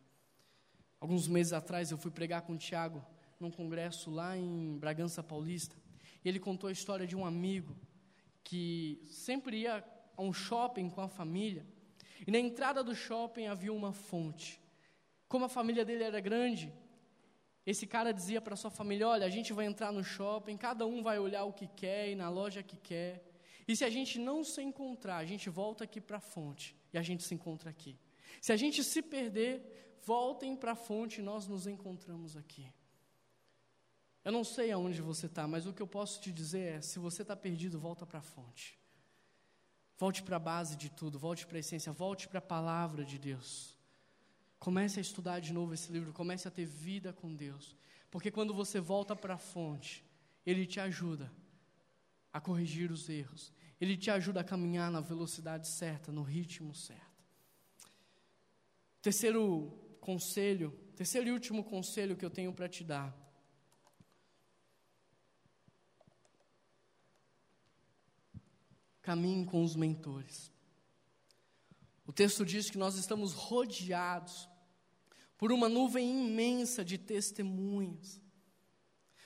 Alguns 1.00 1.26
meses 1.26 1.54
atrás 1.54 1.90
eu 1.90 1.96
fui 1.96 2.10
pregar 2.10 2.42
com 2.42 2.52
o 2.52 2.58
Tiago 2.58 3.02
num 3.40 3.50
congresso 3.50 4.10
lá 4.10 4.36
em 4.36 4.76
Bragança 4.76 5.22
Paulista. 5.22 5.74
E 6.22 6.28
ele 6.28 6.38
contou 6.38 6.68
a 6.68 6.72
história 6.72 7.06
de 7.06 7.16
um 7.16 7.24
amigo 7.24 7.74
que 8.44 9.02
sempre 9.06 9.60
ia 9.60 9.82
a 10.16 10.22
um 10.22 10.32
shopping 10.32 10.88
com 10.88 11.00
a 11.00 11.08
família. 11.08 11.66
E 12.26 12.30
na 12.30 12.38
entrada 12.38 12.82
do 12.82 12.94
shopping 12.94 13.46
havia 13.46 13.72
uma 13.72 13.92
fonte. 13.92 14.60
Como 15.28 15.44
a 15.44 15.48
família 15.48 15.84
dele 15.84 16.04
era 16.04 16.20
grande, 16.20 16.72
esse 17.64 17.86
cara 17.86 18.12
dizia 18.12 18.40
para 18.40 18.54
sua 18.56 18.70
família: 18.70 19.08
Olha, 19.08 19.26
a 19.26 19.30
gente 19.30 19.52
vai 19.52 19.66
entrar 19.66 19.92
no 19.92 20.04
shopping, 20.04 20.56
cada 20.56 20.86
um 20.86 21.02
vai 21.02 21.18
olhar 21.18 21.44
o 21.44 21.52
que 21.52 21.66
quer 21.66 22.10
e 22.10 22.14
na 22.14 22.28
loja 22.28 22.62
que 22.62 22.76
quer. 22.76 23.24
E 23.66 23.74
se 23.74 23.84
a 23.84 23.90
gente 23.90 24.18
não 24.18 24.44
se 24.44 24.62
encontrar, 24.62 25.16
a 25.16 25.24
gente 25.24 25.50
volta 25.50 25.82
aqui 25.84 26.00
para 26.00 26.18
a 26.18 26.20
fonte 26.20 26.76
e 26.92 26.98
a 26.98 27.02
gente 27.02 27.24
se 27.24 27.34
encontra 27.34 27.68
aqui. 27.68 27.98
Se 28.40 28.52
a 28.52 28.56
gente 28.56 28.84
se 28.84 29.02
perder, 29.02 29.98
voltem 30.04 30.54
para 30.54 30.72
a 30.72 30.76
fonte 30.76 31.20
e 31.20 31.22
nós 31.22 31.48
nos 31.48 31.66
encontramos 31.66 32.36
aqui. 32.36 32.72
Eu 34.24 34.30
não 34.30 34.44
sei 34.44 34.70
aonde 34.70 35.02
você 35.02 35.26
está, 35.26 35.46
mas 35.48 35.66
o 35.66 35.72
que 35.72 35.82
eu 35.82 35.86
posso 35.86 36.20
te 36.20 36.30
dizer 36.30 36.76
é: 36.76 36.80
se 36.80 37.00
você 37.00 37.22
está 37.22 37.34
perdido, 37.34 37.78
volta 37.78 38.06
para 38.06 38.20
a 38.20 38.22
fonte. 38.22 38.78
Volte 39.98 40.22
para 40.22 40.36
a 40.36 40.40
base 40.40 40.76
de 40.76 40.90
tudo, 40.90 41.18
volte 41.18 41.46
para 41.46 41.56
a 41.56 41.60
essência, 41.60 41.90
volte 41.92 42.28
para 42.28 42.38
a 42.38 42.42
palavra 42.42 43.04
de 43.04 43.18
Deus. 43.18 43.76
Comece 44.58 44.98
a 44.98 45.02
estudar 45.02 45.40
de 45.40 45.52
novo 45.52 45.72
esse 45.72 45.90
livro, 45.90 46.12
comece 46.12 46.46
a 46.46 46.50
ter 46.50 46.66
vida 46.66 47.12
com 47.12 47.34
Deus. 47.34 47.76
Porque 48.10 48.30
quando 48.30 48.52
você 48.52 48.78
volta 48.80 49.16
para 49.16 49.34
a 49.34 49.38
fonte, 49.38 50.04
Ele 50.44 50.66
te 50.66 50.78
ajuda 50.80 51.32
a 52.32 52.40
corrigir 52.40 52.90
os 52.90 53.08
erros, 53.08 53.52
Ele 53.80 53.96
te 53.96 54.10
ajuda 54.10 54.40
a 54.40 54.44
caminhar 54.44 54.90
na 54.90 55.00
velocidade 55.00 55.66
certa, 55.68 56.12
no 56.12 56.22
ritmo 56.22 56.74
certo. 56.74 57.24
Terceiro 59.00 59.96
conselho, 60.00 60.72
terceiro 60.94 61.28
e 61.28 61.32
último 61.32 61.64
conselho 61.64 62.16
que 62.16 62.24
eu 62.24 62.30
tenho 62.30 62.52
para 62.52 62.68
te 62.68 62.84
dar 62.84 63.25
caminhe 69.06 69.46
com 69.46 69.62
os 69.62 69.76
mentores. 69.76 70.50
O 72.04 72.12
texto 72.12 72.44
diz 72.44 72.68
que 72.68 72.76
nós 72.76 72.96
estamos 72.96 73.32
rodeados 73.32 74.48
por 75.38 75.52
uma 75.52 75.68
nuvem 75.68 76.26
imensa 76.26 76.84
de 76.84 76.98
testemunhas. 76.98 78.20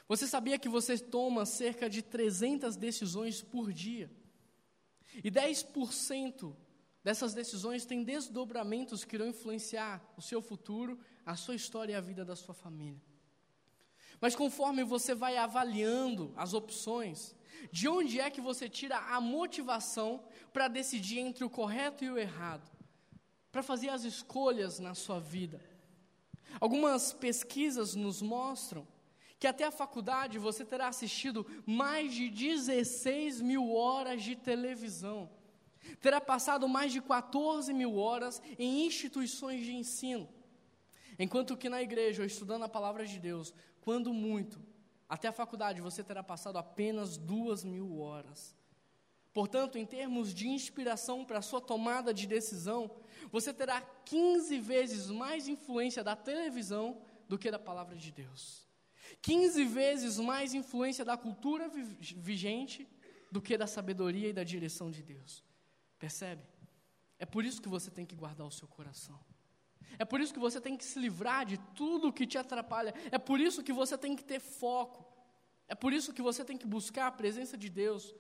Você 0.07 0.27
sabia 0.27 0.59
que 0.59 0.69
você 0.69 0.99
toma 0.99 1.47
cerca 1.47 1.89
de 1.89 2.03
300 2.03 2.77
decisões 2.77 3.41
por 3.41 3.73
dia? 3.73 4.11
E 5.25 5.31
10% 5.31 6.55
dessas 7.03 7.33
decisões 7.33 7.87
têm 7.87 8.05
desdobramentos 8.05 9.03
que 9.03 9.17
irão 9.17 9.29
influenciar 9.29 10.13
o 10.15 10.21
seu 10.21 10.43
futuro, 10.43 11.01
a 11.25 11.37
sua 11.37 11.55
história 11.55 11.95
e 11.95 11.97
a 11.97 12.03
vida 12.03 12.23
da 12.23 12.37
sua 12.37 12.55
família. 12.55 13.01
Mas 14.21 14.37
conforme 14.37 14.85
você 14.85 15.15
vai 15.15 15.39
avaliando 15.39 16.35
as 16.37 16.53
opções, 16.53 17.35
de 17.71 17.89
onde 17.89 18.21
é 18.21 18.31
que 18.31 18.41
você 18.41 18.69
tira 18.69 18.97
a 18.97 19.21
motivação 19.21 20.23
para 20.53 20.69
decidir 20.69 21.19
entre 21.19 21.45
o 21.45 21.51
correto 21.51 22.05
e 22.05 22.11
o 22.11 22.19
errado? 22.19 22.69
Para 23.53 23.63
fazer 23.63 23.89
as 23.89 24.05
escolhas 24.05 24.79
na 24.79 24.95
sua 24.95 25.19
vida? 25.21 25.61
Algumas 26.61 27.13
pesquisas 27.13 27.95
nos 27.95 28.23
mostram 28.23 28.87
que 29.39 29.47
até 29.47 29.65
a 29.65 29.71
faculdade 29.71 30.39
você 30.39 30.65
terá 30.65 30.89
assistido 30.89 31.47
mais 31.65 32.13
de 32.13 32.29
16 32.29 33.41
mil 33.41 33.73
horas 33.73 34.23
de 34.23 34.37
televisão, 34.37 35.31
terá 36.01 36.21
passado 36.21 36.69
mais 36.69 36.93
de 36.93 37.01
14 37.01 37.73
mil 37.73 37.97
horas 37.97 38.43
em 38.59 38.87
instituições 38.87 39.65
de 39.65 39.73
ensino. 39.73 40.29
Enquanto 41.19 41.57
que 41.57 41.69
na 41.69 41.83
igreja, 41.83 42.23
ou 42.23 42.27
estudando 42.27 42.65
a 42.65 42.69
palavra 42.69 43.07
de 43.07 43.19
Deus, 43.19 43.55
quando 43.81 44.13
muito, 44.13 44.61
até 45.11 45.27
a 45.27 45.33
faculdade 45.33 45.81
você 45.81 46.05
terá 46.05 46.23
passado 46.23 46.57
apenas 46.57 47.17
duas 47.17 47.65
mil 47.65 47.99
horas. 47.99 48.57
Portanto, 49.33 49.77
em 49.77 49.85
termos 49.85 50.33
de 50.33 50.47
inspiração 50.49 51.25
para 51.25 51.39
a 51.39 51.43
sua 51.43 51.61
tomada 51.61 52.15
de 52.15 52.29
decisão, 52.29 52.89
você 53.31 53.53
terá 53.53 53.81
15 54.05 54.57
vezes 54.61 55.11
mais 55.11 55.49
influência 55.49 56.05
da 56.05 56.15
televisão 56.15 57.03
do 57.29 57.37
que 57.37 57.51
da 57.51 57.59
palavra 57.59 57.97
de 57.97 58.13
Deus. 58.13 58.69
15 59.21 59.65
vezes 59.65 60.17
mais 60.19 60.55
influência 60.55 61.05
da 61.05 61.17
cultura 61.17 61.69
vigente 61.69 62.89
do 63.33 63.43
que 63.43 63.59
da 63.59 63.67
sabedoria 63.67 64.29
e 64.29 64.33
da 64.33 64.45
direção 64.45 64.93
de 64.93 65.03
Deus. 65.03 65.45
Percebe? 65.99 66.43
É 67.19 67.27
por 67.27 67.45
isso 67.45 67.61
que 67.61 67.69
você 67.69 67.91
tem 67.91 68.07
que 68.07 68.15
guardar 68.15 68.47
o 68.47 68.51
seu 68.51 68.69
coração. 68.69 69.19
É 69.99 70.05
por 70.05 70.21
isso 70.21 70.33
que 70.33 70.39
você 70.39 70.61
tem 70.61 70.77
que 70.77 70.85
se 70.85 70.99
livrar 70.99 71.45
de 71.45 71.59
tudo 71.75 72.13
que 72.13 72.27
te 72.27 72.39
atrapalha. 72.39 72.95
É 73.11 73.19
por 73.19 73.41
isso 73.41 73.63
que 73.63 73.73
você 73.73 73.97
tem 73.99 74.17
que 74.17 74.25
ter 74.25 74.41
foco. 74.41 75.07
É 75.69 75.75
por 75.75 75.93
isso 75.93 76.13
que 76.13 76.23
você 76.23 76.45
tem 76.45 76.57
que 76.57 76.67
buscar 76.67 77.07
a 77.07 77.13
presença 77.13 77.57
de 77.57 77.69
Deus. 77.69 78.15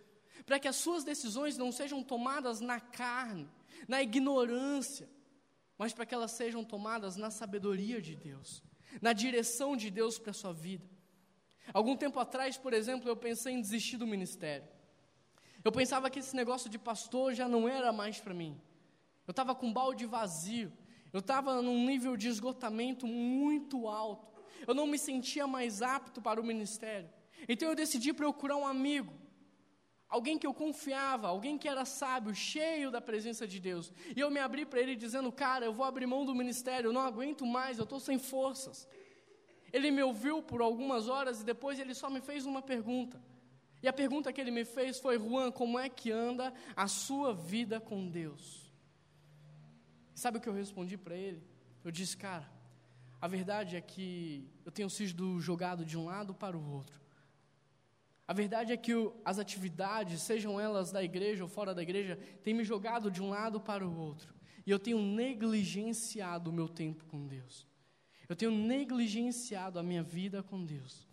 Para 0.46 0.58
que 0.58 0.68
as 0.68 0.76
suas 0.76 1.04
decisões 1.04 1.56
não 1.56 1.72
sejam 1.72 2.02
tomadas 2.02 2.60
na 2.60 2.80
carne, 2.80 3.48
na 3.88 4.02
ignorância, 4.02 5.08
mas 5.76 5.92
para 5.92 6.06
que 6.06 6.14
elas 6.14 6.32
sejam 6.32 6.64
tomadas 6.64 7.16
na 7.16 7.30
sabedoria 7.30 8.00
de 8.00 8.14
Deus, 8.14 8.62
na 9.00 9.12
direção 9.12 9.76
de 9.76 9.90
Deus 9.90 10.18
para 10.18 10.30
a 10.30 10.34
sua 10.34 10.52
vida. 10.52 10.88
Algum 11.72 11.96
tempo 11.96 12.18
atrás, 12.18 12.56
por 12.56 12.72
exemplo, 12.72 13.08
eu 13.08 13.16
pensei 13.16 13.54
em 13.54 13.60
desistir 13.60 13.96
do 13.96 14.06
ministério. 14.06 14.68
Eu 15.64 15.70
pensava 15.70 16.10
que 16.10 16.18
esse 16.18 16.34
negócio 16.34 16.70
de 16.70 16.78
pastor 16.78 17.34
já 17.34 17.48
não 17.48 17.68
era 17.68 17.92
mais 17.92 18.18
para 18.18 18.34
mim. 18.34 18.60
Eu 19.26 19.32
estava 19.32 19.54
com 19.54 19.66
um 19.66 19.72
balde 19.72 20.06
vazio. 20.06 20.72
Eu 21.12 21.20
estava 21.20 21.61
num 21.61 21.86
nível 21.86 22.16
de 22.16 22.28
esgotamento 22.28 23.06
muito 23.06 23.88
alto. 23.88 24.42
Eu 24.66 24.74
não 24.74 24.86
me 24.86 24.98
sentia 24.98 25.46
mais 25.46 25.82
apto 25.82 26.20
para 26.20 26.40
o 26.40 26.44
ministério. 26.44 27.11
Então 27.48 27.68
eu 27.68 27.74
decidi 27.74 28.12
procurar 28.12 28.56
um 28.56 28.66
amigo, 28.66 29.12
alguém 30.08 30.38
que 30.38 30.46
eu 30.46 30.52
confiava, 30.52 31.28
alguém 31.28 31.56
que 31.56 31.68
era 31.68 31.84
sábio, 31.84 32.34
cheio 32.34 32.90
da 32.90 33.00
presença 33.00 33.46
de 33.46 33.58
Deus. 33.58 33.92
E 34.14 34.20
eu 34.20 34.30
me 34.30 34.38
abri 34.38 34.66
para 34.66 34.80
ele 34.80 34.94
dizendo: 34.94 35.32
Cara, 35.32 35.64
eu 35.64 35.72
vou 35.72 35.86
abrir 35.86 36.06
mão 36.06 36.24
do 36.24 36.34
ministério, 36.34 36.88
eu 36.88 36.92
não 36.92 37.00
aguento 37.00 37.46
mais, 37.46 37.78
eu 37.78 37.84
estou 37.84 37.98
sem 37.98 38.18
forças. 38.18 38.86
Ele 39.72 39.90
me 39.90 40.02
ouviu 40.02 40.42
por 40.42 40.61
algumas 40.61 41.08
horas 41.08 41.40
e 41.40 41.44
depois 41.44 41.78
ele 41.78 41.94
só 41.94 42.11
me 42.11 42.20
fez 42.20 42.44
uma 42.44 42.61
pergunta. 42.61 43.22
E 43.82 43.88
a 43.88 43.92
pergunta 43.92 44.32
que 44.32 44.40
ele 44.40 44.50
me 44.50 44.64
fez 44.64 44.98
foi: 44.98 45.18
Juan, 45.18 45.50
como 45.50 45.78
é 45.78 45.88
que 45.88 46.11
anda 46.11 46.52
a 46.76 46.86
sua 46.86 47.32
vida 47.32 47.80
com 47.80 48.08
Deus? 48.08 48.59
Sabe 50.20 50.36
o 50.36 50.40
que 50.40 50.50
eu 50.50 50.52
respondi 50.52 50.98
para 50.98 51.16
ele? 51.16 51.42
Eu 51.82 51.90
disse, 51.90 52.14
cara, 52.14 52.46
a 53.18 53.26
verdade 53.26 53.74
é 53.74 53.80
que 53.80 54.46
eu 54.66 54.70
tenho 54.70 54.90
sido 54.90 55.40
jogado 55.40 55.82
de 55.82 55.96
um 55.96 56.04
lado 56.04 56.34
para 56.34 56.58
o 56.58 56.70
outro. 56.70 57.00
A 58.28 58.34
verdade 58.34 58.70
é 58.70 58.76
que 58.76 58.92
as 59.24 59.38
atividades, 59.38 60.20
sejam 60.20 60.60
elas 60.60 60.92
da 60.92 61.02
igreja 61.02 61.42
ou 61.42 61.48
fora 61.48 61.74
da 61.74 61.82
igreja, 61.82 62.18
têm 62.44 62.52
me 62.52 62.64
jogado 62.64 63.10
de 63.10 63.22
um 63.22 63.30
lado 63.30 63.58
para 63.62 63.88
o 63.88 63.96
outro. 63.96 64.34
E 64.66 64.70
eu 64.70 64.78
tenho 64.78 65.00
negligenciado 65.00 66.50
o 66.50 66.52
meu 66.52 66.68
tempo 66.68 67.06
com 67.06 67.26
Deus. 67.26 67.66
Eu 68.28 68.36
tenho 68.36 68.50
negligenciado 68.50 69.78
a 69.78 69.82
minha 69.82 70.02
vida 70.02 70.42
com 70.42 70.62
Deus. 70.62 71.08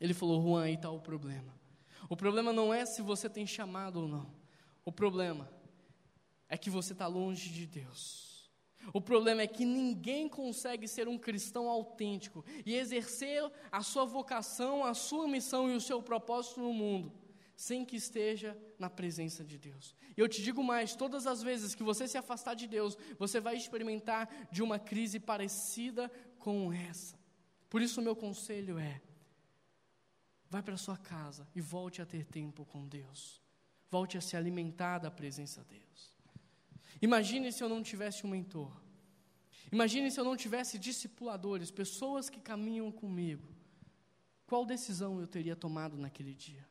Ele 0.00 0.12
falou, 0.12 0.42
Juan, 0.42 0.64
aí 0.64 0.74
está 0.74 0.90
o 0.90 0.98
problema. 0.98 1.54
O 2.08 2.16
problema 2.16 2.52
não 2.52 2.74
é 2.74 2.84
se 2.84 3.00
você 3.00 3.30
tem 3.30 3.46
chamado 3.46 4.00
ou 4.00 4.08
não. 4.08 4.28
O 4.84 4.90
problema 4.90 5.48
é 6.48 6.56
que 6.56 6.70
você 6.70 6.92
está 6.92 7.06
longe 7.06 7.50
de 7.50 7.66
Deus. 7.66 8.50
O 8.92 9.00
problema 9.00 9.42
é 9.42 9.46
que 9.46 9.64
ninguém 9.64 10.28
consegue 10.28 10.88
ser 10.88 11.08
um 11.08 11.18
cristão 11.18 11.68
autêntico 11.68 12.44
e 12.64 12.74
exercer 12.74 13.50
a 13.70 13.82
sua 13.82 14.04
vocação, 14.04 14.84
a 14.84 14.94
sua 14.94 15.28
missão 15.28 15.70
e 15.70 15.76
o 15.76 15.80
seu 15.80 16.02
propósito 16.02 16.60
no 16.60 16.72
mundo 16.72 17.12
sem 17.58 17.84
que 17.84 17.96
esteja 17.96 18.56
na 18.78 18.88
presença 18.88 19.44
de 19.44 19.58
Deus. 19.58 19.92
E 20.16 20.20
eu 20.20 20.28
te 20.28 20.40
digo 20.40 20.62
mais: 20.62 20.94
todas 20.94 21.26
as 21.26 21.42
vezes 21.42 21.74
que 21.74 21.82
você 21.82 22.06
se 22.06 22.16
afastar 22.16 22.54
de 22.54 22.68
Deus, 22.68 22.96
você 23.18 23.40
vai 23.40 23.56
experimentar 23.56 24.48
de 24.52 24.62
uma 24.62 24.78
crise 24.78 25.18
parecida 25.18 26.08
com 26.38 26.72
essa. 26.72 27.18
Por 27.68 27.82
isso, 27.82 28.00
o 28.00 28.04
meu 28.04 28.14
conselho 28.14 28.78
é: 28.78 29.02
vai 30.48 30.62
para 30.62 30.76
sua 30.76 30.96
casa 30.96 31.48
e 31.52 31.60
volte 31.60 32.00
a 32.00 32.06
ter 32.06 32.24
tempo 32.24 32.64
com 32.64 32.86
Deus. 32.86 33.42
Volte 33.90 34.16
a 34.16 34.20
se 34.20 34.36
alimentar 34.36 35.00
da 35.00 35.10
presença 35.10 35.64
de 35.64 35.80
Deus. 35.80 36.17
Imagine 37.00 37.52
se 37.52 37.62
eu 37.62 37.68
não 37.68 37.82
tivesse 37.82 38.26
um 38.26 38.30
mentor. 38.30 38.72
Imagine 39.70 40.10
se 40.10 40.18
eu 40.18 40.24
não 40.24 40.36
tivesse 40.36 40.78
discipuladores, 40.78 41.70
pessoas 41.70 42.30
que 42.30 42.40
caminham 42.40 42.90
comigo. 42.90 43.46
Qual 44.46 44.64
decisão 44.64 45.20
eu 45.20 45.26
teria 45.26 45.54
tomado 45.54 45.96
naquele 45.96 46.34
dia? 46.34 46.66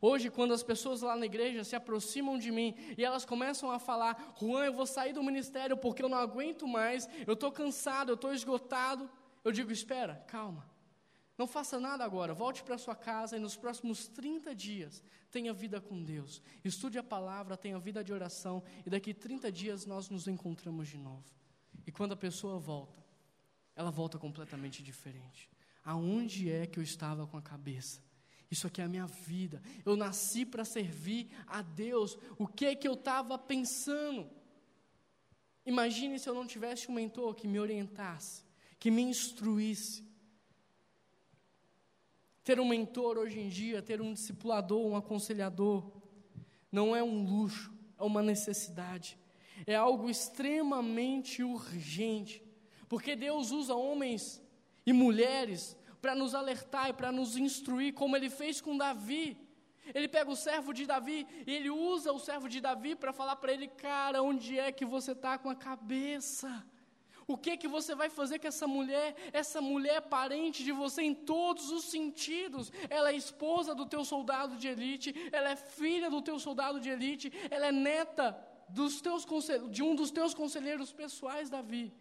Hoje, 0.00 0.30
quando 0.30 0.52
as 0.52 0.62
pessoas 0.62 1.02
lá 1.02 1.14
na 1.14 1.26
igreja 1.26 1.62
se 1.62 1.76
aproximam 1.76 2.38
de 2.38 2.50
mim 2.50 2.74
e 2.96 3.04
elas 3.04 3.24
começam 3.24 3.70
a 3.70 3.78
falar: 3.78 4.34
Juan, 4.40 4.64
eu 4.64 4.72
vou 4.72 4.86
sair 4.86 5.12
do 5.12 5.22
ministério 5.22 5.76
porque 5.76 6.02
eu 6.02 6.08
não 6.08 6.18
aguento 6.18 6.66
mais, 6.66 7.08
eu 7.26 7.34
estou 7.34 7.52
cansado, 7.52 8.10
eu 8.10 8.14
estou 8.14 8.32
esgotado. 8.32 9.08
Eu 9.44 9.52
digo: 9.52 9.70
espera, 9.70 10.16
calma. 10.26 10.68
Não 11.36 11.46
faça 11.46 11.80
nada 11.80 12.04
agora, 12.04 12.32
volte 12.32 12.62
para 12.62 12.78
sua 12.78 12.94
casa 12.94 13.36
e 13.36 13.40
nos 13.40 13.56
próximos 13.56 14.06
30 14.06 14.54
dias 14.54 15.02
tenha 15.30 15.52
vida 15.52 15.80
com 15.80 16.02
Deus. 16.02 16.40
Estude 16.64 16.96
a 16.96 17.02
palavra, 17.02 17.56
tenha 17.56 17.78
vida 17.78 18.04
de 18.04 18.12
oração 18.12 18.62
e 18.86 18.90
daqui 18.90 19.12
30 19.12 19.50
dias 19.50 19.84
nós 19.84 20.08
nos 20.08 20.28
encontramos 20.28 20.88
de 20.88 20.96
novo. 20.96 21.24
E 21.86 21.90
quando 21.90 22.12
a 22.12 22.16
pessoa 22.16 22.58
volta, 22.58 23.04
ela 23.74 23.90
volta 23.90 24.18
completamente 24.18 24.82
diferente. 24.82 25.50
Aonde 25.84 26.50
é 26.50 26.66
que 26.66 26.78
eu 26.78 26.82
estava 26.82 27.26
com 27.26 27.36
a 27.36 27.42
cabeça? 27.42 28.00
Isso 28.50 28.68
aqui 28.68 28.80
é 28.80 28.84
a 28.84 28.88
minha 28.88 29.06
vida. 29.06 29.60
Eu 29.84 29.96
nasci 29.96 30.46
para 30.46 30.64
servir 30.64 31.28
a 31.46 31.60
Deus. 31.60 32.16
O 32.38 32.46
que 32.46 32.66
é 32.66 32.74
que 32.76 32.86
eu 32.86 32.94
estava 32.94 33.36
pensando? 33.36 34.30
Imagine 35.66 36.18
se 36.18 36.28
eu 36.28 36.34
não 36.34 36.46
tivesse 36.46 36.90
um 36.90 36.94
mentor 36.94 37.34
que 37.34 37.48
me 37.48 37.58
orientasse, 37.58 38.44
que 38.78 38.90
me 38.90 39.02
instruísse. 39.02 40.04
Ter 42.44 42.60
um 42.60 42.68
mentor 42.68 43.16
hoje 43.16 43.40
em 43.40 43.48
dia, 43.48 43.82
ter 43.82 44.02
um 44.02 44.12
discipulador, 44.12 44.86
um 44.86 44.94
aconselhador, 44.94 45.90
não 46.70 46.94
é 46.94 47.02
um 47.02 47.24
luxo, 47.24 47.72
é 47.98 48.02
uma 48.02 48.22
necessidade. 48.22 49.18
É 49.66 49.74
algo 49.74 50.10
extremamente 50.10 51.42
urgente. 51.42 52.42
Porque 52.86 53.16
Deus 53.16 53.50
usa 53.50 53.74
homens 53.74 54.42
e 54.84 54.92
mulheres 54.92 55.74
para 56.02 56.14
nos 56.14 56.34
alertar 56.34 56.90
e 56.90 56.92
para 56.92 57.10
nos 57.10 57.36
instruir, 57.36 57.94
como 57.94 58.14
ele 58.14 58.28
fez 58.28 58.60
com 58.60 58.76
Davi. 58.76 59.38
Ele 59.94 60.06
pega 60.06 60.30
o 60.30 60.36
servo 60.36 60.72
de 60.74 60.84
Davi 60.84 61.26
e 61.46 61.50
ele 61.50 61.70
usa 61.70 62.12
o 62.12 62.18
servo 62.18 62.46
de 62.48 62.60
Davi 62.60 62.94
para 62.94 63.12
falar 63.12 63.36
para 63.36 63.52
ele, 63.52 63.68
cara, 63.68 64.22
onde 64.22 64.58
é 64.58 64.70
que 64.70 64.84
você 64.84 65.12
está 65.12 65.38
com 65.38 65.48
a 65.48 65.54
cabeça? 65.54 66.64
O 67.26 67.36
que 67.36 67.56
que 67.56 67.68
você 67.68 67.94
vai 67.94 68.10
fazer 68.10 68.38
com 68.38 68.48
essa 68.48 68.66
mulher? 68.66 69.14
Essa 69.32 69.60
mulher 69.60 69.96
é 69.96 70.00
parente 70.00 70.62
de 70.62 70.72
você 70.72 71.02
em 71.02 71.14
todos 71.14 71.70
os 71.70 71.84
sentidos. 71.84 72.70
Ela 72.90 73.10
é 73.10 73.16
esposa 73.16 73.74
do 73.74 73.86
teu 73.86 74.04
soldado 74.04 74.56
de 74.56 74.68
elite, 74.68 75.14
ela 75.32 75.50
é 75.50 75.56
filha 75.56 76.10
do 76.10 76.20
teu 76.20 76.38
soldado 76.38 76.80
de 76.80 76.90
elite, 76.90 77.32
ela 77.50 77.66
é 77.66 77.72
neta 77.72 78.36
dos 78.68 79.00
teus 79.00 79.26
de 79.70 79.82
um 79.82 79.94
dos 79.94 80.10
teus 80.10 80.34
conselheiros 80.34 80.92
pessoais, 80.92 81.50
Davi. 81.50 81.92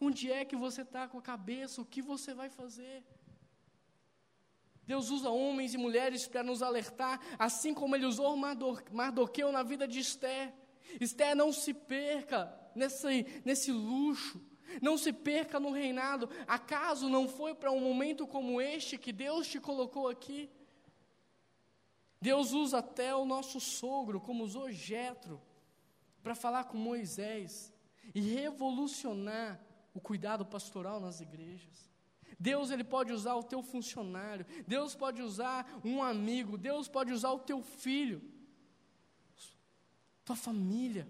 Onde 0.00 0.30
é 0.32 0.44
que 0.44 0.56
você 0.56 0.82
está 0.82 1.06
com 1.06 1.18
a 1.18 1.22
cabeça? 1.22 1.80
O 1.80 1.84
que 1.84 2.02
você 2.02 2.34
vai 2.34 2.48
fazer? 2.48 3.04
Deus 4.84 5.10
usa 5.10 5.30
homens 5.30 5.74
e 5.74 5.78
mulheres 5.78 6.26
para 6.26 6.42
nos 6.42 6.62
alertar, 6.62 7.20
assim 7.38 7.72
como 7.72 7.94
Ele 7.94 8.06
usou 8.06 8.36
Mardoqueu 8.90 9.52
na 9.52 9.62
vida 9.62 9.86
de 9.86 10.00
Esther. 10.00 10.52
Esther 11.00 11.36
não 11.36 11.52
se 11.52 11.72
perca 11.72 12.52
nesse, 12.74 13.26
nesse 13.44 13.70
luxo, 13.70 14.40
não 14.80 14.96
se 14.96 15.12
perca 15.12 15.60
no 15.60 15.70
reinado. 15.70 16.28
Acaso 16.46 17.08
não 17.08 17.28
foi 17.28 17.54
para 17.54 17.70
um 17.70 17.80
momento 17.80 18.26
como 18.26 18.60
este 18.60 18.96
que 18.96 19.12
Deus 19.12 19.46
te 19.46 19.60
colocou 19.60 20.08
aqui? 20.08 20.50
Deus 22.20 22.52
usa 22.52 22.78
até 22.78 23.14
o 23.14 23.24
nosso 23.24 23.58
sogro, 23.58 24.20
como 24.20 24.44
usou 24.44 24.70
Jetro, 24.70 25.42
para 26.22 26.36
falar 26.36 26.64
com 26.64 26.78
Moisés 26.78 27.72
e 28.14 28.20
revolucionar 28.20 29.60
o 29.92 30.00
cuidado 30.00 30.46
pastoral 30.46 31.00
nas 31.00 31.20
igrejas. 31.20 31.90
Deus 32.38 32.70
ele 32.70 32.84
pode 32.84 33.12
usar 33.12 33.34
o 33.34 33.42
teu 33.42 33.62
funcionário, 33.62 34.46
Deus 34.66 34.94
pode 34.94 35.20
usar 35.20 35.80
um 35.84 36.02
amigo, 36.02 36.56
Deus 36.56 36.88
pode 36.88 37.12
usar 37.12 37.30
o 37.32 37.38
teu 37.38 37.62
filho, 37.62 38.22
tua 40.24 40.36
família. 40.36 41.08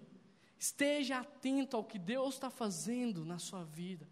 Esteja 0.63 1.19
atento 1.19 1.75
ao 1.75 1.83
que 1.83 1.99
Deus 1.99 2.35
está 2.35 2.49
fazendo 2.49 3.25
na 3.25 3.37
sua 3.37 3.65
vida. 3.65 4.07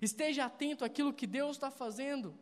Esteja 0.00 0.46
atento 0.46 0.84
àquilo 0.84 1.12
que 1.12 1.28
Deus 1.28 1.52
está 1.52 1.70
fazendo 1.70 2.36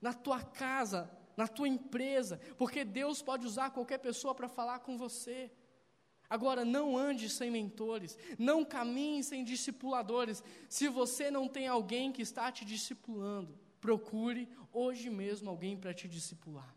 na 0.00 0.14
tua 0.14 0.40
casa, 0.42 1.10
na 1.36 1.46
tua 1.46 1.68
empresa, 1.68 2.40
porque 2.56 2.86
Deus 2.86 3.20
pode 3.20 3.46
usar 3.46 3.68
qualquer 3.68 3.98
pessoa 3.98 4.34
para 4.34 4.48
falar 4.48 4.78
com 4.78 4.96
você. 4.96 5.52
Agora, 6.26 6.64
não 6.64 6.96
ande 6.96 7.28
sem 7.28 7.50
mentores, 7.50 8.16
não 8.38 8.64
caminhe 8.64 9.22
sem 9.22 9.44
discipuladores. 9.44 10.42
Se 10.66 10.88
você 10.88 11.30
não 11.30 11.46
tem 11.46 11.68
alguém 11.68 12.12
que 12.12 12.22
está 12.22 12.50
te 12.50 12.64
discipulando, 12.64 13.58
procure 13.78 14.48
hoje 14.72 15.10
mesmo 15.10 15.50
alguém 15.50 15.76
para 15.76 15.92
te 15.92 16.08
discipular. 16.08 16.74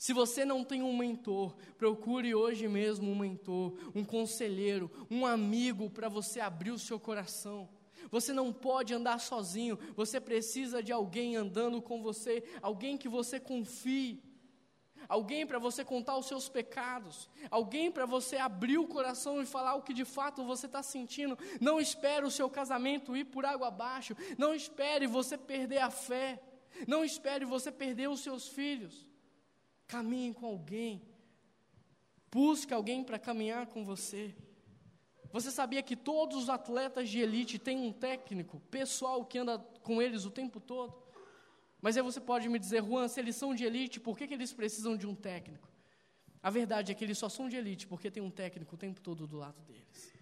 Se 0.00 0.14
você 0.14 0.46
não 0.46 0.64
tem 0.64 0.82
um 0.82 0.96
mentor, 0.96 1.54
procure 1.76 2.34
hoje 2.34 2.66
mesmo 2.66 3.10
um 3.10 3.14
mentor, 3.14 3.76
um 3.94 4.02
conselheiro, 4.02 4.90
um 5.10 5.26
amigo 5.26 5.90
para 5.90 6.08
você 6.08 6.40
abrir 6.40 6.70
o 6.70 6.78
seu 6.78 6.98
coração. 6.98 7.68
Você 8.10 8.32
não 8.32 8.50
pode 8.50 8.94
andar 8.94 9.20
sozinho, 9.20 9.78
você 9.94 10.18
precisa 10.18 10.82
de 10.82 10.90
alguém 10.90 11.36
andando 11.36 11.82
com 11.82 12.00
você, 12.00 12.42
alguém 12.62 12.96
que 12.96 13.10
você 13.10 13.38
confie 13.38 14.22
alguém 15.06 15.44
para 15.46 15.58
você 15.58 15.84
contar 15.84 16.16
os 16.16 16.26
seus 16.26 16.48
pecados, 16.48 17.28
alguém 17.50 17.90
para 17.90 18.06
você 18.06 18.36
abrir 18.36 18.78
o 18.78 18.86
coração 18.86 19.42
e 19.42 19.46
falar 19.46 19.74
o 19.74 19.82
que 19.82 19.92
de 19.92 20.04
fato 20.06 20.44
você 20.44 20.64
está 20.64 20.82
sentindo. 20.82 21.36
Não 21.60 21.78
espere 21.78 22.24
o 22.24 22.30
seu 22.30 22.48
casamento 22.48 23.14
ir 23.14 23.24
por 23.24 23.44
água 23.44 23.68
abaixo, 23.68 24.16
não 24.38 24.54
espere 24.54 25.06
você 25.06 25.36
perder 25.36 25.78
a 25.78 25.90
fé, 25.90 26.40
não 26.86 27.04
espere 27.04 27.44
você 27.44 27.70
perder 27.70 28.08
os 28.08 28.20
seus 28.20 28.48
filhos. 28.48 29.09
Caminhe 29.90 30.32
com 30.32 30.46
alguém, 30.46 31.02
busque 32.30 32.72
alguém 32.72 33.02
para 33.02 33.18
caminhar 33.18 33.66
com 33.66 33.84
você. 33.84 34.32
Você 35.32 35.50
sabia 35.50 35.82
que 35.82 35.96
todos 35.96 36.44
os 36.44 36.48
atletas 36.48 37.08
de 37.08 37.18
elite 37.18 37.58
têm 37.58 37.78
um 37.78 37.92
técnico 37.92 38.60
pessoal 38.70 39.24
que 39.24 39.36
anda 39.36 39.58
com 39.82 40.00
eles 40.00 40.24
o 40.24 40.30
tempo 40.30 40.60
todo? 40.60 40.96
Mas 41.82 41.96
aí 41.96 42.04
você 42.04 42.20
pode 42.20 42.48
me 42.48 42.56
dizer, 42.56 42.84
Juan, 42.84 43.08
se 43.08 43.18
eles 43.18 43.34
são 43.34 43.52
de 43.52 43.64
elite, 43.64 43.98
por 43.98 44.16
que, 44.16 44.28
que 44.28 44.34
eles 44.34 44.52
precisam 44.52 44.96
de 44.96 45.08
um 45.08 45.14
técnico? 45.14 45.68
A 46.40 46.50
verdade 46.50 46.92
é 46.92 46.94
que 46.94 47.02
eles 47.02 47.18
só 47.18 47.28
são 47.28 47.48
de 47.48 47.56
elite 47.56 47.88
porque 47.88 48.12
tem 48.12 48.22
um 48.22 48.30
técnico 48.30 48.76
o 48.76 48.78
tempo 48.78 49.00
todo 49.00 49.26
do 49.26 49.38
lado 49.38 49.60
deles. 49.62 50.14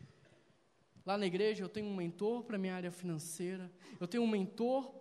Lá 1.05 1.19
na 1.19 1.27
igreja 1.27 1.63
eu 1.63 1.69
tenho 1.69 1.89
um 1.89 1.95
mentor 1.95 2.43
para 2.43 2.57
minha 2.57 2.75
área 2.75 2.91
financeira, 2.91 3.71
eu 4.01 4.09
tenho 4.09 4.23
um 4.23 4.27
mentor 4.27 4.98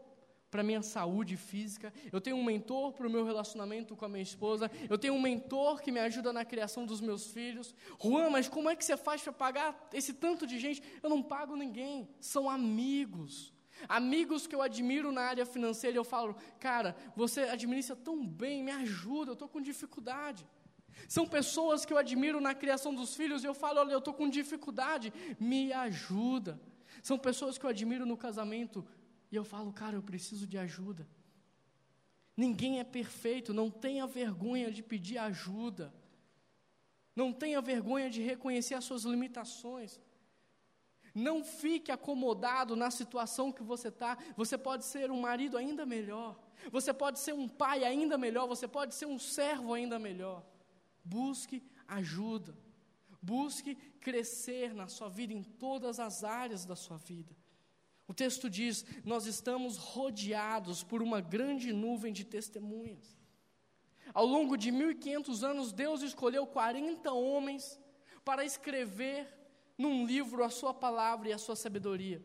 para 0.50 0.64
minha 0.64 0.82
saúde 0.82 1.36
física, 1.36 1.94
eu 2.12 2.22
tenho 2.22 2.38
um 2.38 2.44
mentor 2.44 2.94
para 2.94 3.08
o 3.08 3.10
meu 3.10 3.26
relacionamento 3.26 3.96
com 3.96 4.06
a 4.06 4.10
minha 4.10 4.24
esposa, 4.24 4.72
eu 4.90 4.98
tenho 4.98 5.14
um 5.14 5.22
mentor 5.22 5.82
que 5.82 5.92
me 5.92 6.00
ajuda 6.00 6.32
na 6.32 6.46
criação 6.46 6.86
dos 6.86 7.02
meus 7.02 7.28
filhos. 7.28 7.76
Juan, 8.02 8.30
mas 8.30 8.48
como 8.48 8.70
é 8.70 8.76
que 8.76 8.86
você 8.86 8.96
faz 8.96 9.22
para 9.22 9.34
pagar 9.34 9.90
esse 9.94 10.14
tanto 10.14 10.48
de 10.48 10.58
gente? 10.58 10.82
Eu 11.04 11.10
não 11.10 11.22
pago 11.22 11.56
ninguém, 11.56 12.10
são 12.20 12.50
amigos. 12.50 13.54
Amigos 13.88 14.48
que 14.48 14.56
eu 14.56 14.62
admiro 14.62 15.12
na 15.12 15.22
área 15.22 15.46
financeira, 15.46 15.98
eu 15.98 16.04
falo, 16.04 16.36
cara, 16.60 16.96
você 17.16 17.42
administra 17.42 17.96
tão 17.96 18.26
bem, 18.26 18.64
me 18.64 18.72
ajuda, 18.72 19.32
eu 19.32 19.34
estou 19.34 19.48
com 19.48 19.62
dificuldade. 19.62 20.48
São 21.08 21.28
pessoas 21.28 21.86
que 21.86 21.94
eu 21.94 21.98
admiro 21.98 22.42
na 22.42 22.56
criação 22.56 22.94
dos 22.94 23.16
filhos, 23.16 23.44
e 23.44 23.48
eu 23.48 23.54
falo, 23.54 23.80
olha, 23.80 23.92
eu 23.92 24.00
estou 24.00 24.14
com 24.14 24.28
dificuldade, 24.30 25.14
me 25.40 25.72
ajuda. 25.72 26.60
São 27.04 27.18
pessoas 27.18 27.58
que 27.58 27.66
eu 27.66 27.70
admiro 27.70 28.06
no 28.06 28.18
casamento, 28.18 28.86
e 29.32 29.36
eu 29.36 29.44
falo, 29.44 29.74
cara, 29.74 29.96
eu 29.96 30.02
preciso 30.02 30.48
de 30.48 30.58
ajuda. 30.58 31.08
Ninguém 32.36 32.80
é 32.80 32.84
perfeito, 32.84 33.54
não 33.54 33.70
tenha 33.70 34.06
vergonha 34.06 34.72
de 34.72 34.84
pedir 34.84 35.18
ajuda. 35.18 35.94
Não 37.16 37.34
tenha 37.34 37.60
vergonha 37.60 38.10
de 38.10 38.22
reconhecer 38.22 38.76
as 38.76 38.84
suas 38.84 39.04
limitações. 39.04 40.00
Não 41.16 41.44
fique 41.44 41.92
acomodado 41.92 42.76
na 42.76 42.92
situação 42.92 43.52
que 43.52 43.64
você 43.64 43.88
está. 43.88 44.16
Você 44.36 44.56
pode 44.56 44.86
ser 44.86 45.10
um 45.10 45.20
marido 45.20 45.58
ainda 45.58 45.84
melhor. 45.84 46.40
Você 46.72 46.94
pode 46.94 47.18
ser 47.18 47.34
um 47.34 47.48
pai 47.48 47.84
ainda 47.84 48.20
melhor. 48.20 48.48
Você 48.48 48.68
pode 48.68 48.94
ser 48.94 49.08
um 49.08 49.18
servo 49.18 49.74
ainda 49.74 49.98
melhor. 49.98 50.46
Busque 51.04 51.64
ajuda. 51.88 52.56
Busque 53.20 53.74
crescer 54.00 54.76
na 54.76 54.88
sua 54.88 55.10
vida, 55.10 55.34
em 55.34 55.42
todas 55.42 56.00
as 56.00 56.24
áreas 56.24 56.66
da 56.66 56.76
sua 56.76 56.98
vida. 56.98 57.36
O 58.08 58.14
texto 58.14 58.50
diz: 58.50 58.86
Nós 59.04 59.26
estamos 59.26 59.78
rodeados 59.78 60.84
por 60.84 61.02
uma 61.02 61.20
grande 61.20 61.74
nuvem 61.74 62.14
de 62.14 62.24
testemunhas. 62.24 63.18
Ao 64.14 64.26
longo 64.26 64.56
de 64.56 64.72
1500 64.72 65.44
anos, 65.44 65.74
Deus 65.74 66.02
escolheu 66.02 66.48
40 66.48 67.12
homens 67.12 67.80
para 68.24 68.46
escrever 68.46 69.28
num 69.78 70.06
livro 70.06 70.44
a 70.44 70.50
sua 70.50 70.74
palavra 70.74 71.30
e 71.30 71.34
a 71.34 71.38
sua 71.38 71.56
sabedoria. 71.56 72.24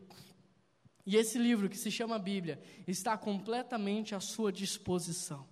E 1.05 1.17
esse 1.17 1.37
livro, 1.37 1.69
que 1.69 1.77
se 1.77 1.91
chama 1.91 2.17
Bíblia, 2.17 2.61
está 2.87 3.17
completamente 3.17 4.15
à 4.15 4.21
sua 4.21 4.51
disposição. 4.51 5.47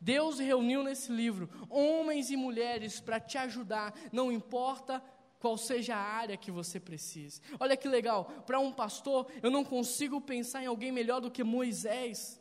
Deus 0.00 0.38
reuniu 0.38 0.84
nesse 0.84 1.10
livro 1.10 1.48
homens 1.68 2.30
e 2.30 2.36
mulheres 2.36 3.00
para 3.00 3.18
te 3.18 3.38
ajudar, 3.38 3.94
não 4.12 4.30
importa 4.30 5.02
qual 5.40 5.56
seja 5.56 5.96
a 5.96 5.98
área 5.98 6.36
que 6.36 6.50
você 6.50 6.78
precise. 6.78 7.40
Olha 7.58 7.76
que 7.76 7.88
legal, 7.88 8.26
para 8.46 8.60
um 8.60 8.70
pastor, 8.70 9.26
eu 9.42 9.50
não 9.50 9.64
consigo 9.64 10.20
pensar 10.20 10.62
em 10.62 10.66
alguém 10.66 10.92
melhor 10.92 11.18
do 11.18 11.30
que 11.30 11.42
Moisés. 11.42 12.38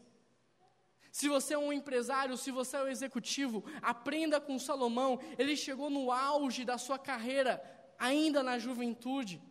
Se 1.12 1.30
você 1.30 1.54
é 1.54 1.58
um 1.58 1.74
empresário, 1.74 2.38
se 2.38 2.52
você 2.52 2.76
é 2.76 2.84
um 2.84 2.88
executivo, 2.88 3.64
aprenda 3.82 4.40
com 4.40 4.60
Salomão. 4.60 5.18
Ele 5.38 5.56
chegou 5.56 5.90
no 5.90 6.12
auge 6.12 6.66
da 6.66 6.78
sua 6.78 7.00
carreira, 7.00 7.64
ainda 7.98 8.44
na 8.44 8.60
juventude. 8.60 9.42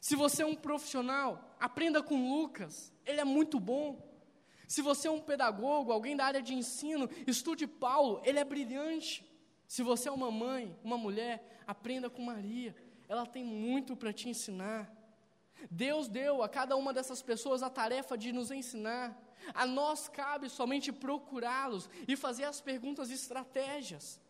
Se 0.00 0.14
você 0.14 0.42
é 0.42 0.46
um 0.46 0.54
profissional, 0.54 1.56
aprenda 1.58 2.02
com 2.02 2.40
Lucas. 2.40 2.92
Ele 3.04 3.20
é 3.20 3.24
muito 3.24 3.58
bom. 3.60 4.08
Se 4.66 4.80
você 4.80 5.08
é 5.08 5.10
um 5.10 5.20
pedagogo, 5.20 5.90
alguém 5.90 6.16
da 6.16 6.24
área 6.24 6.40
de 6.40 6.54
ensino, 6.54 7.10
estude 7.26 7.66
Paulo, 7.66 8.22
ele 8.24 8.38
é 8.38 8.44
brilhante. 8.44 9.28
Se 9.70 9.84
você 9.84 10.08
é 10.08 10.12
uma 10.12 10.32
mãe, 10.32 10.76
uma 10.82 10.98
mulher, 10.98 11.62
aprenda 11.64 12.10
com 12.10 12.20
Maria. 12.24 12.74
Ela 13.08 13.24
tem 13.24 13.44
muito 13.44 13.94
para 13.94 14.12
te 14.12 14.28
ensinar. 14.28 14.92
Deus 15.70 16.08
deu 16.08 16.42
a 16.42 16.48
cada 16.48 16.74
uma 16.74 16.92
dessas 16.92 17.22
pessoas 17.22 17.62
a 17.62 17.70
tarefa 17.70 18.18
de 18.18 18.32
nos 18.32 18.50
ensinar. 18.50 19.16
A 19.54 19.64
nós 19.66 20.08
cabe 20.08 20.48
somente 20.48 20.90
procurá-los 20.90 21.88
e 22.08 22.16
fazer 22.16 22.46
as 22.46 22.60
perguntas 22.60 23.10
e 23.10 23.14
estratégias. 23.14 24.20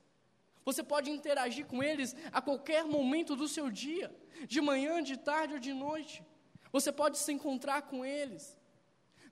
Você 0.63 0.83
pode 0.83 1.11
interagir 1.11 1.65
com 1.65 1.83
eles 1.83 2.15
a 2.31 2.43
qualquer 2.43 2.85
momento 2.85 3.35
do 3.35 3.49
seu 3.49 3.71
dia, 3.71 4.15
de 4.47 4.61
manhã, 4.61 5.03
de 5.03 5.17
tarde 5.17 5.55
ou 5.55 5.59
de 5.59 5.73
noite. 5.73 6.23
Você 6.71 6.93
pode 6.93 7.17
se 7.17 7.33
encontrar 7.33 7.81
com 7.81 8.05
eles. 8.05 8.59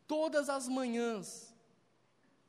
Todas 0.07 0.49
as 0.49 0.69
manhãs, 0.69 1.48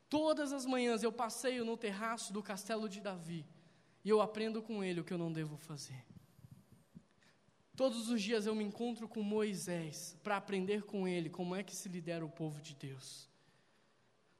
todas 0.10 0.51
as 0.51 0.66
manhãs 0.66 1.03
eu 1.03 1.12
passeio 1.12 1.64
no 1.64 1.78
terraço 1.78 2.34
do 2.34 2.41
castelo 2.41 2.89
de 2.89 2.99
Davi 2.99 3.45
e 4.03 4.10
eu 4.10 4.22
aprendo 4.22 4.62
com 4.62 4.84
ele 4.84 5.01
o 5.01 5.03
que 5.03 5.14
eu 5.14 5.18
não 5.18 5.32
devo 5.32 5.57
fazer. 5.57 6.05
Todos 7.76 8.10
os 8.10 8.22
dias 8.22 8.45
eu 8.45 8.53
me 8.53 8.64
encontro 8.64 9.07
com 9.07 9.22
Moisés 9.22 10.18
para 10.22 10.36
aprender 10.36 10.84
com 10.84 11.07
ele 11.07 11.30
como 11.30 11.55
é 11.55 11.64
que 11.64 11.76
se 11.76 11.88
lidera 11.88 12.26
o 12.26 12.30
povo 12.30 12.62
de 12.62 12.76
Deus. 12.76 13.30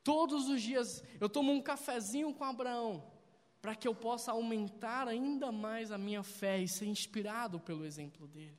Todos 0.04 0.50
os 0.50 0.62
dias 0.62 1.04
eu 1.22 1.30
tomo 1.30 1.52
um 1.52 1.62
cafezinho 1.62 2.34
com 2.34 2.44
Abraão 2.44 3.10
para 3.62 3.76
que 3.76 3.88
eu 3.88 3.94
possa 3.94 4.32
aumentar 4.32 5.08
ainda 5.08 5.52
mais 5.52 5.92
a 5.92 5.98
minha 5.98 6.24
fé 6.24 6.60
e 6.60 6.68
ser 6.68 6.86
inspirado 6.86 7.60
pelo 7.60 7.86
exemplo 7.86 8.28
dele. 8.28 8.58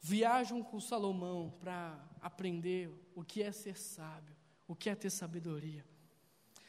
Viajam 0.00 0.62
com 0.62 0.80
Salomão 0.80 1.54
para 1.60 2.02
aprender 2.20 2.90
o 3.14 3.22
que 3.22 3.42
é 3.42 3.52
ser 3.52 3.76
sábio, 3.76 4.34
o 4.70 4.76
que 4.76 4.88
é 4.88 4.94
ter 4.94 5.10
sabedoria. 5.10 5.84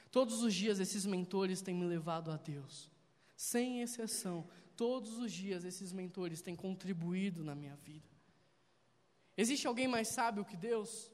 Todos 0.10 0.41
os 0.41 0.56
dias 0.56 0.80
esses 0.80 1.06
mentores 1.06 1.62
têm 1.62 1.76
me 1.76 1.86
levado 1.86 2.32
a 2.32 2.36
Deus, 2.36 2.91
sem 3.36 3.84
exceção. 3.84 4.49
Todos 4.76 5.20
os 5.20 5.32
dias 5.32 5.64
esses 5.64 5.93
mentores 5.93 6.41
têm 6.41 6.56
contribuído 6.56 7.43
na 7.43 7.54
minha 7.54 7.76
vida. 7.76 8.10
Existe 9.38 9.68
alguém 9.68 9.88
mais 9.88 10.08
sábio 10.08 10.43
que 10.43 10.58
Deus? 10.58 11.12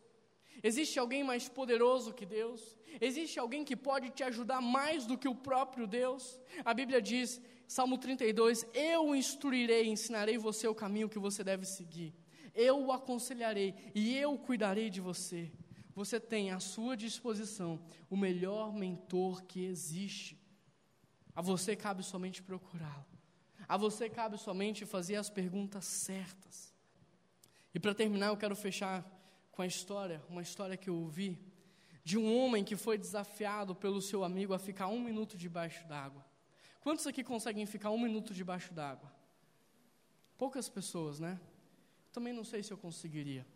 Existe 0.63 0.97
alguém 0.97 1.25
mais 1.25 1.49
poderoso 1.49 2.13
que 2.13 2.25
Deus? 2.25 2.79
Existe 3.01 3.37
alguém 3.37 3.65
que 3.65 3.75
pode 3.75 4.09
te 4.11 4.23
ajudar 4.23 4.61
mais 4.61 5.05
do 5.05 5.17
que 5.17 5.27
o 5.27 5.35
próprio 5.35 5.85
Deus? 5.85 6.39
A 6.63 6.73
Bíblia 6.73 7.01
diz, 7.01 7.41
Salmo 7.67 7.97
32: 7.97 8.65
Eu 8.73 9.13
instruirei, 9.13 9.89
ensinarei 9.89 10.37
você 10.37 10.69
o 10.69 10.73
caminho 10.73 11.09
que 11.09 11.19
você 11.19 11.43
deve 11.43 11.65
seguir. 11.65 12.15
Eu 12.55 12.81
o 12.85 12.93
aconselharei 12.93 13.75
e 13.93 14.15
eu 14.15 14.37
cuidarei 14.37 14.89
de 14.89 15.01
você. 15.01 15.51
Você 15.97 16.19
tem 16.19 16.51
à 16.51 16.59
sua 16.59 16.95
disposição 16.95 17.81
o 18.07 18.15
melhor 18.15 18.71
mentor 18.71 19.43
que 19.45 19.65
existe. 19.65 20.39
A 21.35 21.41
você 21.41 21.75
cabe 21.75 22.03
somente 22.03 22.43
procurá-lo. 22.43 23.03
A 23.67 23.75
você 23.77 24.07
cabe 24.07 24.37
somente 24.37 24.85
fazer 24.85 25.15
as 25.15 25.27
perguntas 25.27 25.85
certas. 25.85 26.71
E 27.73 27.79
para 27.79 27.95
terminar, 27.95 28.27
eu 28.27 28.37
quero 28.37 28.55
fechar 28.55 29.03
com 29.51 29.63
a 29.63 29.65
história, 29.65 30.23
uma 30.29 30.43
história 30.43 30.77
que 30.77 30.87
eu 30.87 30.95
ouvi, 30.95 31.35
de 32.03 32.15
um 32.15 32.31
homem 32.37 32.63
que 32.63 32.75
foi 32.75 32.95
desafiado 32.95 33.73
pelo 33.73 33.99
seu 33.99 34.23
amigo 34.23 34.53
a 34.53 34.59
ficar 34.59 34.89
um 34.89 35.01
minuto 35.01 35.35
debaixo 35.35 35.83
d'água. 35.87 36.23
Quantos 36.79 37.07
aqui 37.07 37.23
conseguem 37.23 37.65
ficar 37.65 37.89
um 37.89 37.97
minuto 37.99 38.35
debaixo 38.35 38.71
d'água? 38.71 39.11
Poucas 40.37 40.69
pessoas, 40.69 41.19
né? 41.19 41.39
Também 42.11 42.33
não 42.33 42.43
sei 42.43 42.61
se 42.61 42.71
eu 42.71 42.77
conseguiria. 42.77 43.47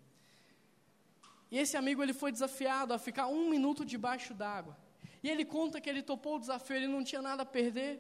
E 1.52 1.58
esse 1.60 1.76
amigo 1.76 2.02
ele 2.02 2.14
foi 2.14 2.32
desafiado 2.32 2.94
a 2.94 2.98
ficar 2.98 3.28
um 3.28 3.50
minuto 3.50 3.84
debaixo 3.84 4.34
d'água. 4.34 4.78
E 5.22 5.30
ele 5.30 5.44
conta 5.44 5.82
que 5.82 5.90
ele 5.90 6.02
topou 6.02 6.38
o 6.38 6.40
desafio, 6.40 6.78
ele 6.78 6.88
não 6.88 7.04
tinha 7.04 7.22
nada 7.22 7.44
a 7.44 7.46
perder. 7.46 8.00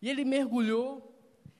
E 0.00 0.08
ele 0.08 0.24
mergulhou, 0.24 1.12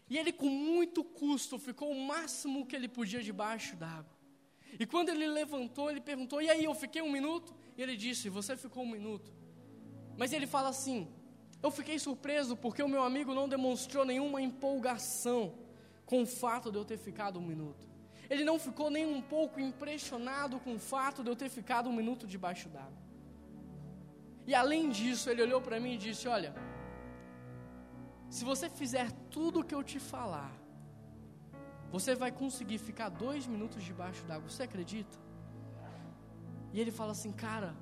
e 0.08 0.16
ele 0.16 0.32
com 0.32 0.48
muito 0.48 1.02
custo 1.02 1.58
ficou 1.58 1.90
o 1.90 2.00
máximo 2.06 2.64
que 2.64 2.76
ele 2.76 2.88
podia 2.88 3.22
debaixo 3.22 3.74
d'água. 3.74 4.14
E 4.78 4.86
quando 4.86 5.08
ele 5.08 5.26
levantou, 5.26 5.90
ele 5.90 6.00
perguntou: 6.00 6.40
E 6.40 6.48
aí, 6.48 6.64
eu 6.64 6.74
fiquei 6.74 7.02
um 7.02 7.10
minuto? 7.10 7.54
E 7.76 7.82
ele 7.82 7.96
disse: 7.96 8.28
Você 8.28 8.56
ficou 8.56 8.84
um 8.84 8.90
minuto. 8.90 9.32
Mas 10.16 10.32
ele 10.32 10.46
fala 10.46 10.68
assim: 10.68 11.08
Eu 11.62 11.70
fiquei 11.70 11.98
surpreso 11.98 12.56
porque 12.56 12.82
o 12.82 12.88
meu 12.88 13.02
amigo 13.02 13.34
não 13.34 13.48
demonstrou 13.48 14.04
nenhuma 14.04 14.40
empolgação 14.40 15.54
com 16.06 16.22
o 16.22 16.26
fato 16.26 16.70
de 16.70 16.78
eu 16.78 16.84
ter 16.84 16.98
ficado 16.98 17.38
um 17.38 17.42
minuto. 17.42 17.93
Ele 18.28 18.44
não 18.44 18.58
ficou 18.58 18.90
nem 18.90 19.06
um 19.06 19.20
pouco 19.20 19.60
impressionado 19.60 20.58
com 20.58 20.74
o 20.74 20.78
fato 20.78 21.22
de 21.22 21.30
eu 21.30 21.36
ter 21.36 21.48
ficado 21.48 21.88
um 21.88 21.92
minuto 21.92 22.26
debaixo 22.26 22.68
d'água. 22.68 23.02
E 24.46 24.54
além 24.54 24.90
disso, 24.90 25.30
ele 25.30 25.42
olhou 25.42 25.60
para 25.60 25.80
mim 25.80 25.94
e 25.94 25.98
disse: 25.98 26.26
Olha, 26.28 26.54
se 28.28 28.44
você 28.44 28.68
fizer 28.68 29.10
tudo 29.30 29.60
o 29.60 29.64
que 29.64 29.74
eu 29.74 29.82
te 29.82 29.98
falar, 29.98 30.52
você 31.90 32.14
vai 32.14 32.32
conseguir 32.32 32.78
ficar 32.78 33.08
dois 33.08 33.46
minutos 33.46 33.82
debaixo 33.82 34.24
d'água. 34.24 34.48
Você 34.48 34.64
acredita? 34.64 35.16
E 36.72 36.80
ele 36.80 36.90
fala 36.90 37.12
assim, 37.12 37.30
cara, 37.30 37.72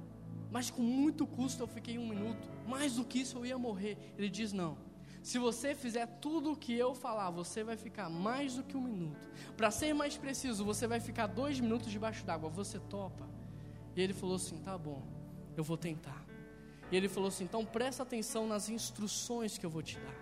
mas 0.51 0.70
com 0.70 0.82
muito 0.82 1.26
custo 1.26 1.62
eu 1.62 1.66
fiquei 1.66 1.99
um 1.99 2.07
minuto. 2.07 2.47
Mais 2.66 2.97
do 2.97 3.05
que 3.07 3.20
isso 3.22 3.38
eu 3.38 3.47
ia 3.47 3.57
morrer. 3.57 3.97
Ele 4.18 4.28
diz: 4.28 4.53
não. 4.53 4.76
Se 5.23 5.39
você 5.39 5.75
fizer 5.75 6.07
tudo 6.20 6.53
o 6.53 6.57
que 6.57 6.77
eu 6.77 6.95
falar, 6.95 7.31
você 7.31 7.62
vai 7.62 7.77
ficar 7.77 8.11
mais 8.11 8.57
do 8.57 8.64
que 8.64 8.77
um 8.77 8.83
minuto. 8.83 9.31
Para 9.57 9.70
ser 9.70 9.95
mais 9.95 10.16
preciso, 10.16 10.64
você 10.64 10.87
vai 10.87 10.99
ficar 10.99 11.29
dois 11.29 11.61
minutos 11.61 11.91
debaixo 11.93 12.25
d'água. 12.25 12.51
Você 12.51 12.81
topa? 12.81 13.29
E 13.95 14.03
ele 14.03 14.12
falou 14.12 14.37
assim: 14.37 14.59
tá 14.59 14.77
bom, 14.77 15.03
eu 15.57 15.62
vou 15.62 15.77
tentar. 15.77 16.25
E 16.91 16.97
ele 16.97 17.09
falou 17.09 17.29
assim: 17.29 17.45
então 17.45 17.64
presta 17.64 18.03
atenção 18.03 18.49
nas 18.49 18.68
instruções 18.68 19.57
que 19.57 19.64
eu 19.64 19.70
vou 19.70 19.83
te 19.83 19.97
dar. 20.01 20.14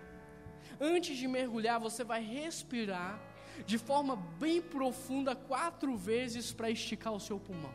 Antes 0.79 1.17
de 1.17 1.27
mergulhar, 1.27 1.79
você 1.79 2.03
vai 2.03 2.23
respirar 2.23 3.19
de 3.65 3.77
forma 3.79 4.15
bem 4.15 4.61
profunda 4.61 5.35
quatro 5.35 5.97
vezes 5.97 6.51
para 6.51 6.69
esticar 6.69 7.13
o 7.13 7.19
seu 7.19 7.39
pulmão. 7.39 7.73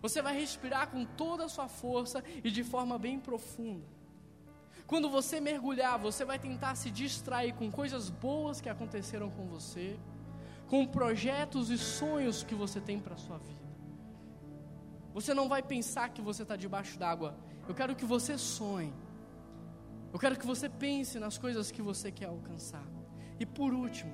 Você 0.00 0.22
vai 0.22 0.38
respirar 0.38 0.88
com 0.88 1.04
toda 1.04 1.44
a 1.44 1.48
sua 1.48 1.68
força 1.68 2.22
e 2.42 2.50
de 2.50 2.62
forma 2.62 2.98
bem 2.98 3.18
profunda. 3.18 4.01
Quando 4.86 5.08
você 5.08 5.40
mergulhar, 5.40 5.98
você 5.98 6.24
vai 6.24 6.38
tentar 6.38 6.74
se 6.74 6.90
distrair 6.90 7.54
com 7.54 7.70
coisas 7.70 8.10
boas 8.10 8.60
que 8.60 8.68
aconteceram 8.68 9.30
com 9.30 9.46
você, 9.46 9.98
com 10.68 10.86
projetos 10.86 11.70
e 11.70 11.78
sonhos 11.78 12.42
que 12.42 12.54
você 12.54 12.80
tem 12.80 12.98
para 12.98 13.14
a 13.14 13.18
sua 13.18 13.38
vida. 13.38 13.62
Você 15.14 15.34
não 15.34 15.48
vai 15.48 15.62
pensar 15.62 16.08
que 16.10 16.22
você 16.22 16.42
está 16.42 16.56
debaixo 16.56 16.98
d'água. 16.98 17.36
Eu 17.68 17.74
quero 17.74 17.94
que 17.94 18.04
você 18.04 18.36
sonhe 18.38 18.92
eu 20.12 20.18
quero 20.18 20.38
que 20.38 20.46
você 20.46 20.68
pense 20.68 21.18
nas 21.18 21.38
coisas 21.38 21.70
que 21.70 21.80
você 21.80 22.12
quer 22.12 22.26
alcançar. 22.26 22.84
E 23.40 23.46
por 23.46 23.72
último, 23.72 24.12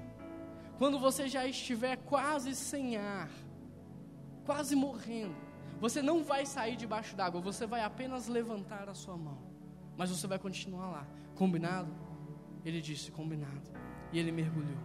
quando 0.79 0.99
você 0.99 1.27
já 1.27 1.45
estiver 1.45 1.97
quase 1.97 2.55
sem 2.55 2.97
ar, 2.97 3.29
quase 4.47 4.77
morrendo, 4.77 5.35
você 5.81 6.01
não 6.01 6.23
vai 6.23 6.47
sair 6.47 6.77
debaixo 6.77 7.16
d'água, 7.16 7.41
você 7.41 7.66
vai 7.66 7.83
apenas 7.83 8.29
levantar 8.29 8.89
a 8.89 8.95
sua 8.95 9.16
mão. 9.16 9.48
Mas 9.99 10.11
você 10.11 10.29
vai 10.29 10.39
continuar 10.39 10.89
lá. 10.91 11.07
Combinado? 11.35 11.93
Ele 12.65 12.81
disse: 12.81 13.11
Combinado. 13.11 13.69
E 14.13 14.19
ele 14.19 14.31
mergulhou. 14.31 14.79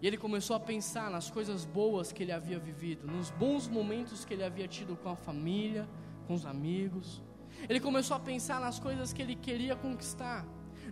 E 0.00 0.06
ele 0.06 0.16
começou 0.16 0.54
a 0.56 0.60
pensar 0.60 1.10
nas 1.10 1.28
coisas 1.28 1.64
boas 1.64 2.12
que 2.12 2.22
ele 2.22 2.32
havia 2.32 2.58
vivido, 2.58 3.06
nos 3.06 3.30
bons 3.30 3.68
momentos 3.68 4.24
que 4.24 4.34
ele 4.34 4.44
havia 4.44 4.66
tido 4.66 4.96
com 4.96 5.08
a 5.08 5.16
família, 5.16 5.88
com 6.26 6.34
os 6.34 6.46
amigos. 6.46 7.22
Ele 7.68 7.78
começou 7.78 8.16
a 8.16 8.20
pensar 8.20 8.60
nas 8.60 8.78
coisas 8.80 9.12
que 9.12 9.22
ele 9.22 9.36
queria 9.36 9.76
conquistar, 9.76 10.44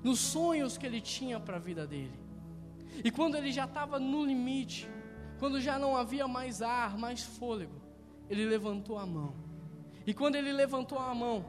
nos 0.02 0.20
sonhos 0.20 0.76
que 0.76 0.86
ele 0.86 1.00
tinha 1.00 1.40
para 1.40 1.56
a 1.56 1.60
vida 1.60 1.86
dele. 1.86 2.18
E 3.04 3.10
quando 3.10 3.36
ele 3.36 3.50
já 3.50 3.64
estava 3.64 3.98
no 3.98 4.24
limite, 4.24 4.88
quando 5.38 5.60
já 5.60 5.78
não 5.78 5.96
havia 5.96 6.28
mais 6.28 6.60
ar, 6.60 6.96
mais 6.96 7.22
fôlego, 7.22 7.80
ele 8.28 8.44
levantou 8.44 8.98
a 8.98 9.06
mão. 9.06 9.34
E 10.06 10.14
quando 10.14 10.36
ele 10.36 10.52
levantou 10.52 10.98
a 10.98 11.12
mão, 11.14 11.44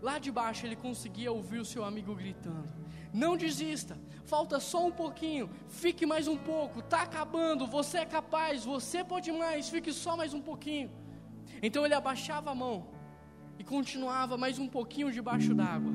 lá 0.00 0.18
de 0.18 0.30
baixo 0.30 0.66
ele 0.66 0.76
conseguia 0.76 1.32
ouvir 1.32 1.58
o 1.58 1.64
seu 1.64 1.84
amigo 1.84 2.14
gritando: 2.14 2.68
Não 3.12 3.36
desista, 3.36 3.98
falta 4.24 4.60
só 4.60 4.86
um 4.86 4.92
pouquinho, 4.92 5.50
fique 5.68 6.04
mais 6.06 6.28
um 6.28 6.36
pouco, 6.36 6.80
está 6.80 7.02
acabando, 7.02 7.66
você 7.66 7.98
é 7.98 8.06
capaz, 8.06 8.64
você 8.64 9.04
pode 9.04 9.32
mais, 9.32 9.68
fique 9.68 9.92
só 9.92 10.16
mais 10.16 10.34
um 10.34 10.40
pouquinho. 10.40 10.90
Então 11.62 11.84
ele 11.84 11.94
abaixava 11.94 12.50
a 12.50 12.54
mão 12.54 12.88
e 13.58 13.64
continuava 13.64 14.36
mais 14.36 14.58
um 14.58 14.68
pouquinho 14.68 15.10
debaixo 15.10 15.54
d'água. 15.54 15.92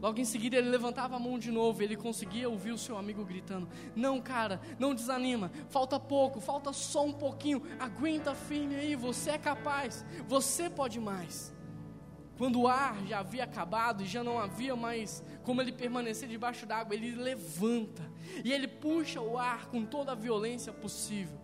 Logo 0.00 0.20
em 0.20 0.24
seguida 0.24 0.56
ele 0.56 0.68
levantava 0.68 1.16
a 1.16 1.18
mão 1.18 1.38
de 1.38 1.50
novo, 1.50 1.82
ele 1.82 1.96
conseguia 1.96 2.48
ouvir 2.48 2.70
o 2.70 2.78
seu 2.78 2.98
amigo 2.98 3.24
gritando: 3.24 3.68
Não, 3.94 4.20
cara, 4.20 4.60
não 4.78 4.94
desanima, 4.94 5.50
falta 5.68 5.98
pouco, 5.98 6.40
falta 6.40 6.72
só 6.72 7.04
um 7.04 7.12
pouquinho, 7.12 7.62
aguenta 7.78 8.34
firme 8.34 8.74
aí, 8.74 8.94
você 8.94 9.30
é 9.30 9.38
capaz, 9.38 10.04
você 10.28 10.68
pode 10.68 11.00
mais. 11.00 11.55
Quando 12.36 12.60
o 12.60 12.68
ar 12.68 13.06
já 13.06 13.20
havia 13.20 13.44
acabado 13.44 14.02
e 14.02 14.06
já 14.06 14.22
não 14.22 14.38
havia 14.38 14.76
mais 14.76 15.22
como 15.42 15.62
ele 15.62 15.72
permanecer 15.72 16.28
debaixo 16.28 16.66
d'água, 16.66 16.94
ele 16.94 17.12
levanta 17.12 18.02
e 18.44 18.52
ele 18.52 18.68
puxa 18.68 19.20
o 19.20 19.38
ar 19.38 19.66
com 19.66 19.84
toda 19.86 20.12
a 20.12 20.14
violência 20.14 20.72
possível. 20.72 21.38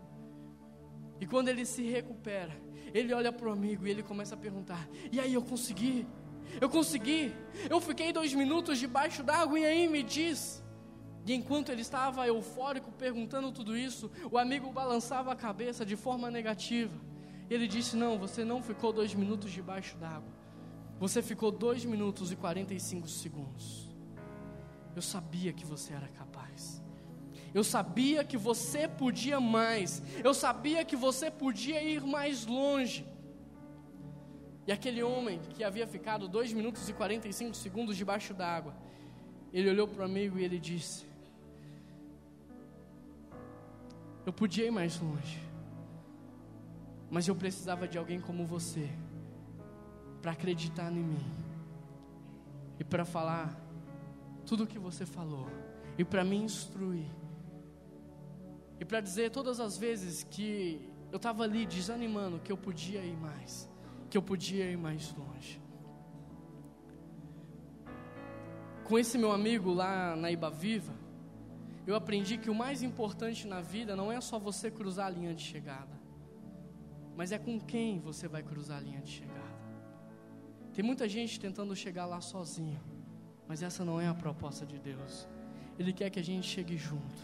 E 1.20 1.26
quando 1.26 1.48
ele 1.48 1.64
se 1.64 1.82
recupera, 1.82 2.52
ele 2.92 3.14
olha 3.14 3.32
para 3.32 3.48
o 3.48 3.52
amigo 3.52 3.86
e 3.86 3.90
ele 3.90 4.02
começa 4.02 4.34
a 4.34 4.38
perguntar: 4.38 4.88
E 5.10 5.18
aí, 5.18 5.32
eu 5.32 5.42
consegui? 5.42 6.06
Eu 6.60 6.68
consegui. 6.68 7.32
Eu 7.70 7.80
fiquei 7.80 8.12
dois 8.12 8.34
minutos 8.34 8.78
debaixo 8.78 9.22
d'água 9.22 9.58
e 9.58 9.64
aí 9.64 9.88
me 9.88 10.02
diz. 10.02 10.62
E 11.24 11.32
enquanto 11.32 11.70
ele 11.70 11.82
estava 11.82 12.26
eufórico 12.26 12.90
perguntando 12.90 13.52
tudo 13.52 13.76
isso, 13.76 14.10
o 14.30 14.36
amigo 14.36 14.72
balançava 14.72 15.32
a 15.32 15.36
cabeça 15.36 15.86
de 15.86 15.96
forma 15.96 16.30
negativa. 16.30 17.00
Ele 17.48 17.66
disse: 17.66 17.96
Não, 17.96 18.18
você 18.18 18.44
não 18.44 18.62
ficou 18.62 18.92
dois 18.92 19.14
minutos 19.14 19.50
debaixo 19.50 19.96
d'água. 19.96 20.41
Você 20.98 21.20
ficou 21.20 21.50
dois 21.50 21.84
minutos 21.84 22.30
e 22.30 22.36
45 22.36 23.08
segundos. 23.08 23.90
Eu 24.94 25.02
sabia 25.02 25.52
que 25.52 25.64
você 25.64 25.92
era 25.92 26.08
capaz. 26.08 26.82
Eu 27.54 27.64
sabia 27.64 28.24
que 28.24 28.36
você 28.36 28.88
podia 28.88 29.40
mais. 29.40 30.02
Eu 30.24 30.32
sabia 30.32 30.84
que 30.84 30.96
você 30.96 31.30
podia 31.30 31.82
ir 31.82 32.02
mais 32.02 32.46
longe. 32.46 33.06
E 34.66 34.72
aquele 34.72 35.02
homem 35.02 35.40
que 35.54 35.64
havia 35.64 35.86
ficado 35.86 36.28
2 36.28 36.52
minutos 36.52 36.88
e 36.88 36.92
45 36.92 37.54
segundos 37.56 37.96
debaixo 37.96 38.32
d'água, 38.32 38.74
ele 39.52 39.68
olhou 39.68 39.88
para 39.88 40.02
o 40.02 40.04
amigo 40.04 40.38
e 40.38 40.44
ele 40.44 40.58
disse: 40.58 41.04
Eu 44.24 44.32
podia 44.32 44.64
ir 44.64 44.70
mais 44.70 45.00
longe, 45.00 45.42
mas 47.10 47.26
eu 47.26 47.34
precisava 47.34 47.88
de 47.88 47.98
alguém 47.98 48.20
como 48.20 48.46
você 48.46 48.88
para 50.22 50.32
acreditar 50.32 50.90
em 50.90 51.02
mim 51.02 51.26
e 52.78 52.84
para 52.84 53.04
falar 53.04 53.60
tudo 54.46 54.64
o 54.64 54.66
que 54.66 54.78
você 54.78 55.04
falou 55.04 55.48
e 55.98 56.04
para 56.04 56.24
me 56.24 56.36
instruir 56.36 57.10
e 58.80 58.84
para 58.84 59.00
dizer 59.00 59.30
todas 59.30 59.60
as 59.60 59.76
vezes 59.76 60.22
que 60.22 60.88
eu 61.10 61.16
estava 61.16 61.42
ali 61.42 61.66
desanimando 61.66 62.38
que 62.38 62.50
eu 62.50 62.56
podia 62.56 63.04
ir 63.04 63.16
mais 63.16 63.70
que 64.12 64.18
eu 64.18 64.22
podia 64.22 64.70
ir 64.70 64.76
mais 64.76 65.14
longe. 65.14 65.58
Com 68.84 68.98
esse 68.98 69.16
meu 69.16 69.32
amigo 69.32 69.72
lá 69.72 70.14
na 70.14 70.30
Iba 70.30 70.50
Viva, 70.50 70.92
eu 71.86 71.96
aprendi 71.96 72.36
que 72.36 72.50
o 72.50 72.54
mais 72.54 72.82
importante 72.82 73.46
na 73.46 73.62
vida 73.62 73.96
não 73.96 74.12
é 74.12 74.20
só 74.20 74.38
você 74.38 74.70
cruzar 74.70 75.06
a 75.06 75.10
linha 75.10 75.34
de 75.34 75.42
chegada, 75.42 75.98
mas 77.16 77.32
é 77.32 77.38
com 77.38 77.58
quem 77.58 78.00
você 78.00 78.28
vai 78.28 78.42
cruzar 78.42 78.76
a 78.76 78.80
linha 78.82 79.00
de 79.00 79.12
chegada. 79.12 79.41
Tem 80.74 80.84
muita 80.84 81.08
gente 81.08 81.38
tentando 81.38 81.74
chegar 81.76 82.06
lá 82.06 82.20
sozinho, 82.20 82.80
mas 83.46 83.62
essa 83.62 83.84
não 83.84 84.00
é 84.00 84.08
a 84.08 84.14
proposta 84.14 84.64
de 84.64 84.78
Deus. 84.78 85.28
Ele 85.78 85.92
quer 85.92 86.08
que 86.10 86.18
a 86.18 86.24
gente 86.24 86.46
chegue 86.46 86.76
junto. 86.76 87.22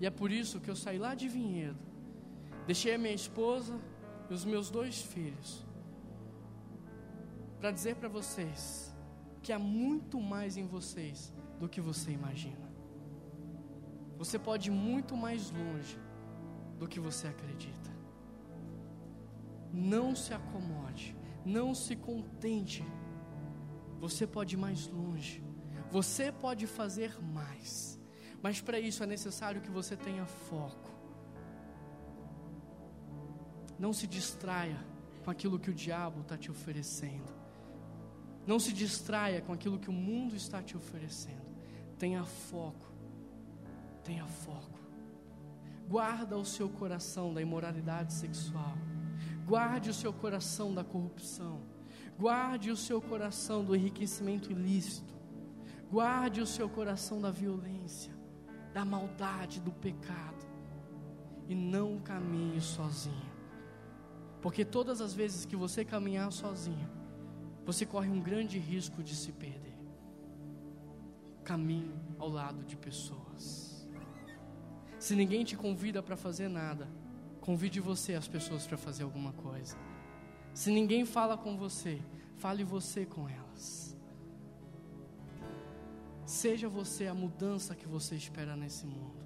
E 0.00 0.06
é 0.06 0.10
por 0.10 0.30
isso 0.30 0.60
que 0.60 0.70
eu 0.70 0.76
saí 0.76 0.98
lá 0.98 1.14
de 1.14 1.28
Vinhedo, 1.28 1.78
deixei 2.66 2.94
a 2.94 2.98
minha 2.98 3.14
esposa 3.14 3.78
e 4.28 4.34
os 4.34 4.44
meus 4.44 4.70
dois 4.70 5.00
filhos 5.00 5.64
para 7.58 7.70
dizer 7.70 7.96
para 7.96 8.08
vocês 8.08 8.94
que 9.42 9.52
há 9.52 9.58
muito 9.58 10.20
mais 10.20 10.56
em 10.56 10.66
vocês 10.66 11.32
do 11.58 11.68
que 11.68 11.80
você 11.80 12.10
imagina. 12.10 12.68
Você 14.18 14.38
pode 14.38 14.68
ir 14.68 14.72
muito 14.72 15.16
mais 15.16 15.50
longe 15.50 15.98
do 16.78 16.86
que 16.86 17.00
você 17.00 17.26
acredita. 17.26 17.90
Não 19.72 20.14
se 20.14 20.32
acomode, 20.34 21.16
não 21.44 21.74
se 21.74 21.94
contente. 21.94 22.84
Você 24.00 24.26
pode 24.26 24.54
ir 24.54 24.58
mais 24.58 24.86
longe, 24.86 25.42
você 25.90 26.32
pode 26.32 26.66
fazer 26.66 27.20
mais, 27.22 27.98
mas 28.42 28.60
para 28.60 28.78
isso 28.78 29.02
é 29.02 29.06
necessário 29.06 29.60
que 29.60 29.70
você 29.70 29.96
tenha 29.96 30.26
foco. 30.26 30.92
Não 33.78 33.92
se 33.92 34.06
distraia 34.06 34.78
com 35.24 35.30
aquilo 35.30 35.58
que 35.58 35.70
o 35.70 35.74
diabo 35.74 36.20
está 36.20 36.36
te 36.36 36.50
oferecendo. 36.50 37.32
Não 38.46 38.58
se 38.58 38.72
distraia 38.72 39.40
com 39.40 39.52
aquilo 39.52 39.78
que 39.78 39.88
o 39.88 39.92
mundo 39.92 40.36
está 40.36 40.62
te 40.62 40.76
oferecendo. 40.76 41.42
Tenha 41.98 42.24
foco. 42.24 42.92
Tenha 44.02 44.26
foco. 44.26 44.78
Guarda 45.88 46.36
o 46.36 46.44
seu 46.44 46.68
coração 46.68 47.32
da 47.32 47.40
imoralidade 47.40 48.12
sexual. 48.12 48.76
Guarde 49.46 49.90
o 49.90 49.94
seu 49.94 50.12
coração 50.12 50.74
da 50.74 50.82
corrupção. 50.82 51.60
Guarde 52.18 52.70
o 52.70 52.76
seu 52.76 53.00
coração 53.00 53.64
do 53.64 53.76
enriquecimento 53.76 54.50
ilícito. 54.50 55.14
Guarde 55.90 56.40
o 56.40 56.46
seu 56.46 56.68
coração 56.68 57.20
da 57.20 57.30
violência, 57.30 58.12
da 58.72 58.84
maldade, 58.84 59.60
do 59.60 59.70
pecado. 59.70 60.46
E 61.46 61.54
não 61.54 61.98
caminhe 61.98 62.60
sozinho. 62.60 63.34
Porque 64.40 64.64
todas 64.64 65.00
as 65.00 65.12
vezes 65.12 65.44
que 65.44 65.56
você 65.56 65.84
caminhar 65.84 66.32
sozinho, 66.32 66.88
você 67.66 67.84
corre 67.84 68.08
um 68.08 68.20
grande 68.20 68.58
risco 68.58 69.02
de 69.02 69.14
se 69.14 69.32
perder. 69.32 69.78
Caminhe 71.42 71.94
ao 72.18 72.28
lado 72.28 72.64
de 72.64 72.76
pessoas. 72.76 73.86
Se 74.98 75.14
ninguém 75.14 75.44
te 75.44 75.56
convida 75.56 76.02
para 76.02 76.16
fazer 76.16 76.48
nada, 76.48 76.88
convide 77.44 77.78
você 77.78 78.14
as 78.14 78.26
pessoas 78.26 78.66
para 78.66 78.78
fazer 78.78 79.02
alguma 79.02 79.30
coisa. 79.34 79.76
Se 80.54 80.70
ninguém 80.70 81.04
fala 81.04 81.36
com 81.36 81.58
você, 81.58 82.00
fale 82.38 82.64
você 82.64 83.04
com 83.04 83.28
elas. 83.28 83.94
Seja 86.24 86.70
você 86.70 87.06
a 87.06 87.12
mudança 87.12 87.74
que 87.74 87.86
você 87.86 88.14
espera 88.14 88.56
nesse 88.56 88.86
mundo. 88.86 89.22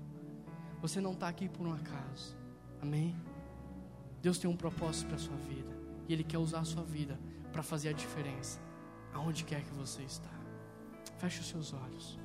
Você 0.83 1.01
não 1.01 1.12
está 1.12 1.29
aqui 1.29 1.49
por 1.49 1.64
um 1.64 1.73
acaso. 1.73 2.37
Amém? 2.83 3.14
Deus 4.21 4.37
tem 4.37 4.51
um 4.51 4.57
propósito 4.57 5.07
para 5.07 5.16
a 5.16 5.21
sua 5.21 5.37
vida. 5.37 5.73
E 6.09 6.12
Ele 6.12 6.25
quer 6.25 6.39
usar 6.39 6.59
a 6.59 6.64
sua 6.64 6.83
vida 6.83 7.21
para 7.53 7.62
fazer 7.62 7.91
a 7.91 7.93
diferença, 7.93 8.59
aonde 9.14 9.45
quer 9.45 9.62
que 9.62 9.73
você 9.75 10.03
está. 10.03 10.31
Feche 11.19 11.39
os 11.39 11.47
seus 11.47 11.73
olhos. 11.73 12.19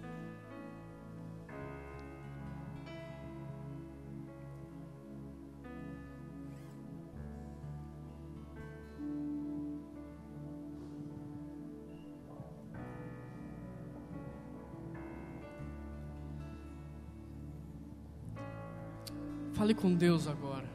Fale 19.54 19.74
com 19.74 19.94
Deus 19.94 20.28
agora. 20.28 20.70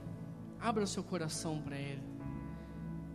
Abra 0.61 0.87
seu 0.87 1.05
coração 1.05 1.61
para 1.61 1.77
Ele. 1.77 2.09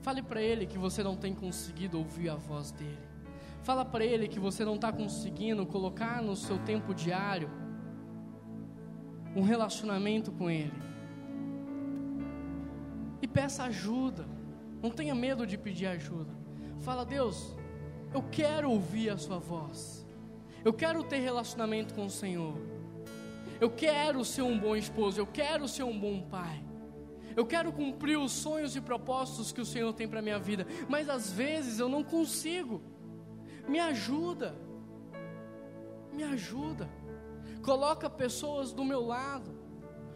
Fale 0.03 0.21
para 0.21 0.41
ele 0.41 0.65
que 0.65 0.77
você 0.77 1.01
não 1.01 1.15
tem 1.15 1.33
conseguido 1.33 1.97
ouvir 1.97 2.27
a 2.27 2.35
voz 2.35 2.71
dele. 2.71 2.99
Fala 3.63 3.85
para 3.85 4.03
ele 4.03 4.27
que 4.27 4.37
você 4.37 4.65
não 4.65 4.75
está 4.75 4.91
conseguindo 4.91 5.65
colocar 5.65 6.21
no 6.21 6.35
seu 6.35 6.59
tempo 6.59 6.93
diário 6.93 7.49
um 9.33 9.41
relacionamento 9.41 10.29
com 10.29 10.49
ele. 10.49 10.73
E 13.21 13.27
peça 13.27 13.63
ajuda. 13.63 14.27
Não 14.81 14.91
tenha 14.91 15.15
medo 15.15 15.47
de 15.47 15.57
pedir 15.57 15.85
ajuda. 15.85 16.33
Fala, 16.81 17.05
Deus, 17.05 17.55
eu 18.13 18.21
quero 18.23 18.69
ouvir 18.69 19.09
a 19.09 19.17
sua 19.17 19.39
voz. 19.39 20.05
Eu 20.65 20.73
quero 20.73 21.01
ter 21.01 21.19
relacionamento 21.19 21.93
com 21.93 22.05
o 22.05 22.09
Senhor. 22.09 22.57
Eu 23.59 23.69
quero 23.69 24.23
ser 24.25 24.41
um 24.41 24.57
bom 24.57 24.75
esposo, 24.75 25.19
eu 25.19 25.27
quero 25.27 25.67
ser 25.67 25.83
um 25.83 25.97
bom 25.97 26.21
pai. 26.21 26.63
Eu 27.35 27.45
quero 27.45 27.71
cumprir 27.71 28.17
os 28.17 28.31
sonhos 28.31 28.75
e 28.75 28.81
propósitos 28.81 29.51
que 29.51 29.61
o 29.61 29.65
Senhor 29.65 29.91
tem 29.93 30.07
para 30.07 30.21
minha 30.21 30.39
vida, 30.39 30.67
mas 30.87 31.09
às 31.09 31.31
vezes 31.31 31.79
eu 31.79 31.89
não 31.89 32.03
consigo. 32.03 32.81
Me 33.67 33.79
ajuda. 33.79 34.55
Me 36.11 36.23
ajuda. 36.23 36.89
Coloca 37.63 38.09
pessoas 38.09 38.71
do 38.73 38.83
meu 38.83 39.01
lado, 39.05 39.57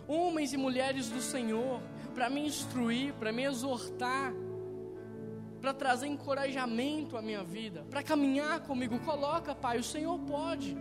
homens 0.07 0.53
e 0.53 0.57
mulheres 0.57 1.09
do 1.09 1.21
Senhor, 1.21 1.81
para 2.13 2.29
me 2.29 2.45
instruir, 2.45 3.13
para 3.13 3.31
me 3.31 3.43
exortar, 3.43 4.33
para 5.61 5.73
trazer 5.73 6.07
encorajamento 6.07 7.17
à 7.17 7.21
minha 7.21 7.43
vida, 7.43 7.85
para 7.89 8.03
caminhar 8.03 8.59
comigo. 8.61 8.99
Coloca, 8.99 9.55
Pai, 9.55 9.79
o 9.79 9.83
Senhor 9.83 10.19
pode. 10.19 10.77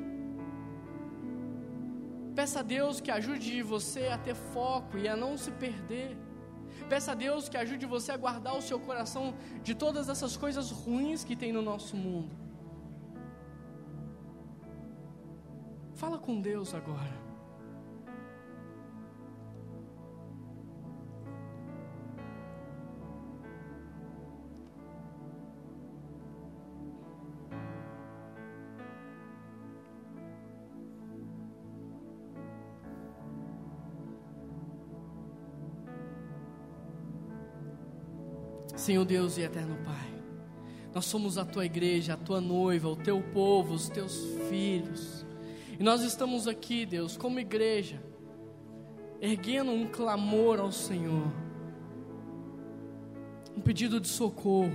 Peça 2.38 2.60
a 2.60 2.62
Deus 2.62 3.00
que 3.00 3.10
ajude 3.10 3.62
você 3.62 4.08
a 4.08 4.18
ter 4.18 4.34
foco 4.34 4.98
e 4.98 5.08
a 5.08 5.16
não 5.16 5.38
se 5.38 5.50
perder. 5.50 6.16
Peça 6.86 7.12
a 7.12 7.14
Deus 7.14 7.48
que 7.48 7.56
ajude 7.56 7.86
você 7.86 8.12
a 8.12 8.16
guardar 8.16 8.54
o 8.54 8.60
seu 8.60 8.78
coração 8.78 9.34
de 9.62 9.74
todas 9.74 10.10
essas 10.10 10.36
coisas 10.36 10.70
ruins 10.70 11.24
que 11.24 11.34
tem 11.34 11.50
no 11.50 11.62
nosso 11.62 11.96
mundo. 11.96 12.36
Fala 15.94 16.18
com 16.18 16.38
Deus 16.38 16.74
agora. 16.74 17.25
Senhor 38.86 39.04
Deus 39.04 39.36
e 39.36 39.40
eterno 39.40 39.76
Pai, 39.84 40.14
nós 40.94 41.06
somos 41.06 41.36
a 41.36 41.44
tua 41.44 41.66
igreja, 41.66 42.14
a 42.14 42.16
tua 42.16 42.40
noiva, 42.40 42.88
o 42.88 42.94
teu 42.94 43.20
povo, 43.20 43.74
os 43.74 43.88
teus 43.88 44.16
filhos. 44.48 45.26
E 45.76 45.82
nós 45.82 46.02
estamos 46.02 46.46
aqui, 46.46 46.86
Deus, 46.86 47.16
como 47.16 47.40
igreja, 47.40 48.00
erguendo 49.20 49.72
um 49.72 49.88
clamor 49.88 50.60
ao 50.60 50.70
Senhor, 50.70 51.32
um 53.56 53.60
pedido 53.60 53.98
de 53.98 54.06
socorro, 54.06 54.70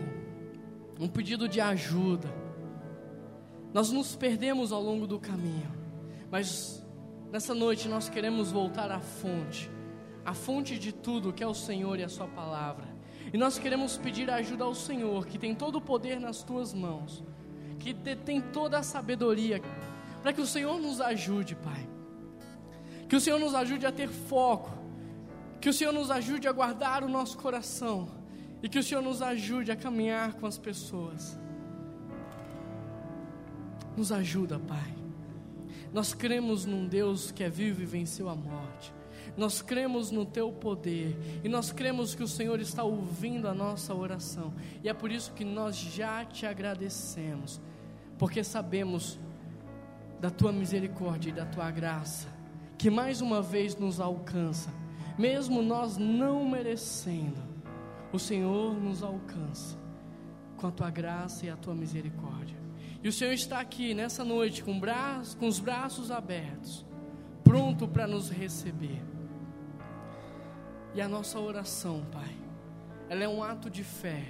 um 0.99 1.07
pedido 1.07 1.47
de 1.47 1.61
ajuda. 1.61 2.27
Nós 3.73 3.93
nos 3.93 4.13
perdemos 4.13 4.73
ao 4.73 4.83
longo 4.83 5.07
do 5.07 5.21
caminho, 5.21 5.71
mas 6.29 6.85
nessa 7.31 7.55
noite 7.55 7.87
nós 7.87 8.09
queremos 8.09 8.51
voltar 8.51 8.91
à 8.91 8.99
fonte, 8.99 9.71
à 10.25 10.33
fonte 10.33 10.77
de 10.77 10.91
tudo 10.91 11.31
que 11.31 11.41
é 11.41 11.47
o 11.47 11.53
Senhor 11.53 11.97
e 11.97 12.03
a 12.03 12.09
Sua 12.09 12.27
palavra. 12.27 12.90
E 13.33 13.37
nós 13.37 13.57
queremos 13.57 13.97
pedir 13.97 14.29
ajuda 14.29 14.65
ao 14.65 14.75
Senhor, 14.75 15.25
que 15.25 15.37
tem 15.37 15.55
todo 15.55 15.77
o 15.77 15.81
poder 15.81 16.19
nas 16.19 16.43
tuas 16.43 16.73
mãos, 16.73 17.23
que 17.79 17.93
tem 17.93 18.41
toda 18.41 18.79
a 18.79 18.83
sabedoria, 18.83 19.61
para 20.21 20.33
que 20.33 20.41
o 20.41 20.45
Senhor 20.45 20.79
nos 20.79 20.99
ajude, 20.99 21.55
Pai. 21.55 21.87
Que 23.07 23.15
o 23.15 23.21
Senhor 23.21 23.39
nos 23.39 23.55
ajude 23.55 23.85
a 23.85 23.91
ter 23.91 24.09
foco, 24.09 24.71
que 25.59 25.69
o 25.69 25.73
Senhor 25.73 25.93
nos 25.93 26.11
ajude 26.11 26.47
a 26.47 26.51
guardar 26.51 27.03
o 27.03 27.09
nosso 27.09 27.37
coração 27.37 28.09
e 28.61 28.69
que 28.69 28.79
o 28.79 28.83
Senhor 28.83 29.01
nos 29.01 29.21
ajude 29.21 29.71
a 29.71 29.75
caminhar 29.75 30.33
com 30.33 30.45
as 30.45 30.57
pessoas. 30.57 31.37
Nos 33.95 34.11
ajuda, 34.11 34.59
Pai. 34.59 34.95
Nós 35.93 36.13
cremos 36.13 36.65
num 36.65 36.87
Deus 36.87 37.31
que 37.31 37.43
é 37.43 37.49
vivo 37.49 37.81
e 37.81 37.85
venceu 37.85 38.29
a 38.29 38.35
morte. 38.35 38.93
Nós 39.37 39.61
cremos 39.61 40.11
no 40.11 40.25
teu 40.25 40.51
poder 40.51 41.17
e 41.43 41.49
nós 41.49 41.71
cremos 41.71 42.13
que 42.13 42.23
o 42.23 42.27
Senhor 42.27 42.59
está 42.59 42.83
ouvindo 42.83 43.47
a 43.47 43.53
nossa 43.53 43.93
oração. 43.93 44.53
E 44.83 44.89
é 44.89 44.93
por 44.93 45.11
isso 45.11 45.31
que 45.33 45.45
nós 45.45 45.75
já 45.75 46.25
te 46.25 46.45
agradecemos, 46.45 47.61
porque 48.17 48.43
sabemos 48.43 49.19
da 50.19 50.29
tua 50.29 50.51
misericórdia 50.51 51.29
e 51.29 51.33
da 51.33 51.45
tua 51.45 51.71
graça, 51.71 52.27
que 52.77 52.89
mais 52.89 53.21
uma 53.21 53.41
vez 53.41 53.75
nos 53.75 53.99
alcança, 53.99 54.69
mesmo 55.17 55.61
nós 55.61 55.97
não 55.97 56.47
merecendo. 56.47 57.51
O 58.13 58.19
Senhor 58.19 58.79
nos 58.79 59.01
alcança 59.01 59.77
com 60.57 60.67
a 60.67 60.71
tua 60.71 60.91
graça 60.91 61.45
e 61.45 61.49
a 61.49 61.55
tua 61.55 61.73
misericórdia. 61.73 62.57
E 63.03 63.07
o 63.07 63.11
Senhor 63.11 63.33
está 63.33 63.59
aqui 63.59 63.95
nessa 63.95 64.23
noite 64.23 64.63
com, 64.63 64.79
braços, 64.79 65.33
com 65.33 65.47
os 65.47 65.59
braços 65.59 66.11
abertos, 66.11 66.85
pronto 67.43 67.87
para 67.87 68.05
nos 68.05 68.29
receber. 68.29 69.01
E 70.93 71.01
a 71.01 71.07
nossa 71.07 71.39
oração, 71.39 72.05
Pai, 72.11 72.35
ela 73.09 73.23
é 73.23 73.27
um 73.27 73.43
ato 73.43 73.69
de 73.69 73.83
fé. 73.83 74.25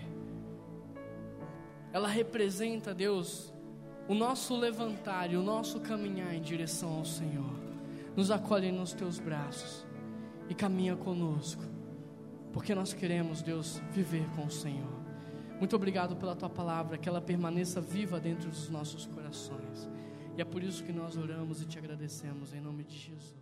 Ela 1.92 2.08
representa, 2.08 2.94
Deus, 2.94 3.52
o 4.08 4.14
nosso 4.14 4.56
levantar 4.56 5.32
e 5.32 5.38
o 5.38 5.42
nosso 5.44 5.80
caminhar 5.80 6.34
em 6.34 6.42
direção 6.42 6.98
ao 6.98 7.06
Senhor. 7.06 7.52
Nos 8.16 8.30
acolhe 8.30 8.72
nos 8.72 8.94
teus 8.94 9.20
braços 9.20 9.86
e 10.50 10.54
caminha 10.54 10.96
conosco, 10.96 11.64
porque 12.54 12.76
nós 12.76 12.94
queremos, 12.94 13.42
Deus, 13.42 13.82
viver 13.92 14.28
com 14.36 14.46
o 14.46 14.52
Senhor. 14.52 15.02
Muito 15.60 15.76
obrigado 15.76 16.16
pela 16.16 16.36
tua 16.36 16.50
palavra, 16.50 16.98
que 16.98 17.08
ela 17.08 17.22
permaneça 17.22 17.80
viva 17.80 18.20
dentro 18.20 18.50
dos 18.50 18.70
nossos 18.70 19.06
corações. 19.06 19.90
E 20.38 20.42
é 20.42 20.46
por 20.46 20.64
isso 20.64 20.84
que 20.84 20.92
nós 20.92 21.18
oramos 21.18 21.62
e 21.62 21.66
te 21.66 21.78
agradecemos 21.78 22.54
em 22.54 22.60
nome 22.60 22.84
de 22.84 22.98
Jesus. 22.98 23.41